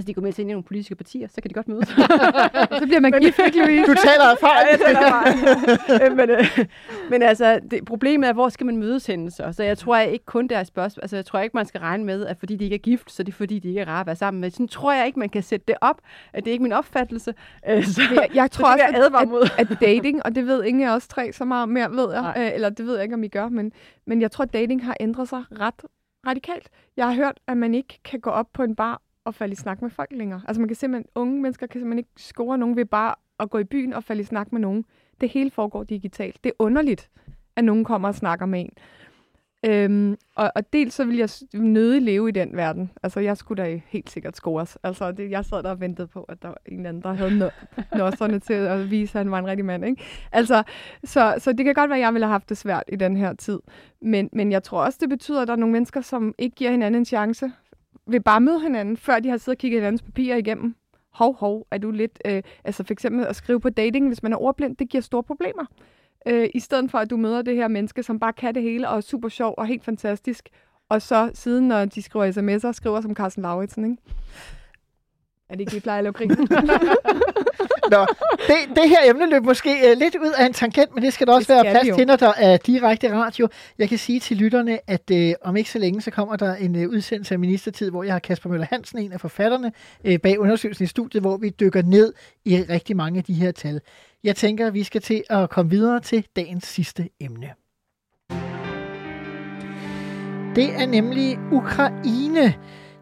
Altså, 0.00 0.08
de 0.08 0.14
går 0.14 0.22
med 0.22 0.32
til 0.32 0.42
ind 0.42 0.50
i 0.50 0.52
nogle 0.52 0.64
politiske 0.64 0.94
partier, 0.94 1.28
så 1.28 1.40
kan 1.40 1.48
de 1.48 1.54
godt 1.54 1.68
mødes. 1.68 1.88
så 2.80 2.84
bliver 2.86 3.00
man 3.00 3.12
gift, 3.20 3.38
ikke, 3.46 3.58
Louise? 3.58 3.86
Du 3.86 3.94
taler 3.94 4.24
erfaring. 4.24 4.66
Ja, 4.66 4.70
jeg 4.70 4.80
taler 4.86 5.00
erfaring. 5.00 6.16
men, 6.20 6.30
øh, 6.30 6.66
men 7.10 7.22
altså, 7.22 7.60
det, 7.70 7.84
problemet 7.84 8.28
er, 8.28 8.32
hvor 8.32 8.48
skal 8.48 8.66
man 8.66 8.76
mødes 8.76 9.06
henne 9.06 9.30
så? 9.30 9.52
Så 9.52 9.62
jeg 9.62 9.78
tror 9.78 9.96
jeg 9.96 10.10
ikke 10.10 10.24
kun, 10.24 10.48
det 10.48 10.56
er 10.56 10.60
et 10.60 10.66
spørgsmål. 10.66 11.02
Altså, 11.02 11.16
jeg 11.16 11.26
tror 11.26 11.40
ikke, 11.40 11.56
man 11.56 11.66
skal 11.66 11.80
regne 11.80 12.04
med, 12.04 12.26
at 12.26 12.36
fordi 12.38 12.56
de 12.56 12.64
ikke 12.64 12.74
er 12.74 12.78
gift, 12.78 13.12
så 13.12 13.22
er 13.22 13.24
det 13.24 13.34
fordi, 13.34 13.58
de 13.58 13.68
ikke 13.68 13.80
er 13.80 13.88
rare 13.88 14.00
at 14.00 14.06
være 14.06 14.16
sammen 14.16 14.40
med. 14.40 14.50
Sådan 14.50 14.68
tror 14.68 14.92
jeg 14.92 15.06
ikke, 15.06 15.18
man 15.18 15.28
kan 15.28 15.42
sætte 15.42 15.64
det 15.68 15.76
op. 15.80 16.00
At 16.32 16.44
det 16.44 16.50
er 16.50 16.52
ikke 16.52 16.62
min 16.62 16.72
opfattelse. 16.72 17.34
Øh, 17.68 17.84
så, 17.84 18.02
jeg, 18.14 18.28
jeg 18.34 18.50
tror 18.54 18.66
så 18.66 18.72
også, 18.72 18.84
jeg 18.84 19.04
advare 19.04 19.22
at, 19.22 19.28
mod. 19.28 19.42
at, 19.58 19.70
at 19.70 19.80
dating, 19.80 20.22
og 20.24 20.34
det 20.34 20.46
ved 20.46 20.64
ingen 20.64 20.88
af 20.88 20.94
os 20.94 21.08
tre 21.08 21.32
så 21.32 21.44
meget 21.44 21.68
mere, 21.68 21.90
ved 21.90 22.12
jeg, 22.12 22.34
øh, 22.36 22.54
eller 22.54 22.68
det 22.68 22.86
ved 22.86 22.94
jeg 22.94 23.02
ikke, 23.02 23.14
om 23.14 23.24
I 23.24 23.28
gør, 23.28 23.48
men, 23.48 23.72
men 24.06 24.22
jeg 24.22 24.30
tror, 24.30 24.44
at 24.44 24.52
dating 24.52 24.84
har 24.84 24.96
ændret 25.00 25.28
sig 25.28 25.42
ret 25.60 25.84
radikalt. 26.26 26.68
Jeg 26.96 27.06
har 27.06 27.14
hørt, 27.14 27.40
at 27.46 27.56
man 27.56 27.74
ikke 27.74 28.00
kan 28.04 28.20
gå 28.20 28.30
op 28.30 28.46
på 28.52 28.62
en 28.62 28.76
bar 28.76 29.02
og 29.24 29.34
falde 29.34 29.52
i 29.52 29.56
snak 29.56 29.82
med 29.82 29.90
folk 29.90 30.12
længere. 30.12 30.42
Altså 30.48 30.60
man 30.60 30.68
kan 30.68 30.76
simpelthen, 30.76 31.10
unge 31.14 31.42
mennesker 31.42 31.66
kan 31.66 31.80
simpelthen 31.80 31.98
ikke 31.98 32.10
score 32.16 32.58
nogen 32.58 32.76
ved 32.76 32.84
bare 32.84 33.14
at 33.40 33.50
gå 33.50 33.58
i 33.58 33.64
byen 33.64 33.92
og 33.92 34.04
falde 34.04 34.22
i 34.22 34.24
snak 34.24 34.52
med 34.52 34.60
nogen. 34.60 34.84
Det 35.20 35.28
hele 35.28 35.50
foregår 35.50 35.84
digitalt. 35.84 36.44
Det 36.44 36.50
er 36.50 36.54
underligt, 36.58 37.10
at 37.56 37.64
nogen 37.64 37.84
kommer 37.84 38.08
og 38.08 38.14
snakker 38.14 38.46
med 38.46 38.60
en. 38.60 38.70
Øhm, 39.66 40.16
og, 40.36 40.52
og 40.54 40.72
dels 40.72 40.94
så 40.94 41.04
vil 41.04 41.16
jeg 41.16 41.28
nødig 41.54 42.02
leve 42.02 42.28
i 42.28 42.32
den 42.32 42.56
verden. 42.56 42.90
Altså, 43.02 43.20
jeg 43.20 43.36
skulle 43.36 43.62
da 43.62 43.80
helt 43.86 44.10
sikkert 44.10 44.36
scores. 44.36 44.78
Altså, 44.82 45.12
det, 45.12 45.30
jeg 45.30 45.44
sad 45.44 45.62
der 45.62 45.70
og 45.70 45.80
ventede 45.80 46.06
på, 46.06 46.22
at 46.22 46.42
der 46.42 46.48
var 46.48 46.58
en 46.66 46.76
eller 46.76 46.88
anden, 46.88 47.02
der 47.02 47.12
havde 47.12 47.38
nå, 47.96 48.38
til 48.46 48.54
at 48.54 48.90
vise, 48.90 49.18
at 49.18 49.24
han 49.24 49.30
var 49.30 49.38
en 49.38 49.46
rigtig 49.46 49.64
mand. 49.64 49.84
Ikke? 49.84 50.02
Altså, 50.32 50.62
så, 51.04 51.34
så 51.38 51.52
det 51.52 51.64
kan 51.64 51.74
godt 51.74 51.90
være, 51.90 51.98
at 51.98 52.02
jeg 52.02 52.12
ville 52.12 52.26
have 52.26 52.32
haft 52.32 52.48
det 52.48 52.56
svært 52.56 52.84
i 52.88 52.96
den 52.96 53.16
her 53.16 53.32
tid. 53.32 53.60
Men, 54.02 54.28
men 54.32 54.52
jeg 54.52 54.62
tror 54.62 54.84
også, 54.84 54.98
det 55.00 55.08
betyder, 55.08 55.42
at 55.42 55.48
der 55.48 55.54
er 55.54 55.58
nogle 55.58 55.72
mennesker, 55.72 56.00
som 56.00 56.34
ikke 56.38 56.56
giver 56.56 56.70
hinanden 56.70 57.00
en 57.00 57.04
chance, 57.04 57.52
vil 58.10 58.22
bare 58.22 58.40
møde 58.40 58.60
hinanden, 58.60 58.96
før 58.96 59.18
de 59.18 59.28
har 59.28 59.36
siddet 59.36 59.56
og 59.56 59.60
kigget 59.60 59.80
hinandens 59.80 60.02
papirer 60.02 60.36
igennem. 60.36 60.74
Hov, 61.12 61.36
hov, 61.36 61.66
er 61.70 61.78
du 61.78 61.90
lidt... 61.90 62.18
Øh, 62.24 62.42
altså 62.64 62.84
for 62.84 62.92
eksempel 62.92 63.26
at 63.26 63.36
skrive 63.36 63.60
på 63.60 63.70
dating, 63.70 64.06
hvis 64.06 64.22
man 64.22 64.32
er 64.32 64.36
ordblind, 64.36 64.76
det 64.76 64.88
giver 64.88 65.02
store 65.02 65.22
problemer. 65.22 65.66
Øh, 66.26 66.48
I 66.54 66.60
stedet 66.60 66.90
for, 66.90 66.98
at 66.98 67.10
du 67.10 67.16
møder 67.16 67.42
det 67.42 67.56
her 67.56 67.68
menneske, 67.68 68.02
som 68.02 68.20
bare 68.20 68.32
kan 68.32 68.54
det 68.54 68.62
hele, 68.62 68.88
og 68.88 68.96
er 68.96 69.00
super 69.00 69.28
sjov 69.28 69.54
og 69.58 69.66
helt 69.66 69.84
fantastisk, 69.84 70.48
og 70.88 71.02
så 71.02 71.30
siden, 71.34 71.68
når 71.68 71.84
de 71.84 72.02
skriver 72.02 72.32
sms'er, 72.32 72.72
skriver 72.72 73.00
som 73.00 73.14
Carsten 73.14 73.42
Lauritsen, 73.42 73.84
ikke? 73.84 74.02
Er 75.50 75.54
det 75.54 75.60
ikke, 75.60 75.72
vi 75.72 75.80
plejer 75.80 75.98
at 75.98 76.04
lave 76.04 76.12
grin? 76.12 76.28
Nå, 77.90 78.06
det, 78.46 78.56
det 78.76 78.88
her 78.88 79.10
emne 79.10 79.30
løb 79.30 79.44
måske 79.44 79.70
uh, 79.70 79.98
lidt 79.98 80.16
ud 80.16 80.32
af 80.38 80.46
en 80.46 80.52
tangent, 80.52 80.94
men 80.94 81.04
det 81.04 81.12
skal 81.12 81.26
der 81.26 81.34
også 81.34 81.52
Det 81.52 81.54
være 81.54 81.64
skal 81.64 81.72
plads 81.72 81.84
det 81.84 81.90
jo. 81.90 81.96
til, 81.96 82.06
når 82.06 82.16
der 82.16 82.32
er 82.36 82.56
direkte 82.56 83.12
radio. 83.14 83.48
Jeg 83.78 83.88
kan 83.88 83.98
sige 83.98 84.20
til 84.20 84.36
lytterne, 84.36 84.78
at 84.90 85.10
uh, 85.12 85.48
om 85.48 85.56
ikke 85.56 85.70
så 85.70 85.78
længe, 85.78 86.00
så 86.00 86.10
kommer 86.10 86.36
der 86.36 86.54
en 86.54 86.84
uh, 86.84 86.90
udsendelse 86.90 87.34
af 87.34 87.38
Ministertid, 87.38 87.90
hvor 87.90 88.02
jeg 88.02 88.14
har 88.14 88.18
Kasper 88.18 88.50
Møller 88.50 88.66
Hansen, 88.70 88.98
en 88.98 89.12
af 89.12 89.20
forfatterne, 89.20 89.72
uh, 90.08 90.16
bag 90.22 90.38
undersøgelsen 90.38 90.84
i 90.84 90.86
studiet, 90.86 91.22
hvor 91.22 91.36
vi 91.36 91.48
dykker 91.48 91.82
ned 91.82 92.12
i 92.44 92.56
rigtig 92.56 92.96
mange 92.96 93.18
af 93.18 93.24
de 93.24 93.34
her 93.34 93.52
tal. 93.52 93.80
Jeg 94.24 94.36
tænker, 94.36 94.66
at 94.66 94.74
vi 94.74 94.84
skal 94.84 95.00
til 95.00 95.22
at 95.30 95.50
komme 95.50 95.70
videre 95.70 96.00
til 96.00 96.26
dagens 96.36 96.66
sidste 96.66 97.08
emne. 97.20 97.50
Det 100.56 100.74
er 100.74 100.86
nemlig 100.86 101.38
Ukraine. 101.52 102.54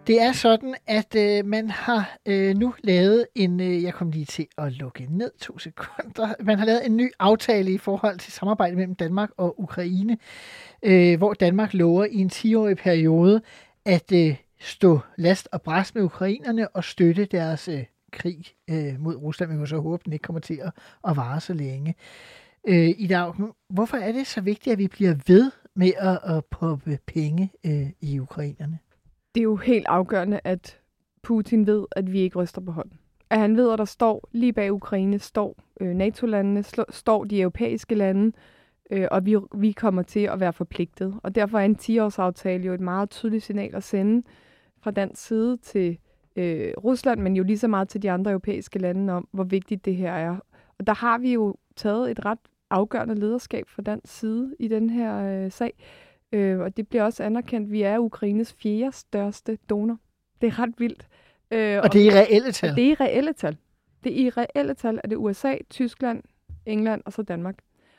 Det 0.09 0.21
er 0.21 0.33
sådan, 0.33 0.75
at 0.87 1.15
øh, 1.15 1.47
man 1.47 1.71
har 1.71 2.17
øh, 2.27 2.57
nu 2.57 2.75
lavet 2.83 3.27
en, 3.35 3.61
øh, 3.61 3.83
jeg 3.83 3.95
kom 3.95 4.11
lige 4.11 4.25
til 4.25 4.47
at 4.59 4.73
lukke 4.73 5.07
ned 5.11 5.31
to 5.41 5.59
sekunder, 5.59 6.35
man 6.45 6.59
har 6.59 6.67
lavet 6.67 6.87
en 6.87 6.97
ny 6.97 7.11
aftale 7.19 7.73
i 7.73 7.79
forhold 7.79 8.19
til 8.19 8.33
samarbejde 8.33 8.77
mellem 8.77 8.95
Danmark 8.95 9.31
og 9.37 9.61
Ukraine, 9.61 10.19
øh, 10.83 11.19
hvor 11.19 11.35
Danmark 11.35 11.75
lover 11.75 12.05
i 12.05 12.17
en 12.17 12.31
10-årig 12.35 12.77
periode 12.77 13.43
at 13.85 14.13
øh, 14.13 14.37
stå 14.61 15.01
last 15.17 15.49
og 15.53 15.63
bræst 15.63 15.95
med 15.95 16.03
ukrainerne 16.03 16.69
og 16.69 16.85
støtte 16.85 17.25
deres 17.25 17.69
øh, 17.69 17.85
krig 18.13 18.45
øh, 18.71 19.01
mod 19.01 19.17
Rusland. 19.17 19.53
Vi 19.53 19.59
må 19.59 19.67
så 19.67 19.79
håbe, 19.79 20.03
den 20.05 20.13
ikke 20.13 20.23
kommer 20.23 20.41
til 20.41 20.61
at, 20.63 20.73
at 21.09 21.17
vare 21.17 21.41
så 21.41 21.53
længe. 21.53 21.95
Øh, 22.69 22.95
I 22.99 23.07
dag, 23.07 23.33
hvorfor 23.71 23.97
er 23.97 24.13
det 24.13 24.27
så 24.27 24.41
vigtigt, 24.41 24.73
at 24.73 24.79
vi 24.79 24.89
bliver 24.89 25.15
ved 25.27 25.51
med 25.75 25.93
at, 25.99 26.37
at 26.37 26.45
poppe 26.45 26.99
penge 27.07 27.53
øh, 27.67 27.87
i 28.01 28.19
ukrainerne? 28.21 28.79
Det 29.35 29.41
er 29.41 29.45
jo 29.45 29.57
helt 29.57 29.87
afgørende, 29.87 30.41
at 30.45 30.81
Putin 31.23 31.67
ved, 31.67 31.87
at 31.91 32.13
vi 32.13 32.21
ikke 32.21 32.39
ryster 32.39 32.61
på 32.61 32.73
hånden. 32.73 32.99
At 33.31 33.39
han 33.39 33.57
ved, 33.57 33.73
at 33.73 33.79
der 33.79 33.85
står 33.85 34.29
lige 34.33 34.53
bag 34.53 34.73
Ukraine, 34.73 35.19
står 35.19 35.57
øh, 35.81 35.95
NATO-landene, 35.95 36.65
står 36.91 37.25
de 37.25 37.41
europæiske 37.41 37.95
lande, 37.95 38.33
øh, 38.91 39.09
og 39.11 39.27
vi, 39.27 39.37
vi 39.55 39.73
kommer 39.73 40.03
til 40.03 40.21
at 40.21 40.41
være 40.41 40.53
forpligtet. 40.53 41.15
Og 41.23 41.35
derfor 41.35 41.59
er 41.59 41.65
en 41.65 41.77
10-årsaftale 41.81 42.67
jo 42.67 42.75
et 42.75 42.81
meget 42.81 43.11
tydeligt 43.11 43.45
signal 43.45 43.75
at 43.75 43.83
sende 43.83 44.27
fra 44.81 44.91
dansk 44.91 45.27
side 45.27 45.57
til 45.57 45.99
øh, 46.37 46.73
Rusland, 46.85 47.21
men 47.21 47.37
jo 47.37 47.43
lige 47.43 47.59
så 47.59 47.69
meget 47.69 47.89
til 47.89 48.03
de 48.03 48.11
andre 48.11 48.31
europæiske 48.31 48.79
lande 48.79 49.13
om, 49.13 49.29
hvor 49.33 49.45
vigtigt 49.45 49.85
det 49.85 49.97
her 49.97 50.13
er. 50.13 50.37
Og 50.79 50.87
der 50.87 50.95
har 50.95 51.19
vi 51.19 51.33
jo 51.33 51.57
taget 51.77 52.11
et 52.11 52.25
ret 52.25 52.39
afgørende 52.71 53.15
lederskab 53.15 53.69
fra 53.69 53.83
dansk 53.83 54.19
side 54.19 54.55
i 54.59 54.69
den 54.69 54.91
her 54.91 55.45
øh, 55.45 55.53
sag. 55.53 55.73
Øh, 56.33 56.59
og 56.61 56.77
det 56.77 56.89
bliver 56.89 57.03
også 57.05 57.23
anerkendt. 57.25 57.71
Vi 57.73 57.83
er 57.83 57.99
Ukraines 57.99 58.53
fjerde 58.53 58.93
største 58.93 59.59
donor. 59.71 59.99
Det 60.41 60.47
er 60.47 60.59
ret 60.59 60.75
vildt. 60.79 61.07
Øh, 61.51 61.81
Og 61.83 61.93
det 61.93 62.01
er 62.07 62.13
i 62.13 62.15
reelle 62.15 62.53
tal. 62.53 62.77
det 62.77 62.87
er 62.87 62.91
i 62.91 62.95
reelle 62.95 63.33
tal. 63.33 63.57
Det 64.05 64.13
er 64.13 64.27
i 64.27 64.31
reelle 64.31 64.75
tal, 64.75 65.01
at 65.05 65.11
det 65.11 65.17
er 65.17 65.21
USA, 65.21 65.55
Tyskland, 65.71 66.23
England 66.67 67.03
og 67.05 67.13
så 67.13 67.23
Danmark. 67.23 67.59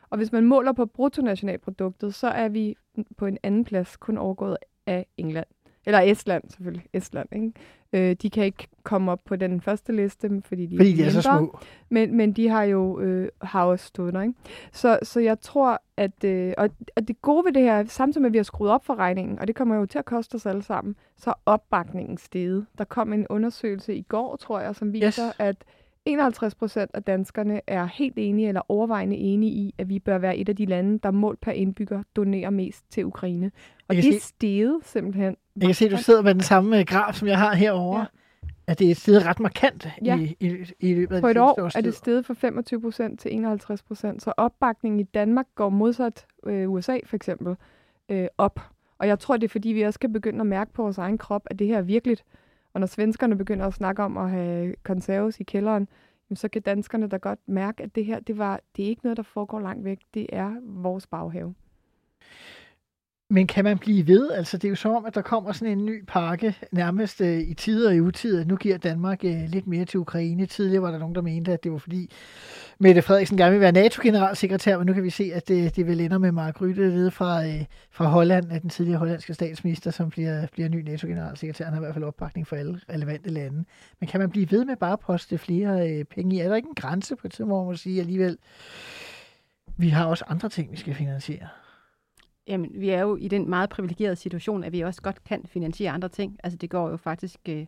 Og 0.09 0.17
hvis 0.17 0.31
man 0.31 0.45
måler 0.45 0.71
på 0.73 0.85
bruttonationalproduktet, 0.85 2.13
så 2.15 2.27
er 2.27 2.49
vi 2.49 2.75
på 3.17 3.25
en 3.25 3.37
anden 3.43 3.65
plads 3.65 3.97
kun 3.97 4.17
overgået 4.17 4.57
af 4.85 5.05
England. 5.17 5.47
Eller 5.85 5.99
Estland, 5.99 6.43
selvfølgelig. 6.49 6.85
Estland, 6.93 7.27
ikke? 7.31 7.51
Øh, 7.93 8.15
de 8.21 8.29
kan 8.29 8.43
ikke 8.43 8.67
komme 8.83 9.11
op 9.11 9.19
på 9.25 9.35
den 9.35 9.61
første 9.61 9.95
liste, 9.95 10.41
fordi 10.45 10.65
de, 10.65 10.77
Fordi 10.77 10.93
de 10.93 11.03
er 11.03 11.09
så 11.09 11.31
mindre. 11.31 11.39
små. 11.39 11.59
Men, 11.89 12.17
men 12.17 12.33
de 12.33 12.49
har 12.49 12.63
jo 12.63 12.99
øh, 12.99 13.29
har 13.41 13.65
også 13.65 13.85
stået 13.85 14.13
der, 14.13 14.21
ikke? 14.21 14.33
Så, 14.71 14.99
så 15.03 15.19
jeg 15.19 15.39
tror, 15.41 15.81
at... 15.97 16.23
Øh, 16.23 16.53
og, 16.57 16.69
og 16.95 17.07
det 17.07 17.21
gode 17.21 17.45
ved 17.45 17.53
det 17.53 17.61
her, 17.61 17.85
samtidig 17.85 18.21
med, 18.21 18.29
at 18.29 18.33
vi 18.33 18.37
har 18.37 18.43
skruet 18.43 18.71
op 18.71 18.85
for 18.85 18.95
regningen, 18.95 19.39
og 19.39 19.47
det 19.47 19.55
kommer 19.55 19.75
jo 19.75 19.85
til 19.85 19.99
at 19.99 20.05
koste 20.05 20.35
os 20.35 20.45
alle 20.45 20.63
sammen, 20.63 20.95
så 21.17 21.29
er 21.29 21.33
opbakningen 21.45 22.17
steget. 22.17 22.65
Der 22.77 22.83
kom 22.83 23.13
en 23.13 23.27
undersøgelse 23.29 23.95
i 23.95 24.01
går, 24.01 24.35
tror 24.35 24.59
jeg, 24.59 24.75
som 24.75 24.93
viser, 24.93 25.27
yes. 25.27 25.35
at 25.39 25.55
51 26.05 26.55
procent 26.55 26.91
af 26.93 27.03
danskerne 27.03 27.61
er 27.67 27.85
helt 27.85 28.13
enige 28.17 28.47
eller 28.47 28.61
overvejende 28.69 29.15
enige 29.15 29.51
i, 29.51 29.75
at 29.77 29.89
vi 29.89 29.99
bør 29.99 30.17
være 30.17 30.37
et 30.37 30.49
af 30.49 30.55
de 30.55 30.65
lande, 30.65 30.99
der 31.03 31.11
målt 31.11 31.41
per 31.41 31.51
indbygger 31.51 32.03
donerer 32.15 32.49
mest 32.49 32.91
til 32.91 33.05
Ukraine. 33.05 33.51
Og 33.87 33.95
det 33.95 34.15
er 34.15 34.19
steget 34.19 34.79
simpelthen. 34.83 35.35
Jeg 35.55 35.65
kan 35.65 35.75
se, 35.75 35.85
at 35.85 35.91
du 35.91 35.97
sidder 35.97 36.21
med 36.21 36.33
den 36.33 36.41
samme 36.43 36.79
øh, 36.79 36.85
graf, 36.85 37.13
som 37.13 37.27
jeg 37.27 37.37
har 37.37 37.55
herovre. 37.55 37.99
Ja. 37.99 38.05
At 38.67 38.79
det 38.79 38.91
er 38.91 38.95
steget 38.95 39.25
ret 39.25 39.39
markant 39.39 39.87
Ja. 40.05 40.17
i, 40.19 40.35
i, 40.39 40.55
i 40.79 40.93
løbet 40.93 41.15
af 41.15 41.21
På 41.21 41.27
et 41.27 41.35
seneste 41.35 41.41
år 41.41 41.77
er 41.77 41.81
det 41.81 41.93
steget 41.93 42.25
fra 42.25 42.33
25 42.33 42.81
procent 42.81 43.19
til 43.19 43.33
51 43.35 43.83
procent. 43.83 44.23
Så 44.23 44.33
opbakningen 44.37 44.99
i 44.99 45.03
Danmark 45.03 45.45
går 45.55 45.69
modsat 45.69 46.25
øh, 46.45 46.71
USA 46.71 46.97
for 47.05 47.15
eksempel 47.15 47.55
øh, 48.09 48.27
op. 48.37 48.59
Og 48.97 49.07
jeg 49.07 49.19
tror, 49.19 49.37
det 49.37 49.43
er 49.43 49.49
fordi, 49.49 49.69
vi 49.69 49.81
også 49.81 49.99
kan 49.99 50.13
begynde 50.13 50.39
at 50.39 50.45
mærke 50.47 50.73
på 50.73 50.81
vores 50.83 50.97
egen 50.97 51.17
krop, 51.17 51.41
at 51.45 51.59
det 51.59 51.67
her 51.67 51.77
er 51.77 51.81
virkeligt. 51.81 52.23
Og 52.73 52.79
når 52.79 52.87
svenskerne 52.87 53.37
begynder 53.37 53.67
at 53.67 53.73
snakke 53.73 54.03
om 54.03 54.17
at 54.17 54.29
have 54.29 54.75
konserves 54.83 55.39
i 55.39 55.43
kælderen, 55.43 55.87
så 56.33 56.47
kan 56.47 56.61
danskerne 56.61 57.07
da 57.07 57.17
godt 57.17 57.39
mærke, 57.47 57.83
at 57.83 57.95
det 57.95 58.05
her, 58.05 58.19
det, 58.19 58.37
var, 58.37 58.59
det 58.75 58.85
er 58.85 58.89
ikke 58.89 59.03
noget, 59.03 59.17
der 59.17 59.23
foregår 59.23 59.59
langt 59.59 59.85
væk. 59.85 59.99
Det 60.13 60.27
er 60.29 60.55
vores 60.63 61.07
baghave. 61.07 61.55
Men 63.31 63.47
kan 63.47 63.63
man 63.63 63.77
blive 63.77 64.07
ved? 64.07 64.31
Altså, 64.31 64.57
det 64.57 64.65
er 64.65 64.69
jo 64.69 64.75
som 64.75 64.91
om, 64.91 65.05
at 65.05 65.15
der 65.15 65.21
kommer 65.21 65.51
sådan 65.51 65.77
en 65.77 65.85
ny 65.85 66.03
pakke, 66.07 66.55
nærmest 66.71 67.21
øh, 67.21 67.39
i 67.39 67.53
tider 67.53 67.89
og 67.89 67.95
i 67.95 67.99
utider. 67.99 68.45
Nu 68.45 68.55
giver 68.55 68.77
Danmark 68.77 69.23
øh, 69.23 69.43
lidt 69.47 69.67
mere 69.67 69.85
til 69.85 69.99
Ukraine. 69.99 70.45
Tidligere 70.45 70.81
var 70.81 70.91
der 70.91 70.99
nogen, 70.99 71.15
der 71.15 71.21
mente, 71.21 71.53
at 71.53 71.63
det 71.63 71.71
var 71.71 71.77
fordi 71.77 72.11
Mette 72.79 73.01
Frederiksen 73.01 73.37
gerne 73.37 73.51
vil 73.51 73.61
være 73.61 73.71
NATO-generalsekretær, 73.71 74.77
men 74.77 74.87
nu 74.87 74.93
kan 74.93 75.03
vi 75.03 75.09
se, 75.09 75.31
at 75.33 75.47
det, 75.47 75.75
det 75.75 75.87
vil 75.87 76.01
ender 76.01 76.17
med 76.17 76.31
Mark 76.31 76.61
Rytte 76.61 76.81
ved 76.81 77.11
fra, 77.11 77.45
øh, 77.45 77.65
fra 77.91 78.05
Holland, 78.05 78.51
at 78.51 78.61
den 78.61 78.69
tidligere 78.69 78.99
hollandske 78.99 79.33
statsminister, 79.33 79.91
som 79.91 80.09
bliver, 80.09 80.47
bliver 80.51 80.69
ny 80.69 80.81
NATO-generalsekretær. 80.81 81.65
Han 81.65 81.73
har 81.73 81.81
i 81.81 81.83
hvert 81.83 81.93
fald 81.93 82.05
opbakning 82.05 82.47
for 82.47 82.55
alle 82.55 82.79
relevante 82.89 83.29
lande. 83.29 83.65
Men 83.99 84.09
kan 84.09 84.19
man 84.19 84.29
blive 84.29 84.51
ved 84.51 84.65
med 84.65 84.75
bare 84.75 84.93
at 84.93 84.99
poste 84.99 85.37
flere 85.37 85.89
øh, 85.89 86.05
penge 86.05 86.35
i? 86.35 86.39
Er 86.39 86.49
der 86.49 86.55
ikke 86.55 86.69
en 86.69 86.75
grænse 86.75 87.15
på 87.15 87.27
et 87.27 87.31
tidspunkt, 87.31 87.49
hvor 87.49 87.63
man 87.63 87.71
må 87.71 87.75
sige 87.75 87.99
alligevel, 87.99 88.37
vi 89.77 89.89
har 89.89 90.05
også 90.05 90.23
andre 90.27 90.49
ting, 90.49 90.71
vi 90.71 90.77
skal 90.77 90.95
finansiere? 90.95 91.47
Jamen, 92.49 92.71
vi 92.73 92.89
er 92.89 93.01
jo 93.01 93.15
i 93.15 93.27
den 93.27 93.49
meget 93.49 93.69
privilegerede 93.69 94.15
situation, 94.15 94.63
at 94.63 94.71
vi 94.71 94.81
også 94.81 95.01
godt 95.01 95.23
kan 95.23 95.45
finansiere 95.45 95.91
andre 95.91 96.09
ting. 96.09 96.39
Altså, 96.43 96.57
det 96.57 96.69
går 96.69 96.89
jo 96.89 96.97
faktisk 96.97 97.39
øh, 97.49 97.65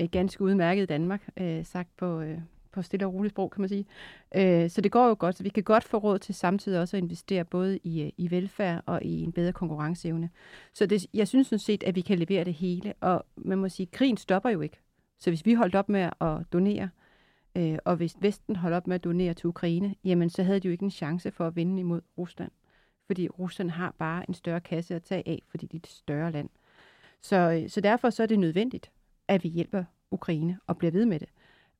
øh, 0.00 0.08
ganske 0.12 0.44
udmærket 0.44 0.82
i 0.82 0.86
Danmark, 0.86 1.28
øh, 1.36 1.64
sagt 1.64 1.96
på, 1.96 2.20
øh, 2.20 2.38
på 2.72 2.82
stille 2.82 3.06
og 3.06 3.14
roligt 3.14 3.32
sprog, 3.32 3.50
kan 3.50 3.60
man 3.60 3.68
sige. 3.68 3.86
Øh, 4.34 4.70
så 4.70 4.80
det 4.80 4.92
går 4.92 5.08
jo 5.08 5.16
godt, 5.18 5.36
så 5.36 5.42
vi 5.42 5.48
kan 5.48 5.62
godt 5.62 5.84
få 5.84 5.96
råd 5.98 6.18
til 6.18 6.34
samtidig 6.34 6.80
også 6.80 6.96
at 6.96 7.02
investere 7.02 7.44
både 7.44 7.78
i, 7.78 8.02
øh, 8.02 8.10
i 8.16 8.30
velfærd 8.30 8.82
og 8.86 9.02
i 9.02 9.22
en 9.22 9.32
bedre 9.32 9.52
konkurrenceevne. 9.52 10.30
Så 10.74 10.86
det, 10.86 11.06
jeg 11.14 11.28
synes 11.28 11.46
sådan 11.46 11.58
set, 11.58 11.82
at 11.82 11.94
vi 11.94 12.00
kan 12.00 12.18
levere 12.18 12.44
det 12.44 12.54
hele, 12.54 12.94
og 13.00 13.26
man 13.36 13.58
må 13.58 13.68
sige, 13.68 13.86
at 13.86 13.96
krigen 13.96 14.16
stopper 14.16 14.50
jo 14.50 14.60
ikke. 14.60 14.80
Så 15.20 15.30
hvis 15.30 15.46
vi 15.46 15.54
holdt 15.54 15.74
op 15.74 15.88
med 15.88 16.10
at 16.20 16.38
donere, 16.52 16.88
øh, 17.56 17.78
og 17.84 17.96
hvis 17.96 18.16
Vesten 18.20 18.56
holdt 18.56 18.76
op 18.76 18.86
med 18.86 18.94
at 18.94 19.04
donere 19.04 19.34
til 19.34 19.46
Ukraine, 19.46 19.94
jamen 20.04 20.30
så 20.30 20.42
havde 20.42 20.60
de 20.60 20.68
jo 20.68 20.72
ikke 20.72 20.84
en 20.84 20.90
chance 20.90 21.30
for 21.30 21.46
at 21.46 21.56
vinde 21.56 21.80
imod 21.80 22.00
Rusland 22.18 22.50
fordi 23.12 23.28
Rusland 23.28 23.70
har 23.70 23.94
bare 23.98 24.24
en 24.28 24.34
større 24.34 24.60
kasse 24.60 24.94
at 24.94 25.02
tage 25.02 25.28
af, 25.28 25.42
fordi 25.48 25.66
det 25.66 25.74
er 25.74 25.78
et 25.78 25.86
større 25.86 26.32
land. 26.32 26.48
Så, 27.20 27.36
øh, 27.36 27.70
så 27.70 27.80
derfor 27.80 28.10
så 28.10 28.22
er 28.22 28.26
det 28.26 28.38
nødvendigt, 28.38 28.90
at 29.28 29.44
vi 29.44 29.48
hjælper 29.48 29.84
Ukraine 30.10 30.58
og 30.66 30.78
bliver 30.78 30.90
ved 30.90 31.06
med 31.06 31.20
det. 31.20 31.28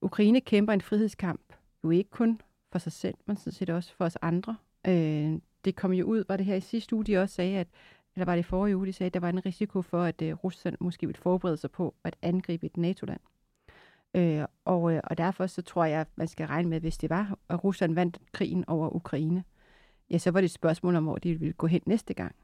Ukraine 0.01 0.41
kæmper 0.41 0.73
en 0.73 0.81
frihedskamp, 0.81 1.41
jo 1.85 1.91
ikke 1.91 2.11
kun 2.11 2.41
for 2.73 2.79
sig 2.79 2.93
selv, 2.93 3.15
men 3.27 3.37
sådan 3.37 3.53
set 3.53 3.71
også 3.71 3.95
for 3.95 4.05
os 4.05 4.17
andre. 4.23 4.57
Øh, 4.87 5.39
det 5.65 5.77
kom 5.77 5.93
jo 5.93 6.05
ud, 6.05 6.25
var 6.29 6.37
det 6.37 6.47
her 6.47 6.57
i 6.57 6.61
sidste 6.61 6.97
uge, 6.97 7.05
de 7.05 7.19
også 7.19 7.35
sagde, 7.35 7.59
at, 7.59 7.69
eller 8.17 8.25
var 8.25 8.37
det 8.37 8.47
forrige 8.47 8.77
uge, 8.77 8.87
de 8.87 8.93
sagde, 8.93 9.07
at 9.07 9.15
der 9.15 9.21
var 9.21 9.29
en 9.29 9.47
risiko 9.47 9.83
for, 9.83 10.03
at 10.03 10.23
øh, 10.23 10.35
Rusland 10.35 10.77
måske 10.81 11.07
ville 11.07 11.21
forberede 11.21 11.57
sig 11.57 11.71
på 11.71 11.95
at 12.05 12.17
angribe 12.23 12.67
et 12.67 12.77
NATO-land. 12.77 13.21
Øh, 14.15 14.45
og, 14.65 14.93
øh, 14.93 15.01
og 15.05 15.19
derfor 15.19 15.47
så 15.47 15.63
tror 15.63 15.85
jeg, 15.85 16.01
at 16.01 16.09
man 16.17 16.29
skal 16.29 16.47
regne 16.47 16.69
med, 16.69 16.77
at 16.77 16.83
hvis 16.83 16.99
det 16.99 17.11
var, 17.11 17.39
at 17.49 17.65
Rusland 17.65 17.95
vandt 17.95 18.19
krigen 18.33 18.65
over 18.69 18.95
Ukraine, 18.95 19.45
ja, 20.13 20.19
så 20.19 20.31
var 20.31 20.41
det 20.41 20.45
et 20.45 20.51
spørgsmål 20.51 20.97
om, 20.97 21.05
hvor 21.05 21.17
de 21.17 21.35
ville 21.35 21.53
gå 21.53 21.67
hen 21.67 21.81
næste 21.87 22.15
gang. 22.15 22.35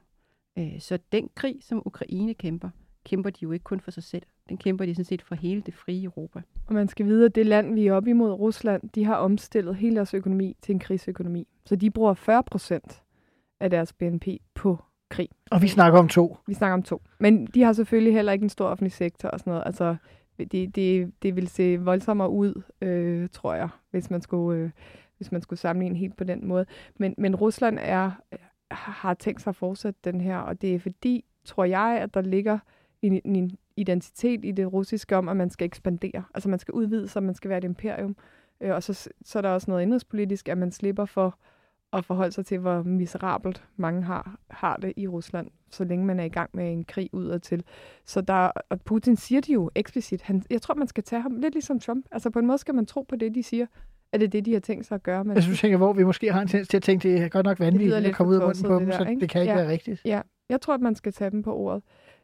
Øh, 0.57 0.79
så 0.79 0.99
den 1.11 1.29
krig, 1.35 1.57
som 1.61 1.81
Ukraine 1.85 2.33
kæmper, 2.33 2.69
kæmper 3.05 3.29
de 3.29 3.37
jo 3.41 3.51
ikke 3.51 3.63
kun 3.63 3.79
for 3.79 3.91
sig 3.91 4.03
selv. 4.03 4.23
Den 4.49 4.57
kæmper 4.57 4.85
de 4.85 4.95
sådan 4.95 5.05
set 5.05 5.21
for 5.21 5.35
hele 5.35 5.61
det 5.61 5.73
frie 5.73 6.03
Europa. 6.03 6.41
Og 6.67 6.73
man 6.73 6.87
skal 6.87 7.05
vide, 7.05 7.25
at 7.25 7.35
det 7.35 7.45
land, 7.45 7.73
vi 7.73 7.87
er 7.87 7.93
op 7.93 8.07
imod, 8.07 8.31
Rusland, 8.31 8.81
de 8.95 9.05
har 9.05 9.15
omstillet 9.15 9.75
hele 9.75 9.95
deres 9.95 10.13
økonomi 10.13 10.55
til 10.61 10.73
en 10.73 10.79
krigsøkonomi. 10.79 11.47
Så 11.65 11.75
de 11.75 11.91
bruger 11.91 12.13
40 12.13 12.43
procent 12.43 13.03
af 13.59 13.69
deres 13.69 13.93
BNP 13.93 14.27
på 14.55 14.77
krig. 15.09 15.29
Og 15.51 15.61
vi 15.61 15.67
snakker 15.67 15.99
om 15.99 16.07
to. 16.07 16.37
Vi 16.47 16.53
snakker 16.53 16.73
om 16.73 16.83
to. 16.83 17.01
Men 17.19 17.45
de 17.45 17.61
har 17.61 17.73
selvfølgelig 17.73 18.13
heller 18.13 18.31
ikke 18.31 18.43
en 18.43 18.49
stor 18.49 18.67
offentlig 18.67 18.91
sektor 18.91 19.29
og 19.29 19.39
sådan 19.39 19.51
noget. 19.51 19.63
Altså, 19.65 19.95
det, 20.37 20.75
det, 20.75 21.11
det 21.23 21.35
vil 21.35 21.47
se 21.47 21.77
voldsommere 21.77 22.29
ud, 22.29 22.61
øh, 22.81 23.29
tror 23.29 23.53
jeg, 23.53 23.69
hvis 23.91 24.09
man 24.09 24.21
skulle... 24.21 24.59
Øh, 24.59 24.69
hvis 25.19 25.31
man 25.31 25.41
skulle 25.41 25.59
sammenligne 25.59 25.97
helt 25.97 26.17
på 26.17 26.23
den 26.23 26.47
måde. 26.47 26.65
Men, 26.97 27.15
men 27.17 27.35
Rusland 27.35 27.77
er, 27.81 28.11
har 28.71 29.13
tænkt 29.13 29.41
sig 29.41 29.51
at 29.51 29.55
fortsætte 29.55 29.99
den 30.03 30.21
her, 30.21 30.37
og 30.37 30.61
det 30.61 30.75
er 30.75 30.79
fordi, 30.79 31.25
tror 31.45 31.63
jeg, 31.63 31.99
at 32.01 32.13
der 32.13 32.21
ligger 32.21 32.59
en, 33.01 33.21
en 33.25 33.57
identitet 33.77 34.45
i 34.45 34.51
det 34.51 34.73
russiske 34.73 35.17
om, 35.17 35.29
at 35.29 35.37
man 35.37 35.49
skal 35.49 35.65
ekspandere. 35.65 36.23
Altså 36.33 36.49
man 36.49 36.59
skal 36.59 36.71
udvide 36.71 37.07
sig, 37.07 37.23
man 37.23 37.35
skal 37.35 37.49
være 37.49 37.57
et 37.57 37.63
imperium. 37.63 38.15
Øh, 38.61 38.75
og 38.75 38.83
så, 38.83 39.09
så 39.25 39.37
er 39.39 39.41
der 39.41 39.49
også 39.49 39.71
noget 39.71 39.83
indrigspolitisk, 39.83 40.49
at 40.49 40.57
man 40.57 40.71
slipper 40.71 41.05
for 41.05 41.37
at 41.93 42.05
forholde 42.05 42.31
sig 42.31 42.45
til, 42.45 42.59
hvor 42.59 42.83
miserabelt 42.83 43.67
mange 43.75 44.03
har, 44.03 44.39
har 44.49 44.77
det 44.77 44.93
i 44.97 45.07
Rusland, 45.07 45.47
så 45.69 45.83
længe 45.83 46.05
man 46.05 46.19
er 46.19 46.23
i 46.23 46.29
gang 46.29 46.49
med 46.53 46.73
en 46.73 46.85
krig 46.85 47.09
udadtil. 47.13 47.63
Så 48.05 48.21
der, 48.21 48.51
og 48.69 48.81
Putin 48.81 49.15
siger 49.15 49.41
det 49.41 49.53
jo 49.53 49.71
eksplicit. 49.75 50.21
Han, 50.21 50.43
jeg 50.49 50.61
tror, 50.61 50.75
man 50.75 50.87
skal 50.87 51.03
tage 51.03 51.21
ham 51.21 51.35
lidt 51.35 51.53
ligesom 51.53 51.79
Trump. 51.79 52.05
Altså 52.11 52.29
på 52.29 52.39
en 52.39 52.47
måde 52.47 52.57
skal 52.57 52.75
man 52.75 52.85
tro 52.85 53.01
på 53.01 53.15
det, 53.15 53.35
de 53.35 53.43
siger. 53.43 53.65
Er 54.13 54.17
det 54.17 54.33
det, 54.33 54.45
de 54.45 54.53
har 54.53 54.59
tænkt 54.59 54.85
sig 54.85 54.95
at 54.95 55.03
gøre? 55.03 55.23
Men 55.23 55.35
jeg 55.35 55.43
synes, 55.43 55.59
tænker, 55.59 55.77
hvor 55.77 55.93
vi 55.93 56.03
måske 56.03 56.31
har 56.33 56.41
en 56.41 56.47
tendens 56.47 56.67
til 56.67 56.77
at 56.77 56.83
tænke, 56.83 57.09
det 57.09 57.21
er 57.21 57.29
godt 57.29 57.45
nok 57.45 57.59
vanvittigt 57.59 58.05
at 58.05 58.15
komme 58.15 58.29
ud 58.29 58.35
af 58.35 58.41
munden 58.41 58.63
på 58.63 58.79
dem, 58.79 58.91
så 58.91 59.03
det 59.19 59.29
kan 59.29 59.41
ikke 59.41 59.53
ja. 59.53 59.59
være 59.59 59.69
rigtigt. 59.69 60.01
Ja, 60.05 60.21
jeg 60.49 60.61
tror, 60.61 60.73
at 60.73 60.81
man 60.81 60.95
skal 60.95 61.13
tage 61.13 61.31
dem 61.31 61.43
på 61.43 61.55
ordet. 61.55 61.83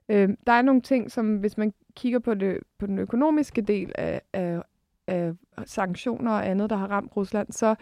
Øh, 0.09 0.29
der 0.47 0.53
er 0.53 0.61
nogle 0.61 0.81
ting, 0.81 1.11
som 1.11 1.37
hvis 1.37 1.57
man 1.57 1.73
kigger 1.95 2.19
på, 2.19 2.33
det, 2.33 2.57
på 2.79 2.85
den 2.85 2.99
økonomiske 2.99 3.61
del 3.61 3.91
af, 3.95 4.21
af, 4.33 4.61
af 5.07 5.31
sanktioner 5.65 6.31
og 6.31 6.49
andet, 6.49 6.69
der 6.69 6.75
har 6.75 6.87
ramt 6.87 7.17
Rusland, 7.17 7.51
så 7.51 7.75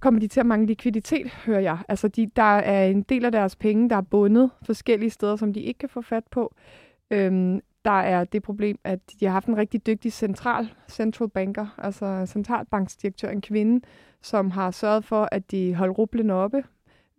kommer 0.00 0.20
de 0.20 0.28
til 0.28 0.40
at 0.40 0.46
mangle 0.46 0.66
likviditet, 0.66 1.30
hører 1.30 1.60
jeg. 1.60 1.78
Altså, 1.88 2.08
de, 2.08 2.30
der 2.36 2.42
er 2.42 2.86
en 2.86 3.02
del 3.02 3.24
af 3.24 3.32
deres 3.32 3.56
penge, 3.56 3.90
der 3.90 3.96
er 3.96 4.00
bundet 4.00 4.50
forskellige 4.62 5.10
steder, 5.10 5.36
som 5.36 5.52
de 5.52 5.60
ikke 5.60 5.78
kan 5.78 5.88
få 5.88 6.02
fat 6.02 6.24
på. 6.30 6.54
Øhm, 7.10 7.60
der 7.84 7.90
er 8.00 8.24
det 8.24 8.42
problem, 8.42 8.78
at 8.84 8.98
de 9.20 9.24
har 9.24 9.32
haft 9.32 9.46
en 9.46 9.56
rigtig 9.56 9.86
dygtig 9.86 10.12
central 10.12 10.68
central 10.90 11.28
banker, 11.28 11.66
altså 11.78 12.26
centralbanksdirektør, 12.26 13.28
en 13.28 13.40
kvinde, 13.40 13.86
som 14.22 14.50
har 14.50 14.70
sørget 14.70 15.04
for, 15.04 15.28
at 15.32 15.50
de 15.50 15.74
holder 15.74 15.94
rublen 15.94 16.30
oppe 16.30 16.64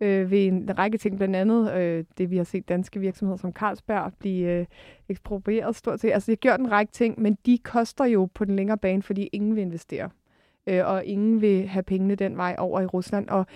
øh, 0.00 0.30
ved 0.30 0.46
en 0.46 0.78
række 0.78 0.98
ting, 0.98 1.16
blandt 1.16 1.36
andet 1.36 1.72
øh, 1.72 2.04
det, 2.18 2.30
vi 2.30 2.36
har 2.36 2.44
set 2.44 2.68
danske 2.68 3.00
virksomheder 3.00 3.36
som 3.36 3.52
Carlsberg 3.52 4.12
blive 4.18 4.50
øh, 4.50 4.66
eksproprieret 5.08 5.76
stort 5.76 6.00
set. 6.00 6.12
Altså, 6.12 6.26
de 6.26 6.32
har 6.32 6.36
gjort 6.36 6.60
en 6.60 6.70
række 6.70 6.92
ting, 6.92 7.20
men 7.20 7.38
de 7.46 7.58
koster 7.58 8.04
jo 8.04 8.28
på 8.34 8.44
den 8.44 8.56
længere 8.56 8.78
bane, 8.78 9.02
fordi 9.02 9.28
ingen 9.32 9.56
vil 9.56 9.62
investere. 9.62 10.10
Øh, 10.66 10.86
og 10.86 11.04
ingen 11.04 11.40
vil 11.40 11.68
have 11.68 11.82
pengene 11.82 12.14
den 12.14 12.36
vej 12.36 12.56
over 12.58 12.80
i 12.80 12.86
Rusland. 12.86 13.28
Og 13.28 13.46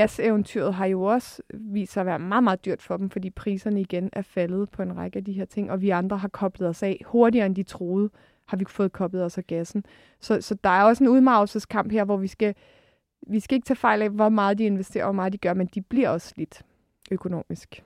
gaseventyret 0.00 0.74
har 0.74 0.86
jo 0.86 1.02
også 1.02 1.42
vist 1.54 1.92
sig 1.92 2.00
at 2.00 2.06
være 2.06 2.18
meget, 2.18 2.44
meget 2.44 2.64
dyrt 2.64 2.82
for 2.82 2.96
dem, 2.96 3.10
fordi 3.10 3.30
priserne 3.30 3.80
igen 3.80 4.10
er 4.12 4.22
faldet 4.22 4.70
på 4.70 4.82
en 4.82 4.96
række 4.96 5.16
af 5.16 5.24
de 5.24 5.32
her 5.32 5.44
ting, 5.44 5.70
og 5.70 5.80
vi 5.80 5.90
andre 5.90 6.16
har 6.16 6.28
koblet 6.28 6.68
os 6.68 6.82
af 6.82 7.02
hurtigere, 7.06 7.46
end 7.46 7.56
de 7.56 7.62
troede, 7.62 8.10
har 8.46 8.56
vi 8.56 8.64
fået 8.68 8.92
koblet 8.92 9.24
os 9.24 9.38
af 9.38 9.46
gassen. 9.46 9.84
Så, 10.20 10.40
så 10.40 10.54
der 10.64 10.70
er 10.70 10.84
også 10.84 11.04
en 11.04 11.08
udmavelseskamp 11.08 11.92
her, 11.92 12.04
hvor 12.04 12.16
vi 12.16 12.26
skal, 12.26 12.54
vi 13.26 13.40
skal 13.40 13.54
ikke 13.54 13.66
tage 13.66 13.76
fejl 13.76 14.02
af, 14.02 14.10
hvor 14.10 14.28
meget 14.28 14.58
de 14.58 14.64
investerer, 14.64 15.04
og 15.04 15.08
hvor 15.08 15.16
meget 15.16 15.32
de 15.32 15.38
gør, 15.38 15.54
men 15.54 15.66
de 15.66 15.82
bliver 15.82 16.08
også 16.08 16.34
lidt 16.36 16.62
økonomisk. 17.10 17.84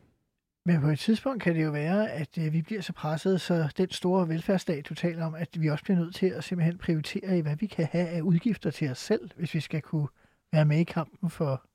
Men 0.66 0.80
på 0.80 0.88
et 0.88 0.98
tidspunkt 0.98 1.42
kan 1.42 1.54
det 1.54 1.64
jo 1.64 1.70
være, 1.70 2.10
at 2.10 2.38
øh, 2.38 2.52
vi 2.52 2.62
bliver 2.62 2.82
så 2.82 2.92
presset, 2.92 3.40
så 3.40 3.72
den 3.78 3.90
store 3.90 4.28
velfærdsstat, 4.28 4.88
du 4.88 4.94
taler 4.94 5.26
om, 5.26 5.34
at 5.34 5.48
vi 5.60 5.68
også 5.68 5.84
bliver 5.84 5.98
nødt 5.98 6.14
til 6.14 6.26
at 6.26 6.44
simpelthen 6.44 6.78
prioritere 6.78 7.38
i, 7.38 7.40
hvad 7.40 7.56
vi 7.56 7.66
kan 7.66 7.88
have 7.92 8.08
af 8.08 8.20
udgifter 8.20 8.70
til 8.70 8.90
os 8.90 8.98
selv, 8.98 9.30
hvis 9.36 9.54
vi 9.54 9.60
skal 9.60 9.82
kunne 9.82 10.08
være 10.52 10.64
med 10.64 10.78
i 10.78 10.84
kampen 10.84 11.30
for 11.30 11.69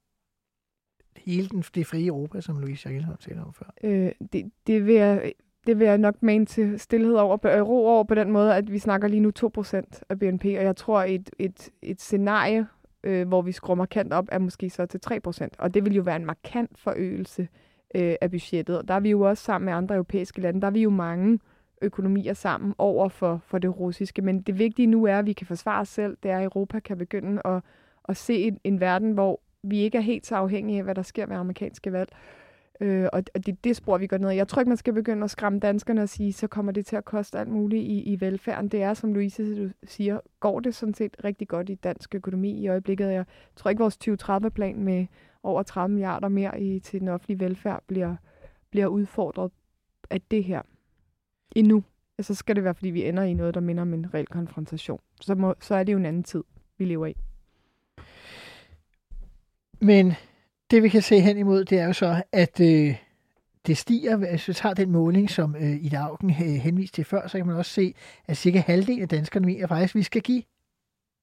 hele 1.17 1.49
den, 1.49 1.63
det 1.75 1.87
frie 1.87 2.07
Europa, 2.07 2.41
som 2.41 2.59
Louise 2.59 2.89
Jacqueline 2.89 3.17
talte 3.19 3.39
om 3.39 3.53
før? 3.53 3.65
Øh, 3.83 4.11
det, 4.33 4.51
det, 4.67 4.85
vil 4.85 4.95
jeg, 4.95 5.33
det 5.67 5.79
vil 5.79 5.87
jeg 5.87 5.97
nok 5.97 6.23
mene 6.23 6.45
til 6.45 6.79
stillhed 6.79 7.13
over, 7.13 7.37
ro 7.61 7.87
over 7.87 8.03
på 8.03 8.15
den 8.15 8.31
måde, 8.31 8.55
at 8.55 8.71
vi 8.71 8.79
snakker 8.79 9.07
lige 9.07 9.19
nu 9.19 9.31
2% 9.39 10.01
af 10.09 10.19
BNP, 10.19 10.45
og 10.45 10.63
jeg 10.63 10.75
tror, 10.75 11.03
et, 11.03 11.29
et, 11.39 11.69
et 11.81 12.01
scenarie, 12.01 12.67
øh, 13.03 13.27
hvor 13.27 13.41
vi 13.41 13.51
skruer 13.51 13.75
markant 13.75 14.13
op, 14.13 14.27
er 14.31 14.39
måske 14.39 14.69
så 14.69 14.85
til 14.85 14.99
3%, 15.07 15.47
og 15.59 15.73
det 15.73 15.85
vil 15.85 15.95
jo 15.95 16.01
være 16.01 16.15
en 16.15 16.25
markant 16.25 16.77
forøgelse 16.77 17.47
øh, 17.95 18.15
af 18.21 18.31
budgettet. 18.31 18.77
Og 18.77 18.87
der 18.87 18.93
er 18.93 18.99
vi 18.99 19.09
jo 19.09 19.21
også 19.21 19.43
sammen 19.43 19.65
med 19.65 19.73
andre 19.73 19.95
europæiske 19.95 20.41
lande, 20.41 20.61
der 20.61 20.67
er 20.67 20.71
vi 20.71 20.81
jo 20.81 20.89
mange 20.89 21.39
økonomier 21.81 22.33
sammen 22.33 22.73
over 22.77 23.09
for, 23.09 23.41
for 23.45 23.57
det 23.57 23.79
russiske. 23.79 24.21
Men 24.21 24.41
det 24.41 24.59
vigtige 24.59 24.87
nu 24.87 25.03
er, 25.03 25.19
at 25.19 25.25
vi 25.25 25.33
kan 25.33 25.47
forsvare 25.47 25.81
os 25.81 25.89
selv. 25.89 26.17
Det 26.23 26.31
er, 26.31 26.37
at 26.37 26.43
Europa 26.43 26.79
kan 26.79 26.97
begynde 26.97 27.41
at, 27.45 27.61
at 28.09 28.17
se 28.17 28.33
en, 28.33 28.59
en 28.63 28.79
verden, 28.79 29.11
hvor 29.11 29.41
vi 29.69 29.79
ikke 29.79 29.97
er 29.97 30.01
helt 30.01 30.25
så 30.25 30.35
afhængige 30.35 30.77
af, 30.77 30.83
hvad 30.83 30.95
der 30.95 31.01
sker 31.01 31.25
ved 31.25 31.35
amerikanske 31.35 31.91
valg. 31.91 32.09
Øh, 32.81 33.07
og 33.13 33.23
og 33.35 33.45
det 33.45 33.51
er 33.51 33.55
det 33.63 33.75
spor, 33.75 33.97
vi 33.97 34.07
går 34.07 34.17
ned 34.17 34.29
Jeg 34.29 34.47
tror 34.47 34.59
ikke, 34.59 34.69
man 34.69 34.77
skal 34.77 34.93
begynde 34.93 35.23
at 35.23 35.31
skræmme 35.31 35.59
danskerne 35.59 36.01
og 36.01 36.09
sige, 36.09 36.33
så 36.33 36.47
kommer 36.47 36.71
det 36.71 36.85
til 36.85 36.95
at 36.95 37.05
koste 37.05 37.39
alt 37.39 37.49
muligt 37.49 37.83
i, 37.83 38.03
i 38.13 38.21
velfærden. 38.21 38.69
Det 38.69 38.81
er, 38.81 38.93
som 38.93 39.13
Louise 39.13 39.73
siger, 39.83 40.19
går 40.39 40.59
det 40.59 40.75
sådan 40.75 40.93
set 40.93 41.17
rigtig 41.23 41.47
godt 41.47 41.69
i 41.69 41.75
dansk 41.75 42.15
økonomi 42.15 42.51
i 42.51 42.67
øjeblikket. 42.67 43.07
Jeg 43.07 43.25
tror 43.55 43.69
ikke, 43.69 43.81
vores 43.81 43.97
2030-plan 44.07 44.83
med 44.83 45.05
over 45.43 45.63
30 45.63 45.93
milliarder 45.93 46.27
mere 46.27 46.61
i, 46.61 46.79
til 46.79 46.99
den 46.99 47.07
offentlige 47.07 47.39
velfærd 47.39 47.83
bliver, 47.87 48.15
bliver 48.71 48.87
udfordret 48.87 49.51
af 50.09 50.21
det 50.21 50.43
her 50.43 50.61
endnu. 51.55 51.83
Ja, 52.17 52.23
så 52.23 52.35
skal 52.35 52.55
det 52.55 52.63
være, 52.63 52.73
fordi 52.73 52.89
vi 52.89 53.07
ender 53.07 53.23
i 53.23 53.33
noget, 53.33 53.53
der 53.53 53.59
minder 53.59 53.81
om 53.81 53.93
en 53.93 54.13
reel 54.13 54.27
konfrontation. 54.27 54.99
Så, 55.21 55.35
må, 55.35 55.53
så 55.59 55.75
er 55.75 55.83
det 55.83 55.93
jo 55.93 55.97
en 55.97 56.05
anden 56.05 56.23
tid, 56.23 56.43
vi 56.77 56.85
lever 56.85 57.05
i. 57.05 57.15
Men 59.79 60.13
det 60.71 60.83
vi 60.83 60.89
kan 60.89 61.01
se 61.01 61.19
hen 61.19 61.37
imod, 61.37 61.65
det 61.65 61.79
er 61.79 61.85
jo 61.85 61.93
så, 61.93 62.23
at 62.31 62.59
øh, 62.59 62.95
det 63.67 63.77
stiger. 63.77 64.15
Hvis 64.17 64.47
vi 64.47 64.53
tager 64.53 64.75
den 64.75 64.91
måling, 64.91 65.29
som 65.29 65.55
øh, 65.55 65.85
Ida 65.85 65.97
Augen 65.97 66.29
øh, 66.29 66.37
henviste 66.37 66.95
til 66.95 67.05
før, 67.05 67.27
så 67.27 67.37
kan 67.37 67.47
man 67.47 67.55
også 67.55 67.71
se, 67.71 67.93
at 68.27 68.37
cirka 68.37 68.59
halvdelen 68.59 69.01
af 69.01 69.09
danskerne 69.09 69.45
mener 69.45 69.67
faktisk, 69.67 69.95
at 69.95 69.99
vi 69.99 70.03
skal 70.03 70.21
give 70.21 70.43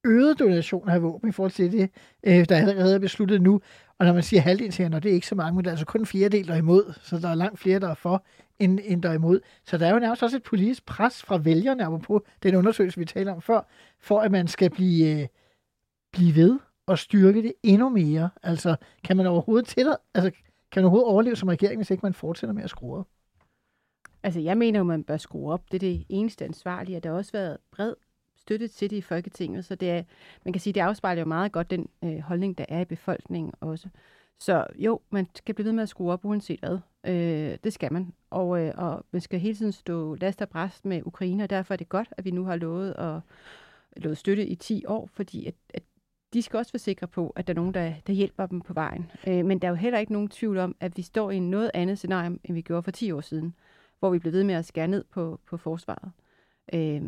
øget 0.05 0.39
donation 0.39 0.89
af 0.89 1.01
våben 1.01 1.29
i 1.29 1.31
forhold 1.31 1.51
til 1.51 1.71
det, 1.71 1.89
øh, 2.23 2.45
der 2.49 2.55
allerede 2.55 2.95
er 2.95 2.99
besluttet 2.99 3.41
nu. 3.41 3.61
Og 3.99 4.05
når 4.05 4.13
man 4.13 4.23
siger 4.23 4.41
halvdelen, 4.41 4.71
så 4.71 4.99
det 4.99 5.11
er 5.11 5.13
ikke 5.13 5.27
så 5.27 5.35
mange, 5.35 5.55
men 5.55 5.65
der 5.65 5.69
er 5.69 5.73
altså 5.73 5.85
kun 5.85 6.01
en 6.01 6.05
fjerdedel, 6.05 6.47
der 6.47 6.53
er 6.53 6.57
imod, 6.57 6.93
så 7.01 7.19
der 7.19 7.29
er 7.29 7.35
langt 7.35 7.59
flere, 7.59 7.79
der 7.79 7.89
er 7.89 7.93
for, 7.93 8.25
end, 8.59 8.79
end 8.83 9.03
der 9.03 9.09
er 9.09 9.13
imod. 9.13 9.39
Så 9.65 9.77
der 9.77 9.87
er 9.87 9.93
jo 9.93 9.99
nærmest 9.99 10.23
også 10.23 10.37
et 10.37 10.43
politisk 10.43 10.85
pres 10.85 11.23
fra 11.23 11.37
vælgerne, 11.37 12.01
på 12.01 12.25
den 12.43 12.55
undersøgelse, 12.55 12.99
vi 12.99 13.05
talte 13.05 13.29
om 13.29 13.41
før, 13.41 13.61
for 13.99 14.19
at 14.19 14.31
man 14.31 14.47
skal 14.47 14.69
blive, 14.69 15.21
øh, 15.21 15.27
blive 16.11 16.35
ved 16.35 16.59
og 16.85 16.99
styrke 16.99 17.43
det 17.43 17.53
endnu 17.63 17.89
mere. 17.89 18.29
Altså, 18.43 18.75
kan 19.03 19.17
man 19.17 19.27
overhovedet 19.27 19.67
til 19.67 19.95
altså, 20.13 20.31
kan 20.71 20.81
man 20.81 20.85
overhovedet 20.85 21.11
overleve 21.11 21.35
som 21.35 21.49
regering, 21.49 21.77
hvis 21.77 21.91
ikke 21.91 22.05
man 22.05 22.13
fortsætter 22.13 22.53
med 22.53 22.63
at 22.63 22.69
skrue 22.69 22.97
op? 22.97 23.07
Altså, 24.23 24.39
jeg 24.39 24.57
mener 24.57 24.79
jo, 24.79 24.83
man 24.83 25.03
bør 25.03 25.17
skrue 25.17 25.53
op. 25.53 25.71
Det 25.71 25.75
er 25.75 25.79
det 25.79 26.05
eneste 26.09 26.45
ansvarlige, 26.45 26.97
og 26.97 27.03
der 27.03 27.09
har 27.09 27.17
også 27.17 27.31
været 27.31 27.57
bred 27.71 27.93
støtte 28.37 28.67
til 28.67 28.89
det 28.89 28.95
i 28.95 29.01
Folketinget, 29.01 29.65
så 29.65 29.75
det 29.75 29.91
er, 29.91 30.03
man 30.45 30.53
kan 30.53 30.59
sige, 30.59 30.73
det 30.73 30.81
afspejler 30.81 31.21
jo 31.21 31.27
meget 31.27 31.51
godt 31.51 31.69
den 31.69 31.89
øh, 32.03 32.19
holdning, 32.19 32.57
der 32.57 32.65
er 32.69 32.79
i 32.79 32.85
befolkningen 32.85 33.53
også. 33.61 33.89
Så 34.39 34.67
jo, 34.75 34.99
man 35.09 35.27
skal 35.35 35.55
blive 35.55 35.65
ved 35.65 35.71
med 35.71 35.83
at 35.83 35.89
skrue 35.89 36.11
op, 36.11 36.25
uanset 36.25 36.59
hvad. 36.59 36.79
Øh, 37.07 37.57
det 37.63 37.73
skal 37.73 37.93
man. 37.93 38.13
Og, 38.29 38.61
øh, 38.61 38.73
og 38.77 39.05
man 39.11 39.21
skal 39.21 39.39
hele 39.39 39.55
tiden 39.55 39.71
stå 39.71 40.15
last 40.15 40.41
og 40.41 40.49
bræst 40.49 40.85
med 40.85 41.01
Ukraine, 41.05 41.43
og 41.43 41.49
derfor 41.49 41.73
er 41.73 41.77
det 41.77 41.89
godt, 41.89 42.07
at 42.11 42.25
vi 42.25 42.31
nu 42.31 42.45
har 42.45 42.55
lovet 42.55 42.93
at 42.97 43.21
lovet 43.97 44.17
støtte 44.17 44.47
i 44.47 44.55
10 44.55 44.85
år, 44.85 45.09
fordi 45.13 45.45
at, 45.45 45.55
at 45.73 45.83
de 46.33 46.41
skal 46.41 46.57
også 46.57 46.71
være 46.73 46.79
sikre 46.79 47.07
på, 47.07 47.33
at 47.35 47.47
der 47.47 47.53
er 47.53 47.55
nogen, 47.55 47.73
der, 47.73 47.93
der 48.07 48.13
hjælper 48.13 48.45
dem 48.45 48.61
på 48.61 48.73
vejen. 48.73 49.11
Øh, 49.27 49.45
men 49.45 49.59
der 49.59 49.67
er 49.67 49.71
jo 49.71 49.75
heller 49.75 49.99
ikke 49.99 50.13
nogen 50.13 50.27
tvivl 50.27 50.57
om, 50.57 50.75
at 50.79 50.97
vi 50.97 51.01
står 51.01 51.31
i 51.31 51.39
noget 51.39 51.71
andet 51.73 51.97
scenarie, 51.97 52.37
end 52.43 52.53
vi 52.53 52.61
gjorde 52.61 52.83
for 52.83 52.91
10 52.91 53.11
år 53.11 53.21
siden, 53.21 53.53
hvor 53.99 54.09
vi 54.09 54.19
blev 54.19 54.33
ved 54.33 54.43
med 54.43 54.55
at 54.55 54.65
skære 54.65 54.87
ned 54.87 55.03
på, 55.11 55.39
på 55.45 55.57
forsvaret. 55.57 56.11
Øh, 56.73 57.01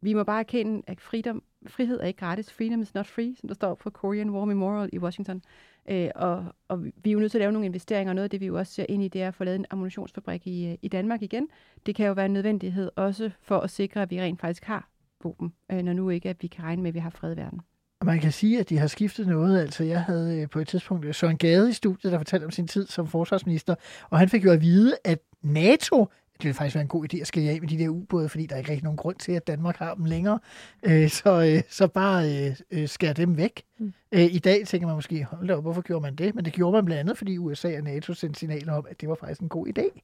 vi 0.00 0.14
må 0.14 0.24
bare 0.24 0.40
erkende, 0.40 0.82
at 0.86 1.00
freedom, 1.00 1.42
frihed 1.66 2.00
er 2.00 2.06
ikke 2.06 2.20
gratis. 2.20 2.52
Freedom 2.52 2.80
is 2.80 2.94
not 2.94 3.06
free, 3.06 3.36
som 3.36 3.48
der 3.48 3.54
står 3.54 3.74
på 3.74 3.90
Korean 3.90 4.30
War 4.30 4.44
Memorial 4.44 4.90
i 4.92 4.98
Washington. 4.98 5.42
Øh, 5.88 6.08
og, 6.14 6.44
og 6.68 6.84
vi 6.84 7.10
er 7.10 7.12
jo 7.12 7.18
nødt 7.18 7.30
til 7.30 7.38
at 7.38 7.42
lave 7.42 7.52
nogle 7.52 7.66
investeringer, 7.66 8.10
og 8.10 8.14
noget 8.14 8.24
af 8.24 8.30
det, 8.30 8.40
vi 8.40 8.46
jo 8.46 8.58
også 8.58 8.72
ser 8.72 8.86
ind 8.88 9.02
i, 9.02 9.08
det 9.08 9.22
er 9.22 9.28
at 9.28 9.34
få 9.34 9.44
lavet 9.44 9.58
en 9.58 9.66
ammunitionsfabrik 9.70 10.46
i, 10.46 10.66
øh, 10.66 10.78
i 10.82 10.88
Danmark 10.88 11.22
igen. 11.22 11.48
Det 11.86 11.94
kan 11.94 12.06
jo 12.06 12.12
være 12.12 12.26
en 12.26 12.32
nødvendighed 12.32 12.90
også 12.96 13.30
for 13.40 13.58
at 13.58 13.70
sikre, 13.70 14.02
at 14.02 14.10
vi 14.10 14.20
rent 14.20 14.40
faktisk 14.40 14.64
har 14.64 14.88
våben, 15.24 15.52
øh, 15.72 15.82
når 15.82 15.92
nu 15.92 16.10
ikke 16.10 16.30
at 16.30 16.42
vi 16.42 16.46
kan 16.46 16.64
regne 16.64 16.82
med, 16.82 16.90
at 16.90 16.94
vi 16.94 16.98
har 16.98 17.10
fred 17.10 17.32
i 17.32 17.36
verden. 17.36 17.60
Og 18.02 18.06
man 18.06 18.20
kan 18.20 18.32
sige, 18.32 18.60
at 18.60 18.68
de 18.68 18.78
har 18.78 18.86
skiftet 18.86 19.26
noget. 19.26 19.60
Altså, 19.60 19.84
jeg 19.84 20.02
havde 20.02 20.40
øh, 20.40 20.48
på 20.48 20.58
et 20.58 20.68
tidspunkt 20.68 21.04
øh, 21.04 21.14
Søren 21.14 21.36
Gade 21.36 21.70
i 21.70 21.72
studiet, 21.72 22.12
der 22.12 22.18
fortalte 22.18 22.44
om 22.44 22.50
sin 22.50 22.68
tid 22.68 22.86
som 22.86 23.06
forsvarsminister, 23.06 23.74
og 24.10 24.18
han 24.18 24.28
fik 24.28 24.44
jo 24.44 24.52
at 24.52 24.60
vide, 24.60 24.96
at 25.04 25.18
NATO 25.42 26.06
det 26.32 26.44
vil 26.44 26.54
faktisk 26.54 26.74
være 26.74 26.82
en 26.82 26.88
god 26.88 27.14
idé 27.14 27.20
at 27.20 27.26
skille 27.26 27.50
af 27.50 27.60
med 27.60 27.68
de 27.68 27.78
der 27.78 27.88
ubåde, 27.88 28.28
fordi 28.28 28.46
der 28.46 28.54
er 28.54 28.58
ikke 28.58 28.70
rigtig 28.70 28.84
nogen 28.84 28.96
grund 28.96 29.16
til, 29.16 29.32
at 29.32 29.46
Danmark 29.46 29.76
har 29.76 29.94
dem 29.94 30.04
længere. 30.04 30.38
Øh, 30.82 31.08
så, 31.08 31.62
så 31.70 31.86
bare 31.86 32.54
skære 32.86 33.12
dem 33.12 33.36
væk. 33.36 33.62
Mm. 33.78 33.92
I 34.12 34.38
dag 34.38 34.66
tænker 34.66 34.86
man 34.86 34.96
måske, 34.96 35.24
hold 35.24 35.48
da 35.48 35.56
op, 35.56 35.62
hvorfor 35.62 35.82
gjorde 35.82 36.02
man 36.02 36.14
det? 36.14 36.34
Men 36.34 36.44
det 36.44 36.52
gjorde 36.52 36.72
man 36.72 36.84
blandt 36.84 37.00
andet, 37.00 37.18
fordi 37.18 37.38
USA 37.38 37.76
og 37.76 37.82
NATO 37.82 38.14
sendte 38.14 38.38
signaler 38.38 38.72
om, 38.72 38.86
at 38.90 39.00
det 39.00 39.08
var 39.08 39.14
faktisk 39.14 39.40
en 39.40 39.48
god 39.48 39.66
idé. 39.66 40.00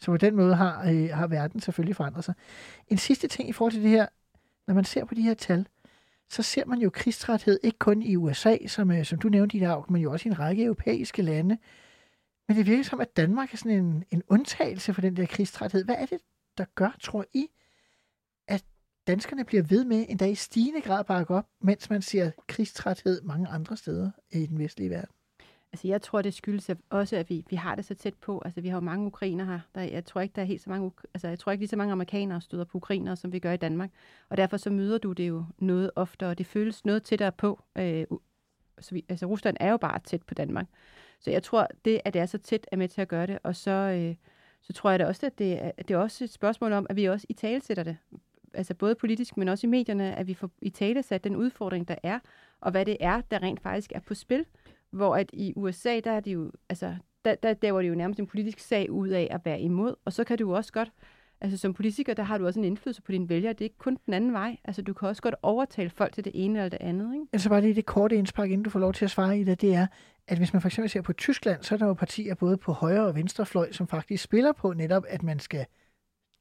Så 0.00 0.06
på 0.06 0.16
den 0.16 0.36
måde 0.36 0.54
har, 0.54 0.82
har 1.14 1.26
verden 1.26 1.60
selvfølgelig 1.60 1.96
forandret 1.96 2.24
sig. 2.24 2.34
En 2.88 2.98
sidste 2.98 3.28
ting 3.28 3.48
i 3.48 3.52
forhold 3.52 3.72
til 3.72 3.82
det 3.82 3.90
her, 3.90 4.06
når 4.66 4.74
man 4.74 4.84
ser 4.84 5.04
på 5.04 5.14
de 5.14 5.22
her 5.22 5.34
tal, 5.34 5.66
så 6.30 6.42
ser 6.42 6.64
man 6.64 6.78
jo 6.78 6.90
krigstræthed 6.90 7.60
ikke 7.62 7.78
kun 7.78 8.02
i 8.02 8.16
USA, 8.16 8.56
som, 8.66 8.90
øh, 8.90 9.04
som 9.04 9.18
du 9.18 9.28
nævnte 9.28 9.56
i 9.56 9.60
dag, 9.60 9.92
men 9.92 10.02
jo 10.02 10.12
også 10.12 10.28
i 10.28 10.30
en 10.30 10.38
række 10.38 10.64
europæiske 10.64 11.22
lande. 11.22 11.58
Men 12.48 12.56
det 12.56 12.66
virker 12.66 12.82
som, 12.82 13.00
at 13.00 13.16
Danmark 13.16 13.52
er 13.52 13.56
sådan 13.56 13.84
en, 13.84 14.04
en 14.10 14.22
undtagelse 14.28 14.94
for 14.94 15.00
den 15.00 15.16
der 15.16 15.26
krigstræthed. 15.26 15.84
Hvad 15.84 15.94
er 15.98 16.06
det, 16.06 16.20
der 16.58 16.64
gør, 16.74 16.96
tror 17.00 17.24
I, 17.34 17.46
at 18.48 18.64
danskerne 19.06 19.44
bliver 19.44 19.62
ved 19.62 19.84
med 19.84 20.06
endda 20.08 20.26
i 20.26 20.34
stigende 20.34 20.80
grad 20.80 21.04
bakke 21.04 21.34
op, 21.34 21.46
mens 21.60 21.90
man 21.90 22.02
ser 22.02 22.30
krigstræthed 22.46 23.22
mange 23.22 23.48
andre 23.48 23.76
steder 23.76 24.10
i 24.30 24.46
den 24.46 24.58
vestlige 24.58 24.90
verden? 24.90 25.15
Altså, 25.76 25.88
jeg 25.88 26.02
tror, 26.02 26.22
det 26.22 26.34
skyldes 26.34 26.70
også, 26.90 27.16
at 27.16 27.30
vi, 27.30 27.44
vi 27.50 27.56
har 27.56 27.74
det 27.74 27.84
så 27.84 27.94
tæt 27.94 28.14
på. 28.14 28.42
Altså, 28.44 28.60
vi 28.60 28.68
har 28.68 28.76
jo 28.76 28.80
mange 28.80 29.06
ukrainer 29.06 29.44
her. 29.44 29.60
Der, 29.74 29.80
jeg 29.80 30.04
tror 30.04 30.20
ikke, 30.20 30.32
der 30.36 30.42
er 30.42 30.46
helt 30.46 30.62
så 30.62 30.70
mange, 30.70 30.92
altså, 31.14 31.28
jeg 31.28 31.38
tror 31.38 31.52
ikke 31.52 31.62
lige 31.62 31.68
så 31.68 31.76
mange 31.76 31.92
amerikanere 31.92 32.40
støder 32.40 32.64
på 32.64 32.76
ukrainere, 32.76 33.16
som 33.16 33.32
vi 33.32 33.38
gør 33.38 33.52
i 33.52 33.56
Danmark. 33.56 33.90
Og 34.28 34.36
derfor 34.36 34.56
så 34.56 34.70
møder 34.70 34.98
du 34.98 35.12
det 35.12 35.28
jo 35.28 35.44
noget 35.58 35.90
oftere, 35.96 36.30
og 36.30 36.38
det 36.38 36.46
føles 36.46 36.84
noget 36.84 37.02
tættere 37.02 37.32
på. 37.32 37.62
Øh, 37.78 38.04
så 38.80 38.94
vi, 38.94 39.04
altså, 39.08 39.26
Rusland 39.26 39.56
er 39.60 39.70
jo 39.70 39.76
bare 39.76 39.98
tæt 39.98 40.22
på 40.22 40.34
Danmark. 40.34 40.66
Så 41.20 41.30
jeg 41.30 41.42
tror, 41.42 41.68
det, 41.84 42.00
at 42.04 42.14
det 42.14 42.20
er 42.20 42.26
så 42.26 42.38
tæt, 42.38 42.66
er 42.72 42.76
med 42.76 42.88
til 42.88 43.00
at 43.00 43.08
gøre 43.08 43.26
det. 43.26 43.38
Og 43.42 43.56
så, 43.56 43.70
øh, 43.70 44.14
så 44.62 44.72
tror 44.72 44.90
jeg 44.90 44.98
da 44.98 45.06
også, 45.06 45.26
at 45.26 45.38
det, 45.38 45.64
er, 45.64 45.70
det 45.70 45.90
er 45.90 45.98
også 45.98 46.24
et 46.24 46.30
spørgsmål 46.30 46.72
om, 46.72 46.86
at 46.90 46.96
vi 46.96 47.04
også 47.04 47.26
i 47.28 47.32
tale 47.32 47.60
sætter 47.60 47.82
det. 47.82 47.96
Altså 48.54 48.74
både 48.74 48.94
politisk, 48.94 49.36
men 49.36 49.48
også 49.48 49.66
i 49.66 49.70
medierne, 49.70 50.14
at 50.16 50.26
vi 50.26 50.34
får 50.34 50.50
i 50.62 50.70
tale 50.70 51.02
sat 51.02 51.24
den 51.24 51.36
udfordring, 51.36 51.88
der 51.88 51.96
er, 52.02 52.18
og 52.60 52.70
hvad 52.70 52.84
det 52.84 52.96
er, 53.00 53.20
der 53.20 53.42
rent 53.42 53.60
faktisk 53.60 53.92
er 53.92 54.00
på 54.00 54.14
spil. 54.14 54.44
Hvor 54.90 55.16
at 55.16 55.30
i 55.32 55.52
USA, 55.56 56.00
der 56.00 56.12
er 56.12 56.20
det 56.20 56.34
jo, 56.34 56.52
altså, 56.68 56.96
der, 57.24 57.34
der, 57.34 57.54
der 57.54 57.72
var 57.72 57.82
det 57.82 57.88
jo 57.88 57.94
nærmest 57.94 58.20
en 58.20 58.26
politisk 58.26 58.58
sag 58.58 58.90
ud 58.90 59.08
af 59.08 59.28
at 59.30 59.40
være 59.44 59.60
imod. 59.60 59.94
Og 60.04 60.12
så 60.12 60.24
kan 60.24 60.38
du 60.38 60.54
også 60.54 60.72
godt, 60.72 60.92
altså 61.40 61.58
som 61.58 61.74
politiker, 61.74 62.14
der 62.14 62.22
har 62.22 62.38
du 62.38 62.46
også 62.46 62.60
en 62.60 62.64
indflydelse 62.64 63.02
på 63.02 63.12
dine 63.12 63.28
vælgere. 63.28 63.52
Det 63.52 63.60
er 63.60 63.64
ikke 63.64 63.78
kun 63.78 63.98
den 64.06 64.14
anden 64.14 64.32
vej. 64.32 64.56
Altså 64.64 64.82
du 64.82 64.92
kan 64.92 65.08
også 65.08 65.22
godt 65.22 65.34
overtale 65.42 65.90
folk 65.90 66.14
til 66.14 66.24
det 66.24 66.32
ene 66.34 66.58
eller 66.58 66.68
det 66.68 66.78
andet. 66.80 67.14
Ikke? 67.14 67.26
Altså 67.32 67.48
bare 67.48 67.60
lige 67.60 67.74
det 67.74 67.86
korte 67.86 68.16
indspark, 68.16 68.50
inden 68.50 68.62
du 68.62 68.70
får 68.70 68.80
lov 68.80 68.92
til 68.92 69.04
at 69.04 69.10
svare 69.10 69.38
i 69.38 69.44
det, 69.44 69.60
det 69.60 69.74
er, 69.74 69.86
at 70.28 70.38
hvis 70.38 70.52
man 70.52 70.62
for 70.62 70.68
eksempel 70.68 70.90
ser 70.90 71.00
på 71.00 71.12
Tyskland, 71.12 71.62
så 71.62 71.74
er 71.74 71.78
der 71.78 71.86
jo 71.86 71.94
partier 71.94 72.34
både 72.34 72.56
på 72.56 72.72
højre 72.72 73.06
og 73.06 73.14
venstre 73.14 73.46
fløj, 73.46 73.72
som 73.72 73.86
faktisk 73.86 74.22
spiller 74.22 74.52
på 74.52 74.72
netop, 74.72 75.04
at 75.08 75.22
man 75.22 75.38
skal 75.38 75.66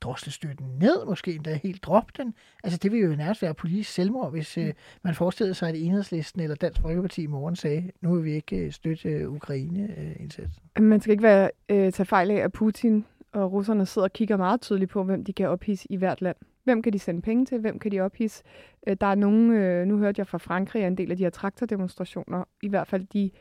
drosle 0.01 0.31
støtten 0.31 0.67
ned, 0.79 1.05
måske 1.05 1.35
endda 1.35 1.59
helt 1.63 1.83
droppe 1.83 2.13
den. 2.17 2.33
Altså 2.63 2.79
det 2.83 2.91
vil 2.91 2.99
jo 2.99 3.15
nærmest 3.15 3.41
være 3.41 3.53
politisk 3.53 3.91
selvmord, 3.91 4.31
hvis 4.31 4.57
øh, 4.57 4.73
man 5.03 5.15
forestillede 5.15 5.53
sig, 5.53 5.69
at 5.69 5.75
Enhedslisten 5.75 6.41
eller 6.41 6.55
Dansk 6.55 6.81
Folkeparti 6.81 7.23
i 7.23 7.27
morgen 7.27 7.55
sagde, 7.55 7.91
nu 8.01 8.15
vil 8.15 8.23
vi 8.23 8.33
ikke 8.33 8.57
øh, 8.57 8.71
støtte 8.71 9.09
øh, 9.09 9.31
Ukraine-indsatsen. 9.31 10.63
Øh, 10.77 10.83
man 10.83 11.01
skal 11.01 11.11
ikke 11.11 11.23
være 11.23 11.49
øh, 11.69 11.91
tage 11.91 12.05
fejl 12.05 12.31
af, 12.31 12.35
at 12.35 12.51
Putin 12.51 13.05
og 13.33 13.51
russerne 13.51 13.85
sidder 13.85 14.07
og 14.07 14.13
kigger 14.13 14.37
meget 14.37 14.61
tydeligt 14.61 14.91
på, 14.91 15.03
hvem 15.03 15.23
de 15.23 15.33
kan 15.33 15.49
ophisse 15.49 15.87
i 15.89 15.95
hvert 15.95 16.21
land. 16.21 16.35
Hvem 16.63 16.81
kan 16.81 16.93
de 16.93 16.99
sende 16.99 17.21
penge 17.21 17.45
til? 17.45 17.59
Hvem 17.59 17.79
kan 17.79 17.91
de 17.91 17.99
ophisse? 17.99 18.43
Øh, 18.87 18.97
der 19.01 19.07
er 19.07 19.15
nogen, 19.15 19.51
øh, 19.51 19.85
nu 19.87 19.97
hørte 19.97 20.19
jeg 20.19 20.27
fra 20.27 20.37
Frankrig, 20.37 20.83
at 20.83 20.87
en 20.87 20.97
del 20.97 21.11
af 21.11 21.17
de 21.17 21.23
her 21.23 21.29
traktordemonstrationer, 21.29 22.43
i 22.61 22.69
hvert 22.69 22.87
fald 22.87 23.05
de 23.13 23.31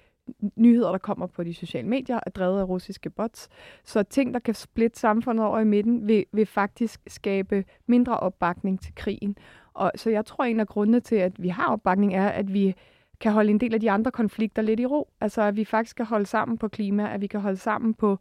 nyheder, 0.57 0.91
der 0.91 0.99
kommer 0.99 1.27
på 1.27 1.45
de 1.45 1.55
sociale 1.55 1.89
medier, 1.89 2.21
er 2.27 2.31
drevet 2.31 2.61
af 2.61 2.69
russiske 2.69 3.11
bots. 3.11 3.49
Så 3.85 4.03
ting, 4.03 4.35
der 4.35 4.41
kan 4.41 4.55
splitte 4.55 5.01
samfundet 5.01 5.47
over 5.47 5.59
i 5.59 5.65
midten, 5.65 6.09
vil, 6.09 6.25
vil 6.33 6.47
faktisk 6.47 7.01
skabe 7.07 7.65
mindre 7.87 8.17
opbakning 8.17 8.81
til 8.81 8.95
krigen. 8.95 9.37
Og 9.75 9.93
så 9.97 10.11
jeg 10.11 10.27
tror, 10.27 10.45
en 10.45 10.61
af 10.61 10.67
grundene 10.67 11.01
til, 11.01 11.17
at 11.17 11.43
vi 11.43 11.49
har 11.49 11.67
opbakning, 11.73 12.15
er, 12.15 12.29
at 12.29 12.53
vi 12.53 12.75
kan 13.21 13.33
holde 13.33 13.51
en 13.51 13.61
del 13.61 13.75
af 13.75 13.81
de 13.81 13.91
andre 13.91 14.11
konflikter 14.11 14.63
lidt 14.63 14.81
i 14.81 14.87
ro. 14.87 15.09
Altså, 15.21 15.43
at 15.43 15.57
vi 15.57 15.65
faktisk 15.65 15.97
kan 15.97 16.07
holde 16.07 16.27
sammen 16.27 16.59
på 16.59 16.69
klima, 16.69 17.15
at 17.15 17.21
vi 17.21 17.27
kan 17.27 17.41
holde 17.41 17.57
sammen 17.57 17.95
på, 17.95 18.19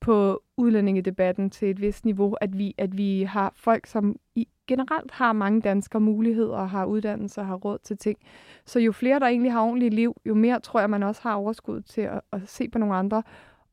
på 0.00 0.42
udlændingedebatten 0.56 1.50
til 1.50 1.70
et 1.70 1.80
vist 1.80 2.04
niveau, 2.04 2.36
at 2.40 2.58
vi, 2.58 2.74
at 2.78 2.98
vi 2.98 3.22
har 3.22 3.52
folk, 3.56 3.86
som 3.86 4.16
i, 4.34 4.48
generelt 4.66 5.10
har 5.10 5.32
mange 5.32 5.60
danskere 5.60 6.00
muligheder, 6.00 6.64
har 6.64 6.84
uddannelse 6.84 7.40
og 7.40 7.46
har 7.46 7.54
råd 7.54 7.78
til 7.78 7.98
ting. 7.98 8.18
Så 8.64 8.80
jo 8.80 8.92
flere, 8.92 9.20
der 9.20 9.26
egentlig 9.26 9.52
har 9.52 9.62
ordentligt 9.62 9.94
liv, 9.94 10.16
jo 10.26 10.34
mere 10.34 10.60
tror 10.60 10.80
jeg, 10.80 10.90
man 10.90 11.02
også 11.02 11.22
har 11.22 11.34
overskud 11.34 11.80
til 11.80 12.00
at, 12.00 12.20
at 12.32 12.40
se 12.46 12.68
på 12.68 12.78
nogle 12.78 12.94
andre. 12.94 13.22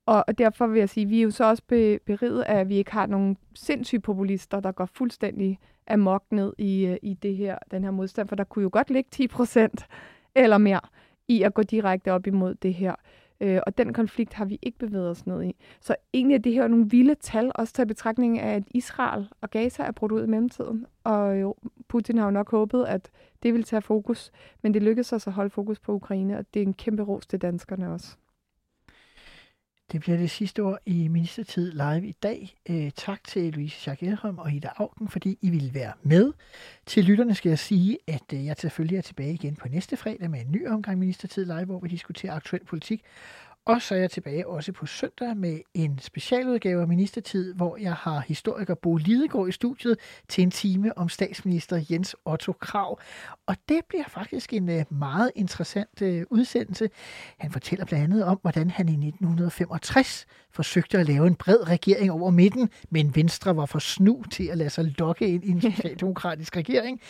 Og 0.06 0.38
derfor 0.38 0.68
vil 0.68 0.80
jeg 0.80 0.89
sige, 0.89 1.04
at 1.04 1.10
vi 1.10 1.20
er 1.20 1.24
jo 1.24 1.32
så 1.32 1.44
også 1.44 1.64
beriget 2.06 2.41
af, 2.41 2.60
at 2.60 2.70
vi 2.70 2.76
ikke 2.76 2.91
har 2.91 3.06
nogle 3.06 3.36
sindssyge 3.56 4.02
populister, 4.02 4.60
der 4.60 4.72
går 4.72 4.86
fuldstændig 4.86 5.60
amok 5.88 6.24
ned 6.32 6.54
i, 6.58 6.86
øh, 6.86 6.98
i 7.02 7.14
det 7.14 7.36
her, 7.36 7.58
den 7.72 7.84
her 7.84 7.91
modstand, 7.91 8.28
for 8.28 8.36
der 8.36 8.44
kunne 8.44 8.64
jo 8.64 8.70
godt 8.74 8.89
ligge 8.89 9.10
10 9.12 9.28
procent 9.28 9.88
eller 10.36 10.58
mere 10.58 10.80
i 11.28 11.41
at 11.41 11.54
gå 11.54 11.64
direkte 11.64 12.12
op 12.12 12.28
imod 12.28 12.56
det 12.56 12.74
her. 12.74 12.96
Øh, 13.44 13.60
og 13.68 13.78
den 13.78 13.94
konflikt 13.94 14.34
har 14.34 14.46
vi 14.46 14.60
ikke 14.62 14.78
bevæget 14.78 15.10
os 15.10 15.28
ned 15.28 15.44
i. 15.44 15.56
Så 15.82 15.96
egentlig 16.14 16.36
er 16.36 16.39
det 16.39 16.54
her 16.54 16.68
nogle 16.68 16.89
vilde 16.89 17.16
tal, 17.16 17.52
også 17.56 17.74
til 17.74 17.86
betragtning 17.86 18.39
af, 18.39 18.56
at 18.56 18.64
Israel 18.72 19.30
og 19.41 19.50
Gaza 19.50 19.84
er 19.84 19.91
brudt 19.91 20.12
ud 20.12 20.24
i 20.24 20.28
mellemtiden. 20.28 20.86
Og 21.04 21.41
jo, 21.41 21.56
Putin 21.88 22.18
har 22.18 22.26
jo 22.26 22.32
nok 22.32 22.52
håbet, 22.52 22.86
at 22.86 23.12
det 23.44 23.54
ville 23.54 23.64
tage 23.64 23.82
fokus, 23.82 24.32
men 24.62 24.74
det 24.74 24.84
lykkedes 24.84 25.14
os 25.14 25.28
at 25.28 25.34
holde 25.34 25.50
fokus 25.50 25.80
på 25.80 25.91
Ukraine, 25.91 26.38
og 26.38 26.46
det 26.54 26.62
er 26.62 26.66
en 26.66 26.74
kæmpe 26.74 27.04
ros 27.04 27.28
til 27.28 27.41
danskerne 27.41 27.94
også. 27.94 28.18
Det 29.92 30.02
bliver 30.02 30.18
det 30.18 30.32
sidste 30.32 30.60
ord 30.60 30.80
i 30.86 31.08
Ministertid 31.08 31.72
live 31.72 32.08
i 32.08 32.12
dag. 32.12 32.56
Øh, 32.70 32.92
tak 32.96 33.24
til 33.24 33.54
Louise 33.54 33.76
Schack-Edholm 33.76 34.38
og 34.38 34.52
Ida 34.54 34.70
Augen, 34.76 35.08
fordi 35.08 35.38
I 35.42 35.50
ville 35.50 35.74
være 35.74 35.94
med. 36.04 36.34
Til 36.86 37.04
lytterne 37.04 37.36
skal 37.36 37.50
jeg 37.50 37.60
sige, 37.60 37.98
at 38.08 38.34
øh, 38.34 38.46
jeg 38.46 38.56
selvfølgelig 38.60 38.98
er 38.98 39.02
tilbage 39.02 39.34
igen 39.34 39.56
på 39.56 39.68
næste 39.68 39.98
fredag 39.98 40.30
med 40.30 40.42
en 40.42 40.52
ny 40.52 40.68
omgang 40.68 41.00
Ministertid 41.00 41.46
live, 41.46 41.66
hvor 41.66 41.80
vi 41.80 41.88
diskuterer 41.88 42.34
aktuel 42.34 42.66
politik. 42.66 43.04
Og 43.66 43.82
så 43.82 43.95
er 43.95 43.99
jeg 43.99 44.11
tilbage 44.11 44.47
også 44.47 44.72
på 44.72 44.86
søndag 44.86 45.38
med 45.38 45.59
en 45.74 45.99
specialudgave 45.99 46.82
af 46.82 46.88
Ministertid, 46.88 47.53
hvor 47.53 47.78
jeg 47.78 47.93
har 47.93 48.20
historiker 48.20 48.76
Bo 48.76 48.95
Lidegaard 48.97 49.47
i 49.47 49.51
studiet 49.51 49.97
til 50.28 50.41
en 50.41 50.51
time 50.51 50.97
om 50.97 51.09
statsminister 51.09 51.86
Jens 51.91 52.16
Otto 52.26 52.51
Krav. 52.51 52.99
Og 53.45 53.55
det 53.70 53.82
bliver 53.89 54.03
faktisk 54.07 54.53
en 54.53 54.70
øh, 54.70 54.86
meget 54.89 55.32
interessant 55.36 56.01
øh, 56.01 56.26
udsendelse. 56.30 56.89
Han 57.38 57.51
fortæller 57.51 57.86
blandt 57.86 58.03
andet 58.03 58.26
om, 58.26 58.39
hvordan 58.41 58.70
han 58.70 58.89
i 58.89 59.07
1965 59.07 60.26
forsøgte 60.51 60.97
at 60.97 61.05
lave 61.05 61.28
en 61.28 61.36
bred 61.36 61.68
regering 61.68 62.11
over 62.11 62.30
midten, 62.30 62.70
men 62.89 63.16
Venstre 63.16 63.55
var 63.55 63.66
for 63.66 63.80
snu 63.80 64.24
til 64.32 64.47
at 64.47 64.57
lade 64.57 64.70
sig 64.70 64.86
lokke 64.97 65.28
ind 65.28 65.43
i 65.43 65.49
en 65.49 65.61
socialdemokratisk 65.72 66.57
regering. 66.57 67.01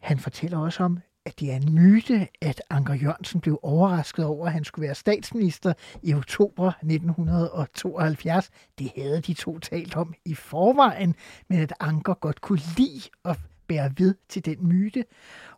Han 0.00 0.18
fortæller 0.18 0.58
også 0.58 0.82
om 0.82 0.98
at 1.26 1.40
det 1.40 1.52
er 1.52 1.56
en 1.56 1.74
myte, 1.74 2.28
at 2.40 2.62
Anker 2.70 2.94
Jørgensen 2.94 3.40
blev 3.40 3.60
overrasket 3.62 4.24
over, 4.24 4.46
at 4.46 4.52
han 4.52 4.64
skulle 4.64 4.86
være 4.86 4.94
statsminister 4.94 5.72
i 6.02 6.14
oktober 6.14 6.68
1972. 6.68 8.50
Det 8.78 8.92
havde 8.96 9.20
de 9.20 9.34
to 9.34 9.58
talt 9.58 9.96
om 9.96 10.14
i 10.24 10.34
forvejen, 10.34 11.14
men 11.48 11.60
at 11.60 11.72
Anker 11.80 12.14
godt 12.14 12.40
kunne 12.40 12.60
lide 12.76 13.02
at 13.24 13.38
bære 13.66 13.92
ved 13.98 14.14
til 14.28 14.44
den 14.44 14.68
myte. 14.68 15.04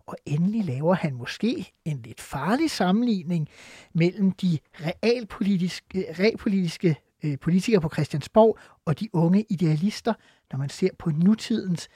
Og 0.06 0.16
endelig 0.26 0.64
laver 0.64 0.94
han 0.94 1.14
måske 1.14 1.72
en 1.84 2.02
lidt 2.02 2.20
farlig 2.20 2.70
sammenligning 2.70 3.48
mellem 3.92 4.30
de 4.30 4.58
realpolitiske, 4.74 6.06
realpolitiske 6.18 6.96
øh, 7.24 7.38
politikere 7.38 7.80
på 7.80 7.88
Christiansborg 7.88 8.58
og 8.84 9.00
de 9.00 9.08
unge 9.12 9.44
idealister, 9.48 10.14
når 10.52 10.58
man 10.58 10.68
ser 10.68 10.90
på 10.98 11.10
nutidens 11.10 11.88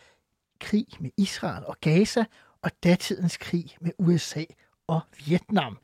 krig 0.61 0.87
med 1.01 1.11
Israel 1.17 1.65
og 1.67 1.77
Gaza, 1.81 2.25
og 2.63 2.71
datidens 2.85 3.37
krig 3.37 3.77
med 3.81 3.93
USA 3.99 4.45
og 4.87 5.01
Vietnam. 5.27 5.79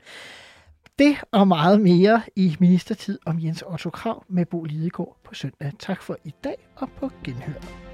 Det 0.99 1.17
og 1.31 1.47
meget 1.47 1.81
mere 1.81 2.21
i 2.35 2.55
ministertid 2.59 3.19
om 3.25 3.39
Jens 3.43 3.61
Otto 3.67 3.89
Krav 3.89 4.25
med 4.27 4.45
Bo 4.45 4.63
Lidegaard 4.63 5.17
på 5.23 5.33
søndag. 5.33 5.71
Tak 5.79 6.01
for 6.01 6.17
i 6.23 6.33
dag 6.43 6.67
og 6.75 6.89
på 6.99 7.11
genhør. 7.23 7.86